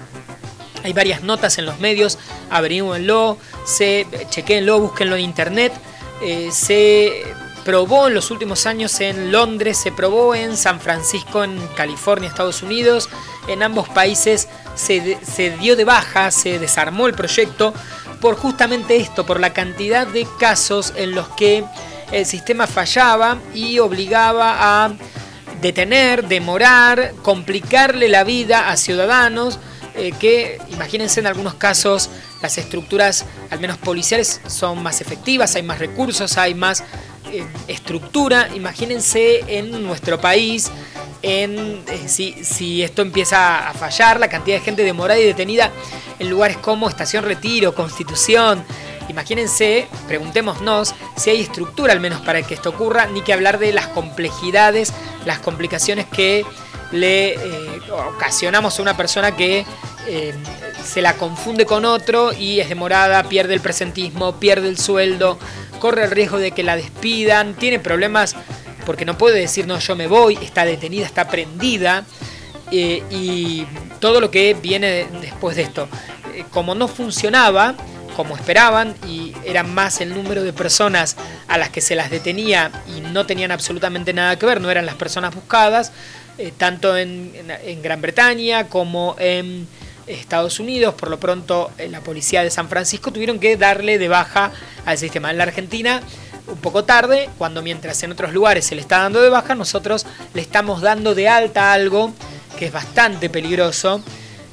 hay 0.82 0.92
varias 0.92 1.22
notas 1.22 1.58
en 1.58 1.64
los 1.64 1.80
medios, 1.80 2.18
averigüenlo, 2.50 3.38
se, 3.64 4.06
chequenlo, 4.28 4.80
búsquenlo 4.80 5.16
en 5.16 5.22
internet. 5.22 5.72
Eh, 6.22 6.50
se 6.52 7.22
probó 7.64 8.08
en 8.08 8.14
los 8.14 8.30
últimos 8.30 8.66
años 8.66 9.00
en 9.00 9.32
Londres, 9.32 9.78
se 9.78 9.90
probó 9.90 10.34
en 10.34 10.56
San 10.56 10.80
Francisco, 10.80 11.42
en 11.42 11.58
California, 11.76 12.28
Estados 12.28 12.62
Unidos. 12.62 13.08
En 13.48 13.62
ambos 13.62 13.88
países 13.88 14.48
se, 14.74 15.18
dio 15.60 15.76
de 15.76 15.84
baja, 15.84 16.30
se 16.30 16.58
desarmó 16.58 17.06
el 17.06 17.14
proyecto 17.14 17.74
por 18.20 18.36
justamente 18.36 18.96
esto, 18.96 19.26
por 19.26 19.40
la 19.40 19.52
cantidad 19.52 20.06
de 20.06 20.26
casos 20.38 20.92
en 20.96 21.14
los 21.14 21.28
que 21.30 21.64
el 22.12 22.26
sistema 22.26 22.66
fallaba 22.66 23.38
y 23.54 23.78
obligaba 23.78 24.84
a 24.84 24.92
detener, 25.60 26.28
demorar, 26.28 27.14
complicarle 27.22 28.08
la 28.08 28.24
vida 28.24 28.70
a 28.70 28.76
ciudadanos 28.76 29.58
eh, 29.96 30.12
que, 30.18 30.58
imagínense 30.70 31.20
en 31.20 31.26
algunos 31.26 31.54
casos, 31.54 32.10
las 32.42 32.58
estructuras, 32.58 33.24
al 33.50 33.60
menos 33.60 33.78
policiales, 33.78 34.40
son 34.46 34.82
más 34.82 35.00
efectivas, 35.00 35.54
hay 35.54 35.62
más 35.62 35.78
recursos, 35.78 36.36
hay 36.36 36.54
más 36.54 36.82
eh, 37.30 37.46
estructura. 37.68 38.48
Imagínense 38.54 39.44
en 39.46 39.82
nuestro 39.84 40.20
país 40.20 40.70
en 41.22 41.82
eh, 41.88 42.08
si, 42.08 42.82
esto 42.82 43.02
empieza 43.02 43.68
a 43.68 43.72
fallar, 43.72 44.20
la 44.20 44.28
cantidad 44.28 44.58
de 44.58 44.64
gente 44.64 44.82
demorada 44.84 45.18
y 45.18 45.24
detenida 45.24 45.70
en 46.18 46.28
lugares 46.28 46.58
como 46.58 46.88
Estación 46.88 47.24
Retiro, 47.24 47.74
Constitución. 47.74 48.62
Imagínense, 49.08 49.88
preguntémonos 50.08 50.94
si 51.16 51.30
hay 51.30 51.40
estructura 51.42 51.92
al 51.92 52.00
menos 52.00 52.20
para 52.22 52.42
que 52.42 52.54
esto 52.54 52.70
ocurra, 52.70 53.06
ni 53.06 53.22
que 53.22 53.32
hablar 53.32 53.58
de 53.58 53.72
las 53.72 53.88
complejidades, 53.88 54.92
las 55.24 55.38
complicaciones 55.38 56.06
que 56.06 56.44
le 56.92 57.34
eh, 57.34 57.80
ocasionamos 58.14 58.78
a 58.78 58.82
una 58.82 58.96
persona 58.96 59.36
que 59.36 59.64
eh, 60.06 60.34
se 60.84 61.02
la 61.02 61.14
confunde 61.14 61.66
con 61.66 61.84
otro 61.84 62.32
y 62.32 62.60
es 62.60 62.68
demorada, 62.68 63.22
pierde 63.24 63.54
el 63.54 63.60
presentismo, 63.60 64.36
pierde 64.36 64.68
el 64.68 64.78
sueldo, 64.78 65.38
corre 65.80 66.04
el 66.04 66.10
riesgo 66.10 66.38
de 66.38 66.52
que 66.52 66.62
la 66.62 66.76
despidan, 66.76 67.54
tiene 67.54 67.78
problemas 67.78 68.36
porque 68.86 69.04
no 69.04 69.16
puede 69.16 69.40
decir, 69.40 69.66
no, 69.66 69.78
yo 69.78 69.96
me 69.96 70.06
voy, 70.06 70.38
está 70.42 70.64
detenida, 70.64 71.06
está 71.06 71.28
prendida, 71.28 72.04
eh, 72.70 73.02
y 73.10 73.66
todo 74.00 74.20
lo 74.20 74.30
que 74.30 74.54
viene 74.54 75.06
después 75.20 75.56
de 75.56 75.62
esto. 75.62 75.88
Como 76.50 76.74
no 76.74 76.88
funcionaba, 76.88 77.74
como 78.14 78.36
esperaban 78.36 78.94
y 79.06 79.34
era 79.44 79.62
más 79.62 80.00
el 80.00 80.14
número 80.14 80.42
de 80.42 80.52
personas 80.52 81.16
a 81.48 81.58
las 81.58 81.70
que 81.70 81.80
se 81.80 81.94
las 81.94 82.10
detenía 82.10 82.70
y 82.96 83.00
no 83.00 83.26
tenían 83.26 83.50
absolutamente 83.50 84.12
nada 84.12 84.38
que 84.38 84.46
ver, 84.46 84.60
no 84.60 84.70
eran 84.70 84.86
las 84.86 84.94
personas 84.94 85.34
buscadas, 85.34 85.92
eh, 86.38 86.52
tanto 86.56 86.96
en, 86.96 87.32
Gran 87.82 88.00
Bretaña 88.00 88.68
como 88.68 89.16
en 89.18 89.68
Estados 90.06 90.58
Unidos. 90.58 90.94
Por 90.94 91.10
lo 91.10 91.20
pronto, 91.20 91.70
eh, 91.78 91.88
la 91.88 92.00
policía 92.00 92.42
de 92.42 92.50
San 92.50 92.68
Francisco 92.68 93.12
tuvieron 93.12 93.38
que 93.38 93.56
darle 93.56 93.98
de 93.98 94.08
baja 94.08 94.50
al 94.84 94.98
sistema. 94.98 95.30
En 95.30 95.38
la 95.38 95.44
Argentina, 95.44 96.00
un 96.46 96.58
poco 96.58 96.84
tarde, 96.84 97.30
cuando 97.38 97.62
mientras 97.62 98.02
en 98.02 98.12
otros 98.12 98.32
lugares 98.32 98.66
se 98.66 98.74
le 98.74 98.80
está 98.80 98.98
dando 98.98 99.22
de 99.22 99.28
baja, 99.28 99.54
nosotros 99.54 100.06
le 100.34 100.42
estamos 100.42 100.80
dando 100.80 101.14
de 101.14 101.28
alta 101.28 101.72
algo 101.72 102.12
que 102.58 102.66
es 102.66 102.72
bastante 102.72 103.30
peligroso. 103.30 104.02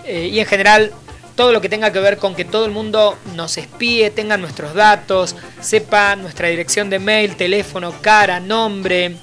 Eh, 0.05 0.29
y 0.31 0.39
en 0.39 0.45
general 0.45 0.91
todo 1.41 1.53
lo 1.53 1.59
que 1.59 1.69
tenga 1.69 1.91
que 1.91 1.99
ver 1.99 2.17
con 2.17 2.35
que 2.35 2.45
todo 2.45 2.65
el 2.65 2.71
mundo 2.71 3.17
nos 3.33 3.57
espíe, 3.57 4.11
tenga 4.11 4.37
nuestros 4.37 4.75
datos, 4.75 5.35
sepa 5.59 6.15
nuestra 6.15 6.49
dirección 6.49 6.91
de 6.91 6.99
mail, 6.99 7.35
teléfono, 7.35 7.95
cara, 7.99 8.39
nombre, 8.39 9.15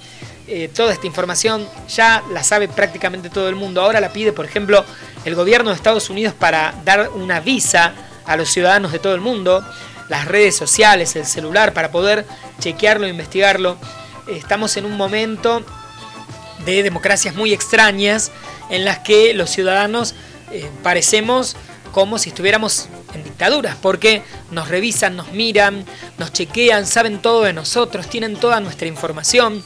eh, 0.49 0.69
toda 0.75 0.93
esta 0.93 1.07
información 1.07 1.69
ya 1.89 2.25
la 2.33 2.43
sabe 2.43 2.67
prácticamente 2.67 3.31
todo 3.31 3.49
el 3.49 3.55
mundo. 3.55 3.81
Ahora 3.83 4.01
la 4.01 4.13
pide, 4.13 4.33
por 4.33 4.47
ejemplo, 4.47 4.85
el 5.25 5.37
gobierno 5.37 5.71
de 5.71 5.77
Estados 5.77 6.11
Unidos 6.11 6.35
para 6.37 6.75
dar 6.85 7.09
una 7.11 7.39
visa 7.39 7.95
a 8.27 8.37
los 8.37 8.49
ciudadanos 8.49 8.91
de 8.91 8.99
todo 8.99 9.15
el 9.15 9.21
mundo, 9.21 9.65
las 10.09 10.27
redes 10.27 10.57
sociales, 10.57 11.15
el 11.15 11.25
celular, 11.25 11.73
para 11.73 11.93
poder 11.93 12.27
chequearlo, 12.59 13.07
investigarlo. 13.07 13.77
Estamos 14.27 14.77
en 14.77 14.87
un 14.87 14.97
momento 14.97 15.63
de 16.67 16.83
democracias 16.83 17.37
muy 17.37 17.53
extrañas 17.53 18.33
en 18.71 18.85
las 18.85 18.99
que 18.99 19.35
los 19.35 19.51
ciudadanos 19.51 20.17
eh, 20.51 20.69
parecemos 20.83 21.57
como 21.99 22.17
si 22.17 22.29
estuviéramos 22.29 22.87
en 23.13 23.25
dictaduras, 23.25 23.75
porque 23.83 24.23
nos 24.53 24.69
revisan, 24.69 25.17
nos 25.17 25.33
miran, 25.33 25.85
nos 26.17 26.33
chequean, 26.33 26.87
saben 26.87 27.21
todo 27.21 27.43
de 27.43 27.53
nosotros, 27.53 28.09
tienen 28.09 28.37
toda 28.37 28.61
nuestra 28.61 28.87
información. 28.87 29.65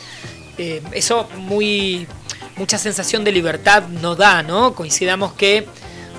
Eh, 0.56 0.82
eso 0.92 1.28
muy 1.36 2.06
mucha 2.56 2.78
sensación 2.78 3.22
de 3.22 3.32
libertad 3.32 3.82
no 3.86 4.16
da, 4.16 4.42
¿no? 4.42 4.74
Coincidamos 4.74 5.34
que 5.34 5.66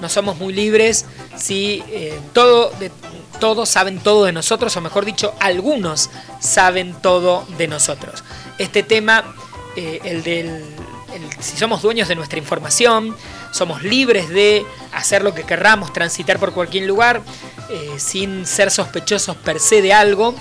no 0.04 0.08
somos 0.08 0.38
muy 0.38 0.54
libres 0.54 1.08
si 1.36 1.84
eh, 1.88 2.20
todo 2.32 2.70
de, 2.80 2.92
todos 3.40 3.68
saben 3.68 3.98
todo 3.98 4.26
de 4.26 4.34
nosotros, 4.34 4.78
o 4.78 4.82
mejor 4.82 5.06
dicho, 5.06 5.34
algunos 5.40 6.12
saben 6.40 6.94
todo 6.94 7.44
de 7.58 7.68
nosotros. 7.68 8.24
Este 8.60 8.84
tema, 8.84 9.34
eh, 9.76 10.00
el 10.04 10.22
del 10.22 10.64
si 11.40 11.58
somos 11.58 11.82
dueños 11.82 12.08
de 12.08 12.16
nuestra 12.16 12.40
información, 12.40 13.16
somos 13.54 13.84
libres 13.84 14.30
de 14.30 14.66
hacer 14.92 15.24
lo 15.24 15.34
que 15.34 15.44
querramos, 15.44 15.94
transitar 15.94 16.40
por 16.40 16.54
cualquier 16.54 16.86
lugar 16.86 17.22
eh, 17.70 17.92
sin 17.98 18.46
ser 18.46 18.72
sospechosos 18.72 19.38
per 19.38 19.60
se 19.60 19.82
de 19.82 19.94
algo. 19.94 20.36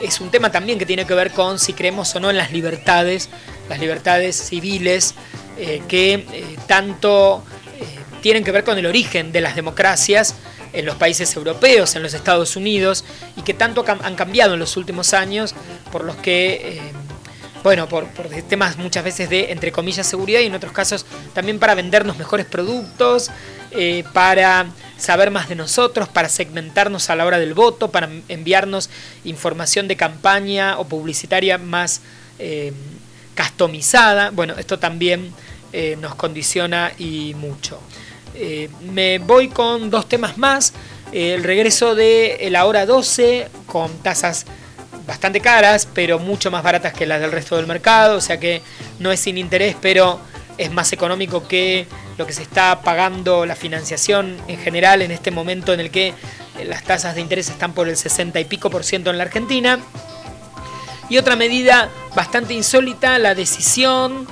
Es 0.00 0.20
un 0.20 0.30
tema 0.30 0.50
también 0.50 0.78
que 0.78 0.86
tiene 0.86 1.04
que 1.04 1.14
ver 1.14 1.32
con 1.32 1.58
si 1.58 1.72
creemos 1.74 2.14
o 2.14 2.20
no 2.20 2.30
en 2.30 2.36
las 2.36 2.52
libertades, 2.52 3.28
las 3.68 3.80
libertades 3.80 4.36
civiles, 4.36 5.14
eh, 5.58 5.82
que 5.88 6.14
eh, 6.14 6.56
tanto 6.66 7.44
tienen 8.20 8.44
que 8.44 8.52
ver 8.52 8.62
con 8.62 8.78
el 8.78 8.86
origen 8.86 9.32
de 9.32 9.40
las 9.40 9.56
democracias 9.56 10.36
en 10.72 10.86
los 10.86 10.94
países 10.94 11.34
europeos, 11.34 11.96
en 11.96 12.04
los 12.04 12.14
Estados 12.14 12.54
Unidos, 12.54 13.04
y 13.36 13.42
que 13.42 13.52
tanto 13.52 13.84
han 13.84 14.14
cambiado 14.14 14.54
en 14.54 14.60
los 14.60 14.76
últimos 14.76 15.12
años, 15.12 15.56
por 15.90 16.04
los 16.04 16.14
que 16.14 16.80
bueno, 17.62 17.88
por, 17.88 18.06
temas 18.48 18.76
muchas 18.76 19.04
veces 19.04 19.30
de, 19.30 19.52
entre 19.52 19.70
comillas, 19.70 20.06
seguridad 20.06 20.40
y 20.40 20.46
en 20.46 20.54
otros 20.54 20.72
casos 20.72 21.06
también 21.32 21.58
para 21.58 21.74
vendernos 21.74 22.18
mejores 22.18 22.46
productos, 22.46 23.30
eh, 23.70 24.04
para 24.12 24.66
saber 24.98 25.30
más 25.30 25.48
de 25.48 25.54
nosotros, 25.54 26.08
para 26.08 26.28
segmentarnos 26.28 27.08
a 27.10 27.16
la 27.16 27.24
hora 27.24 27.38
del 27.38 27.54
voto, 27.54 27.90
para 27.90 28.08
enviarnos 28.28 28.90
información 29.24 29.88
de 29.88 29.96
campaña 29.96 30.78
o 30.78 30.84
publicitaria 30.84 31.56
más 31.58 32.00
eh, 32.38 32.72
customizada. 33.36 34.30
Bueno, 34.30 34.54
esto 34.58 34.78
también 34.78 35.32
eh, 35.72 35.96
nos 36.00 36.14
condiciona 36.16 36.92
y 36.98 37.34
mucho. 37.34 37.80
me 38.92 39.18
voy 39.18 39.48
con 39.48 39.90
dos 39.90 40.08
temas 40.08 40.36
más. 40.36 40.72
el 41.12 41.44
regreso 41.44 41.94
de 41.94 42.48
la 42.50 42.64
hora 42.64 42.86
12 42.86 43.48
con 43.66 43.90
tasas 44.02 44.46
bastante 45.06 45.40
caras, 45.40 45.88
pero 45.92 46.18
mucho 46.18 46.50
más 46.50 46.62
baratas 46.62 46.92
que 46.92 47.06
las 47.06 47.20
del 47.20 47.32
resto 47.32 47.56
del 47.56 47.66
mercado, 47.66 48.16
o 48.16 48.20
sea 48.20 48.38
que 48.38 48.62
no 48.98 49.12
es 49.12 49.20
sin 49.20 49.38
interés, 49.38 49.76
pero 49.80 50.20
es 50.58 50.70
más 50.70 50.92
económico 50.92 51.46
que 51.46 51.86
lo 52.18 52.26
que 52.26 52.32
se 52.32 52.42
está 52.42 52.82
pagando 52.82 53.46
la 53.46 53.56
financiación 53.56 54.36
en 54.48 54.58
general 54.58 55.02
en 55.02 55.10
este 55.10 55.30
momento 55.30 55.72
en 55.72 55.80
el 55.80 55.90
que 55.90 56.08
eh, 56.08 56.64
las 56.64 56.84
tasas 56.84 57.14
de 57.14 57.20
interés 57.20 57.48
están 57.48 57.72
por 57.72 57.88
el 57.88 57.96
60 57.96 58.38
y 58.40 58.44
pico 58.44 58.70
por 58.70 58.84
ciento 58.84 59.10
en 59.10 59.18
la 59.18 59.24
Argentina. 59.24 59.80
Y 61.08 61.18
otra 61.18 61.36
medida 61.36 61.90
bastante 62.14 62.54
insólita, 62.54 63.18
la 63.18 63.34
decisión 63.34 64.26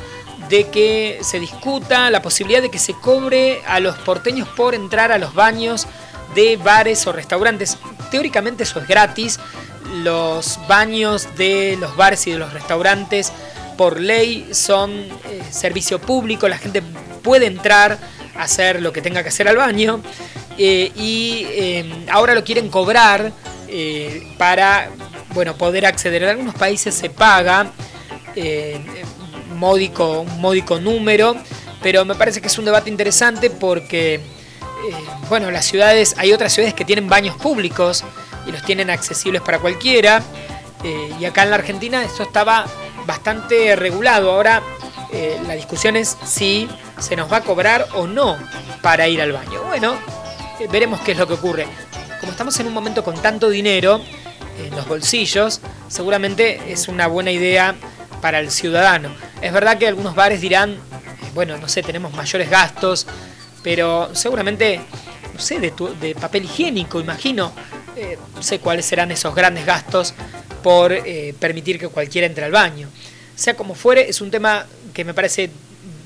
de 0.49 0.69
que 0.69 1.19
se 1.23 1.39
discuta 1.39 2.11
la 2.11 2.23
posibilidad 2.23 2.63
de 2.63 2.71
que 2.71 2.79
se 2.79 2.95
cobre 2.95 3.63
a 3.67 3.81
los 3.81 3.97
porteños 3.99 4.49
por 4.49 4.75
entrar 4.75 5.13
a 5.13 5.19
los 5.19 5.35
baños 5.35 5.87
de 6.35 6.57
bares 6.57 7.07
o 7.07 7.13
restaurantes. 7.13 7.77
Teóricamente 8.11 8.65
eso 8.65 8.81
es 8.81 8.89
gratis, 8.89 9.39
los 10.03 10.59
baños 10.69 11.29
de 11.37 11.77
los 11.79 11.97
bares 11.97 12.27
y 12.27 12.33
de 12.33 12.39
los 12.39 12.53
restaurantes 12.53 13.33
por 13.77 13.99
ley 13.99 14.49
son 14.53 14.91
eh, 14.91 15.43
servicio 15.51 16.01
público, 16.01 16.49
la 16.49 16.59
gente 16.59 16.83
puede 17.23 17.47
entrar 17.47 17.99
a 18.37 18.43
hacer 18.43 18.83
lo 18.83 18.93
que 18.93 19.03
tenga 19.03 19.23
que 19.23 19.31
hacer 19.31 19.49
al 19.49 19.57
baño 19.57 20.01
eh, 20.59 20.93
y 20.95 21.47
eh, 21.49 22.07
ahora 22.11 22.35
lo 22.35 22.45
quieren 22.45 22.69
cobrar 22.69 23.33
para 24.37 24.91
bueno, 25.33 25.55
poder 25.55 25.87
acceder. 25.87 26.25
En 26.25 26.31
algunos 26.31 26.57
países 26.57 26.93
se 26.93 27.09
paga 27.09 27.71
módico, 29.55 30.23
un 30.23 30.41
módico 30.41 30.81
número, 30.81 31.37
pero 31.81 32.05
me 32.05 32.17
parece 32.17 32.41
que 32.41 32.49
es 32.49 32.59
un 32.59 32.65
debate 32.65 32.91
interesante 32.91 33.49
porque 33.49 34.21
bueno, 35.29 35.51
las 35.51 35.65
ciudades, 35.65 36.15
hay 36.19 36.33
otras 36.33 36.53
ciudades 36.53 36.75
que 36.75 36.85
tienen 36.85 37.09
baños 37.09 37.37
públicos 37.37 38.05
y 38.47 38.53
los 38.53 38.63
tienen 38.63 38.91
accesibles 38.91 39.43
para 39.43 39.59
cualquiera. 39.59 40.23
Eh, 40.83 41.13
y 41.21 41.25
acá 41.25 41.43
en 41.43 41.51
la 41.51 41.57
Argentina 41.57 42.03
esto 42.03 42.23
estaba 42.23 42.67
bastante 43.07 43.77
regulado. 43.77 44.33
Ahora 44.33 44.63
eh, 45.13 45.39
la 45.47 45.55
discusión 45.55 45.97
es 45.97 46.17
si 46.25 46.69
se 46.99 47.17
nos 47.17 47.31
va 47.31 47.39
a 47.39 47.41
cobrar 47.43 47.87
o 47.95 48.07
no 48.07 48.37
para 48.83 49.09
ir 49.09 49.21
al 49.21 49.33
baño. 49.33 49.63
Bueno, 49.65 49.95
eh, 50.59 50.69
veremos 50.71 51.01
qué 51.01 51.13
es 51.13 51.19
lo 51.19 51.27
que 51.27 51.35
ocurre. 51.35 51.67
Como 52.21 52.33
estamos 52.33 52.59
en 52.61 52.67
un 52.67 52.75
momento 52.75 53.03
con 53.03 53.21
tanto 53.21 53.49
dinero 53.49 54.01
en 54.59 54.75
los 54.77 54.87
bolsillos, 54.87 55.61
seguramente 55.89 56.61
es 56.71 56.89
una 56.89 57.07
buena 57.07 57.31
idea 57.31 57.75
para 58.21 58.41
el 58.41 58.51
ciudadano. 58.51 59.11
Es 59.41 59.53
verdad 59.53 59.79
que 59.79 59.89
algunos 59.89 60.15
bares 60.15 60.41
dirán, 60.41 60.77
bueno, 61.35 61.57
no 61.57 61.69
sé, 61.69 61.83
tenemos 61.83 62.13
mayores 62.13 62.51
gastos, 62.51 63.07
pero 63.63 64.15
seguramente, 64.15 64.81
no 65.35 65.41
sé, 65.41 65.61
de, 65.61 65.73
de 66.01 66.15
papel 66.15 66.45
higiénico, 66.45 67.01
imagino, 67.01 67.53
eh, 67.97 68.19
no 68.35 68.43
sé 68.43 68.61
cuáles 68.61 68.87
serán 68.87 69.11
esos 69.11 69.35
grandes 69.35 69.67
gastos 69.67 70.15
por 70.63 70.93
eh, 70.93 71.35
permitir 71.39 71.79
que 71.79 71.89
cualquiera 71.89 72.27
entre 72.27 72.45
al 72.45 72.53
baño. 72.53 72.89
Sea 73.35 73.57
como 73.57 73.75
fuere, 73.75 74.09
es 74.09 74.21
un 74.21 74.31
tema 74.31 74.67
que 74.95 75.05
me 75.05 75.15
parece 75.15 75.51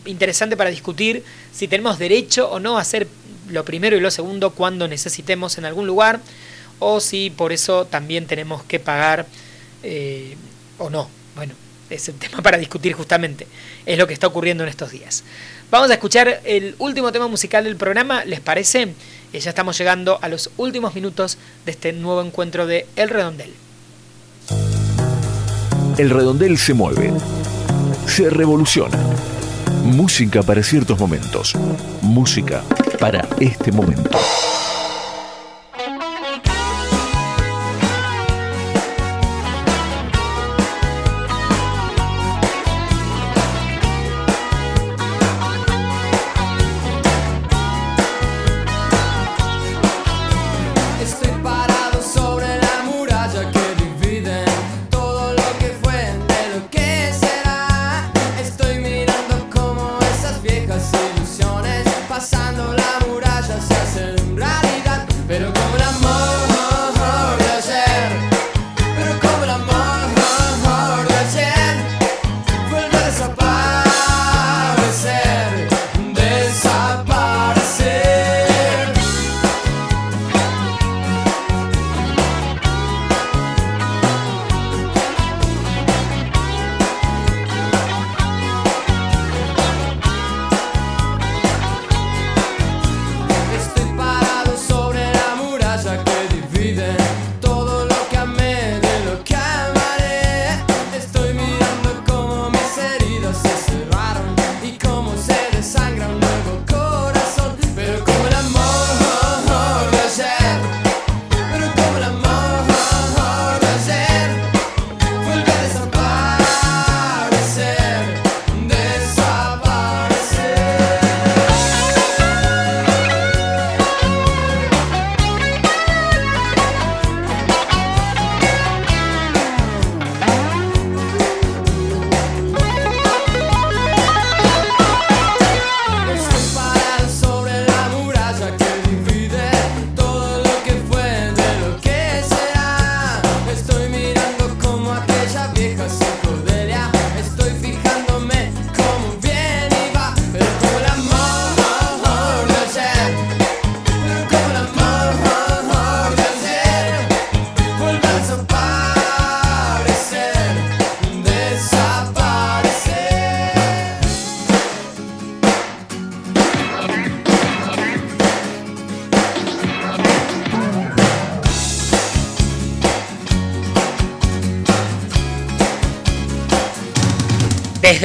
interesante 0.07 0.57
para 0.57 0.71
discutir 0.71 1.25
si 1.53 1.69
tenemos 1.69 1.99
derecho 1.99 2.51
o 2.51 2.61
no 2.61 2.79
a 2.79 2.81
hacer 2.81 3.09
lo 3.49 3.65
primero 3.65 3.97
y 3.97 4.01
lo 4.01 4.11
segundo 4.11 4.51
cuando 4.51 4.89
necesitemos 4.89 5.59
en 5.59 5.65
algún 5.65 5.87
lugar 5.87 6.21
o 6.79 7.01
si 7.01 7.31
por 7.31 7.53
eso 7.53 7.87
también 7.87 8.27
tenemos 8.27 8.63
que 8.65 8.81
pagar 8.81 9.27
eh, 9.83 10.37
o 10.79 10.91
no. 10.91 11.09
Bueno, 11.37 11.55
es 11.91 12.09
el 12.09 12.15
tema 12.19 12.43
para 12.43 12.59
discutir 12.59 12.93
justamente. 12.95 13.47
Es 13.87 13.99
lo 13.99 14.07
que 14.07 14.15
está 14.15 14.27
ocurriendo 14.27 14.63
en 14.65 14.71
estos 14.71 14.91
días. 14.91 15.25
Vamos 15.75 15.91
a 15.91 15.95
escuchar 15.95 16.41
el 16.45 16.77
último 16.79 17.11
tema 17.11 17.27
musical 17.27 17.65
del 17.65 17.75
programa, 17.75 18.25
¿les 18.25 18.39
parece? 18.39 18.95
Y 19.33 19.41
ya 19.41 19.51
estamos 19.51 19.77
llegando 19.77 20.21
a 20.23 20.29
los 20.29 20.51
últimos 20.57 20.95
minutos 20.95 21.37
de 21.67 21.73
este 21.73 21.93
nuevo 21.93 22.23
encuentro 22.23 22.69
de 22.69 22.87
El 22.95 23.09
Redondel. 23.09 23.53
El 25.99 26.11
Redondel 26.11 26.59
se 26.59 26.75
mueve, 26.75 27.13
se 28.07 28.31
revoluciona. 28.31 28.97
Música 29.83 30.45
para 30.45 30.63
ciertos 30.63 30.97
momentos, 30.97 31.55
música 32.03 32.63
para 33.01 33.27
este 33.41 33.73
momento. 33.73 34.17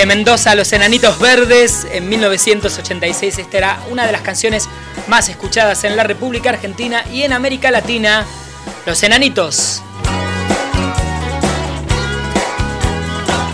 Mendoza, 0.09 0.55
Los 0.55 0.73
Enanitos 0.73 1.19
Verdes, 1.19 1.85
en 1.91 2.09
1986, 2.09 3.37
esta 3.37 3.57
era 3.59 3.83
una 3.91 4.07
de 4.07 4.11
las 4.11 4.21
canciones 4.21 4.67
más 5.07 5.29
escuchadas 5.29 5.83
en 5.83 5.95
la 5.95 6.01
República 6.01 6.49
Argentina 6.49 7.05
y 7.13 7.21
en 7.21 7.31
América 7.31 7.69
Latina, 7.69 8.25
Los 8.87 9.03
Enanitos. 9.03 9.83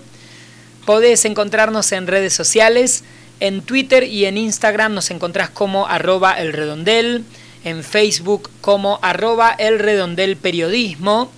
Podés 0.85 1.25
encontrarnos 1.25 1.91
en 1.91 2.05
redes 2.05 2.33
sociales, 2.33 3.03
en 3.39 3.63
Twitter 3.63 4.03
y 4.03 4.25
en 4.25 4.37
Instagram 4.37 4.93
nos 4.93 5.09
encontrás 5.09 5.49
como 5.49 5.87
arroba 5.87 6.33
elredondel, 6.33 7.25
en 7.63 7.83
Facebook 7.83 8.51
como 8.61 8.99
arroba 9.01 9.55
elredondel 9.57 10.37
periodismo. 10.37 11.31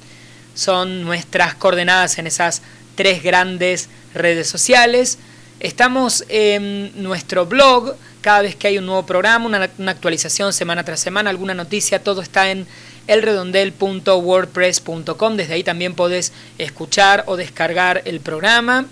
Son 0.56 1.06
nuestras 1.06 1.56
coordenadas 1.56 2.18
en 2.18 2.28
esas 2.28 2.64
tres 2.96 3.24
grandes 3.24 3.88
redes 4.14 4.50
sociales. 4.50 5.20
Estamos 5.62 6.26
en 6.28 7.02
nuestro 7.02 7.46
blog, 7.46 7.96
cada 8.24 8.42
vez 8.42 8.56
que 8.56 8.70
hay 8.70 8.80
un 8.80 8.86
nuevo 8.86 9.06
programa, 9.06 9.46
una, 9.46 9.70
actualización 9.92 10.54
semana 10.54 10.86
tras 10.86 11.02
semana, 11.02 11.30
alguna 11.30 11.54
noticia, 11.54 12.02
todo 12.02 12.22
está 12.22 12.50
en 12.50 12.66
elredondel.wordpress.com. 13.08 15.36
Desde 15.36 15.56
ahí 15.56 15.64
también 15.64 15.94
podés 15.94 16.32
escuchar 16.58 17.26
o 17.28 17.36
descargar 17.36 18.02
el 18.06 18.22
programa. 18.22 18.86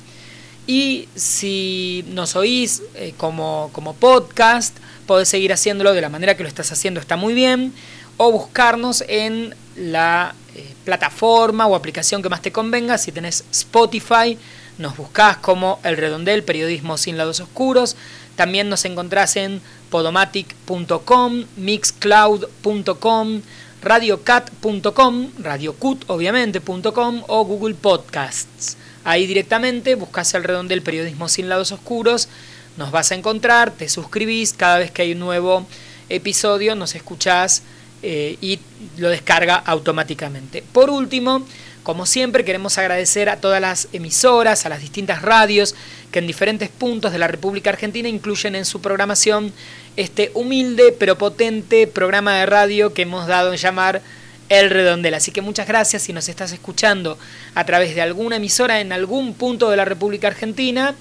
Y 0.67 1.07
si 1.15 2.03
nos 2.09 2.35
oís 2.35 2.83
eh, 2.95 3.13
como, 3.15 3.69
como 3.71 3.93
podcast, 3.93 4.77
podés 5.07 5.29
seguir 5.29 5.53
haciéndolo 5.53 5.93
de 5.93 6.01
la 6.01 6.09
manera 6.09 6.35
que 6.35 6.43
lo 6.43 6.49
estás 6.49 6.73
haciendo, 6.73 6.99
está 6.99 7.15
muy 7.15 7.33
bien. 7.33 7.73
O 8.17 8.33
buscarnos 8.33 9.01
en 9.07 9.55
la 9.77 10.35
eh, 10.55 10.73
plataforma 10.83 11.67
o 11.67 11.75
aplicación 11.75 12.21
que 12.21 12.27
más 12.27 12.41
te 12.41 12.51
convenga. 12.51 12.97
Si 12.97 13.13
tenés 13.13 13.45
Spotify, 13.51 14.37
nos 14.77 14.97
buscás 14.97 15.37
como 15.37 15.79
El 15.83 15.95
Redondel, 15.95 16.43
Periodismo 16.43 16.97
sin 16.97 17.17
lados 17.17 17.39
oscuros. 17.39 17.95
También 18.35 18.69
nos 18.69 18.85
encontrás 18.85 19.35
en 19.35 19.61
podomatic.com, 19.89 21.45
mixcloud.com, 21.57 23.41
radiocat.com, 23.81 25.27
radiocut 25.39 26.03
obviamente.com 26.07 27.23
o 27.27 27.45
Google 27.45 27.75
Podcasts. 27.75 28.77
Ahí 29.03 29.25
directamente 29.25 29.95
buscas 29.95 30.33
El 30.33 30.43
Redondel, 30.43 30.81
Periodismo 30.81 31.27
sin 31.27 31.49
lados 31.49 31.71
oscuros. 31.71 32.29
Nos 32.77 32.91
vas 32.91 33.11
a 33.11 33.15
encontrar, 33.15 33.71
te 33.71 33.89
suscribís, 33.89 34.53
cada 34.53 34.77
vez 34.77 34.91
que 34.91 35.01
hay 35.01 35.11
un 35.13 35.19
nuevo 35.19 35.65
episodio 36.11 36.75
nos 36.75 36.95
escuchás 36.95 37.63
eh, 38.03 38.37
y 38.41 38.59
lo 38.97 39.09
descarga 39.09 39.55
automáticamente. 39.55 40.63
Por 40.73 40.89
último, 40.89 41.45
como 41.83 42.05
siempre, 42.05 42.45
queremos 42.45 42.77
agradecer 42.77 43.27
a 43.29 43.37
todas 43.37 43.59
las 43.59 43.87
emisoras, 43.91 44.65
a 44.65 44.69
las 44.69 44.81
distintas 44.81 45.21
radios 45.21 45.75
que 46.11 46.19
en 46.19 46.27
diferentes 46.27 46.69
puntos 46.69 47.11
de 47.11 47.19
la 47.19 47.27
República 47.27 47.71
Argentina 47.71 48.07
incluyen 48.07 48.55
en 48.55 48.65
su 48.65 48.81
programación 48.81 49.51
este 49.97 50.31
humilde 50.33 50.95
pero 50.97 51.17
potente 51.17 51.87
programa 51.87 52.35
de 52.37 52.45
radio 52.45 52.93
que 52.93 53.01
hemos 53.01 53.27
dado 53.27 53.51
en 53.51 53.57
llamar 53.57 54.01
El 54.49 54.69
Redondel. 54.69 55.15
Así 55.15 55.31
que 55.31 55.41
muchas 55.41 55.67
gracias 55.67 56.03
si 56.03 56.13
nos 56.13 56.29
estás 56.29 56.51
escuchando 56.51 57.17
a 57.55 57.65
través 57.65 57.95
de 57.95 58.01
alguna 58.01 58.35
emisora 58.35 58.79
en 58.79 58.91
algún 58.91 59.33
punto 59.33 59.69
de 59.69 59.77
la 59.77 59.85
República 59.85 60.27
Argentina, 60.27 60.95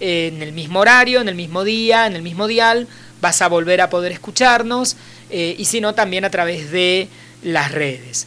en 0.00 0.42
el 0.42 0.52
mismo 0.52 0.80
horario, 0.80 1.20
en 1.20 1.28
el 1.28 1.36
mismo 1.36 1.62
día, 1.62 2.06
en 2.06 2.16
el 2.16 2.22
mismo 2.22 2.48
dial, 2.48 2.88
vas 3.20 3.42
a 3.42 3.48
volver 3.48 3.80
a 3.80 3.90
poder 3.90 4.12
escucharnos 4.12 4.96
eh, 5.30 5.54
y 5.56 5.64
si 5.66 5.80
no 5.80 5.94
también 5.94 6.24
a 6.24 6.30
través 6.30 6.70
de 6.70 7.08
las 7.42 7.70
redes. 7.70 8.26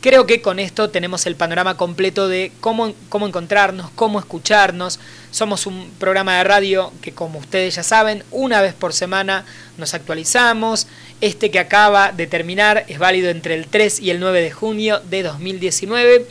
Creo 0.00 0.26
que 0.26 0.40
con 0.40 0.60
esto 0.60 0.90
tenemos 0.90 1.26
el 1.26 1.34
panorama 1.34 1.76
completo 1.76 2.28
de 2.28 2.52
cómo, 2.60 2.94
cómo 3.08 3.26
encontrarnos, 3.26 3.90
cómo 3.96 4.20
escucharnos. 4.20 5.00
Somos 5.32 5.66
un 5.66 5.90
programa 5.98 6.36
de 6.38 6.44
radio 6.44 6.92
que, 7.02 7.12
como 7.12 7.40
ustedes 7.40 7.74
ya 7.74 7.82
saben, 7.82 8.22
una 8.30 8.60
vez 8.60 8.74
por 8.74 8.92
semana 8.92 9.44
nos 9.76 9.94
actualizamos. 9.94 10.86
Este 11.20 11.50
que 11.50 11.58
acaba 11.58 12.12
de 12.12 12.28
terminar 12.28 12.84
es 12.86 13.00
válido 13.00 13.28
entre 13.28 13.54
el 13.56 13.66
3 13.66 13.98
y 13.98 14.10
el 14.10 14.20
9 14.20 14.40
de 14.40 14.52
junio 14.52 15.00
de 15.10 15.24
2019. 15.24 16.26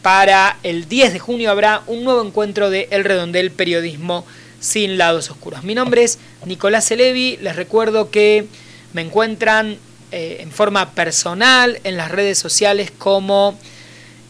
Para 0.00 0.56
el 0.62 0.88
10 0.88 1.12
de 1.12 1.18
junio 1.18 1.50
habrá 1.50 1.82
un 1.86 2.04
nuevo 2.04 2.24
encuentro 2.24 2.70
de 2.70 2.88
El 2.90 3.04
Redondel 3.04 3.50
Periodismo 3.50 4.24
sin 4.60 4.96
lados 4.96 5.30
oscuros. 5.30 5.62
Mi 5.62 5.74
nombre 5.74 6.04
es 6.04 6.18
Nicolás 6.46 6.90
Elevi. 6.90 7.36
Les 7.42 7.54
recuerdo 7.54 8.10
que 8.10 8.46
me 8.94 9.02
encuentran 9.02 9.76
eh, 10.16 10.42
en 10.42 10.52
forma 10.52 10.92
personal 10.92 11.80
en 11.82 11.96
las 11.96 12.08
redes 12.08 12.38
sociales 12.38 12.92
como 12.96 13.58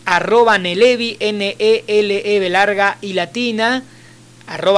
arroba 0.06 0.56
Nelevi, 0.56 1.18
N-E-L-E 1.20 2.48
larga 2.48 2.96
y 3.02 3.12
latina, 3.12 3.82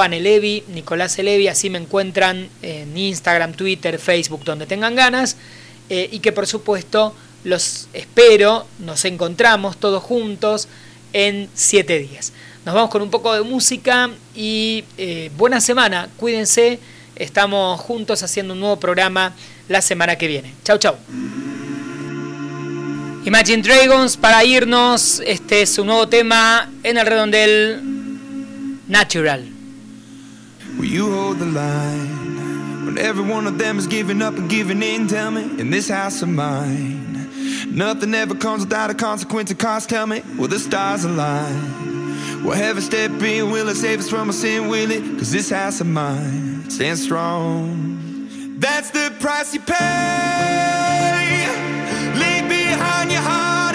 Nelevi, 0.09 0.65
Nicolás 0.67 1.17
Elevi, 1.17 1.47
así 1.47 1.69
me 1.69 1.77
encuentran 1.77 2.49
en 2.61 2.97
Instagram, 2.97 3.53
Twitter, 3.53 3.99
Facebook, 3.99 4.43
donde 4.43 4.65
tengan 4.65 4.95
ganas, 4.95 5.37
eh, 5.89 6.09
y 6.11 6.19
que 6.19 6.33
por 6.33 6.45
supuesto 6.45 7.15
los 7.45 7.87
espero, 7.93 8.67
nos 8.79 9.05
encontramos 9.05 9.77
todos 9.77 10.03
juntos 10.03 10.67
en 11.13 11.49
siete 11.53 11.99
días. 11.99 12.33
Nos 12.65 12.75
vamos 12.75 12.89
con 12.89 13.01
un 13.01 13.09
poco 13.09 13.33
de 13.33 13.43
música 13.43 14.09
y 14.35 14.83
eh, 14.97 15.31
buena 15.37 15.61
semana, 15.61 16.09
cuídense, 16.17 16.81
estamos 17.19 17.79
juntos 17.79 18.23
haciendo 18.23 18.53
un 18.53 18.59
nuevo 18.59 18.79
programa 18.79 19.33
la 19.67 19.81
semana 19.81 20.15
que 20.15 20.27
viene. 20.27 20.53
Chau, 20.63 20.77
chau. 20.77 20.95
Imagine 23.25 23.61
Dragons 23.61 24.15
para 24.15 24.45
irnos. 24.45 25.21
Este 25.25 25.61
es 25.61 25.75
su 25.75 25.83
nuevo 25.83 26.07
tema 26.07 26.69
en 26.83 26.97
el 26.97 27.05
redondel 27.05 28.79
Natural. 28.87 29.43
Will 30.79 30.89
you 30.89 31.11
hold 31.11 31.39
the 31.39 31.45
line 31.45 32.85
when 32.85 32.97
every 32.97 33.23
one 33.29 33.47
of 33.47 33.57
them 33.57 33.77
is 33.77 33.87
giving 33.87 34.21
up 34.21 34.37
and 34.37 34.49
giving 34.49 34.81
in? 34.81 35.07
Tell 35.07 35.31
me, 35.31 35.41
in 35.59 35.71
this 35.71 35.89
house 35.89 36.21
of 36.21 36.29
mine, 36.29 37.27
nothing 37.69 38.13
ever 38.13 38.35
comes 38.35 38.63
without 38.63 38.89
a 38.89 38.93
consequence 38.93 39.51
of 39.51 39.57
cost. 39.57 39.89
Tell 39.89 40.07
me, 40.07 40.21
will 40.37 40.47
the 40.47 40.59
stars 40.59 41.03
align? 41.03 41.96
Will 42.43 42.51
heaven 42.51 42.81
step 42.81 43.11
in? 43.21 43.51
Will 43.51 43.67
it 43.69 43.75
save 43.75 43.99
us 43.99 44.09
from 44.09 44.27
our 44.27 44.33
sin? 44.33 44.67
Will 44.69 44.91
it? 44.91 45.03
Cause 45.17 45.31
this 45.31 45.49
house 45.49 45.81
of 45.81 45.87
mine 45.87 46.69
stands 46.69 47.03
strong. 47.03 48.57
That's 48.59 48.91
the 48.91 49.13
price 49.19 49.53
you 49.53 49.59
pay. 49.59 49.75
Leave 52.15 52.49
behind 52.49 53.11
your 53.11 53.21
heart. 53.21 53.66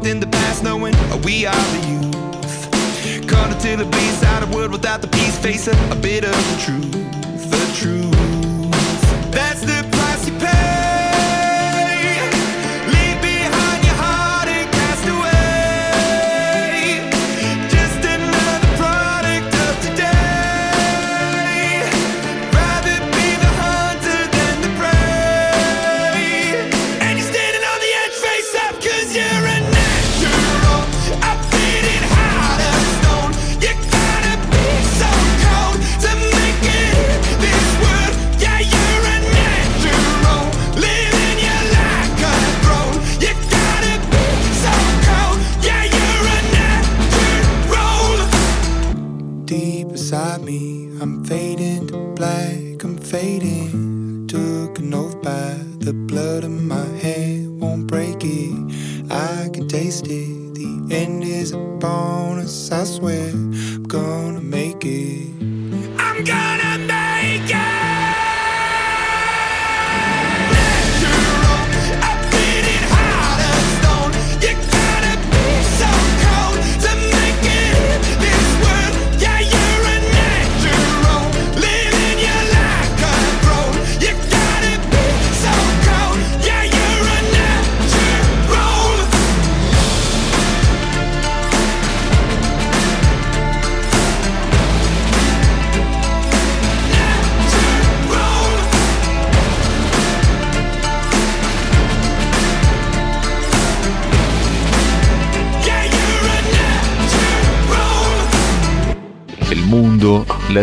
within 0.00 0.18
the 0.18 0.26
past, 0.26 0.64
knowing 0.64 0.94
we 1.24 1.44
are 1.44 1.64
the 1.74 1.88
youth. 1.88 3.28
Caught 3.28 3.52
until 3.52 3.76
the 3.76 3.84
bleeds 3.84 4.22
out 4.22 4.42
of 4.42 4.54
world 4.54 4.72
without 4.72 5.02
the 5.02 5.08
peace, 5.08 5.38
facing 5.38 5.74
a 5.90 5.94
bit 5.94 6.24
of 6.24 6.32
the 6.32 6.56
truth, 6.64 6.90
the 7.50 7.64
truth. 7.78 9.30
That's 9.30 9.60
the 9.60 9.79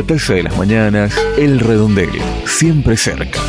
batalla 0.08 0.36
de 0.36 0.44
las 0.44 0.58
mañanas, 0.58 1.14
El 1.38 1.60
Redondel, 1.60 2.10
siempre 2.46 2.96
cerca. 2.96 3.42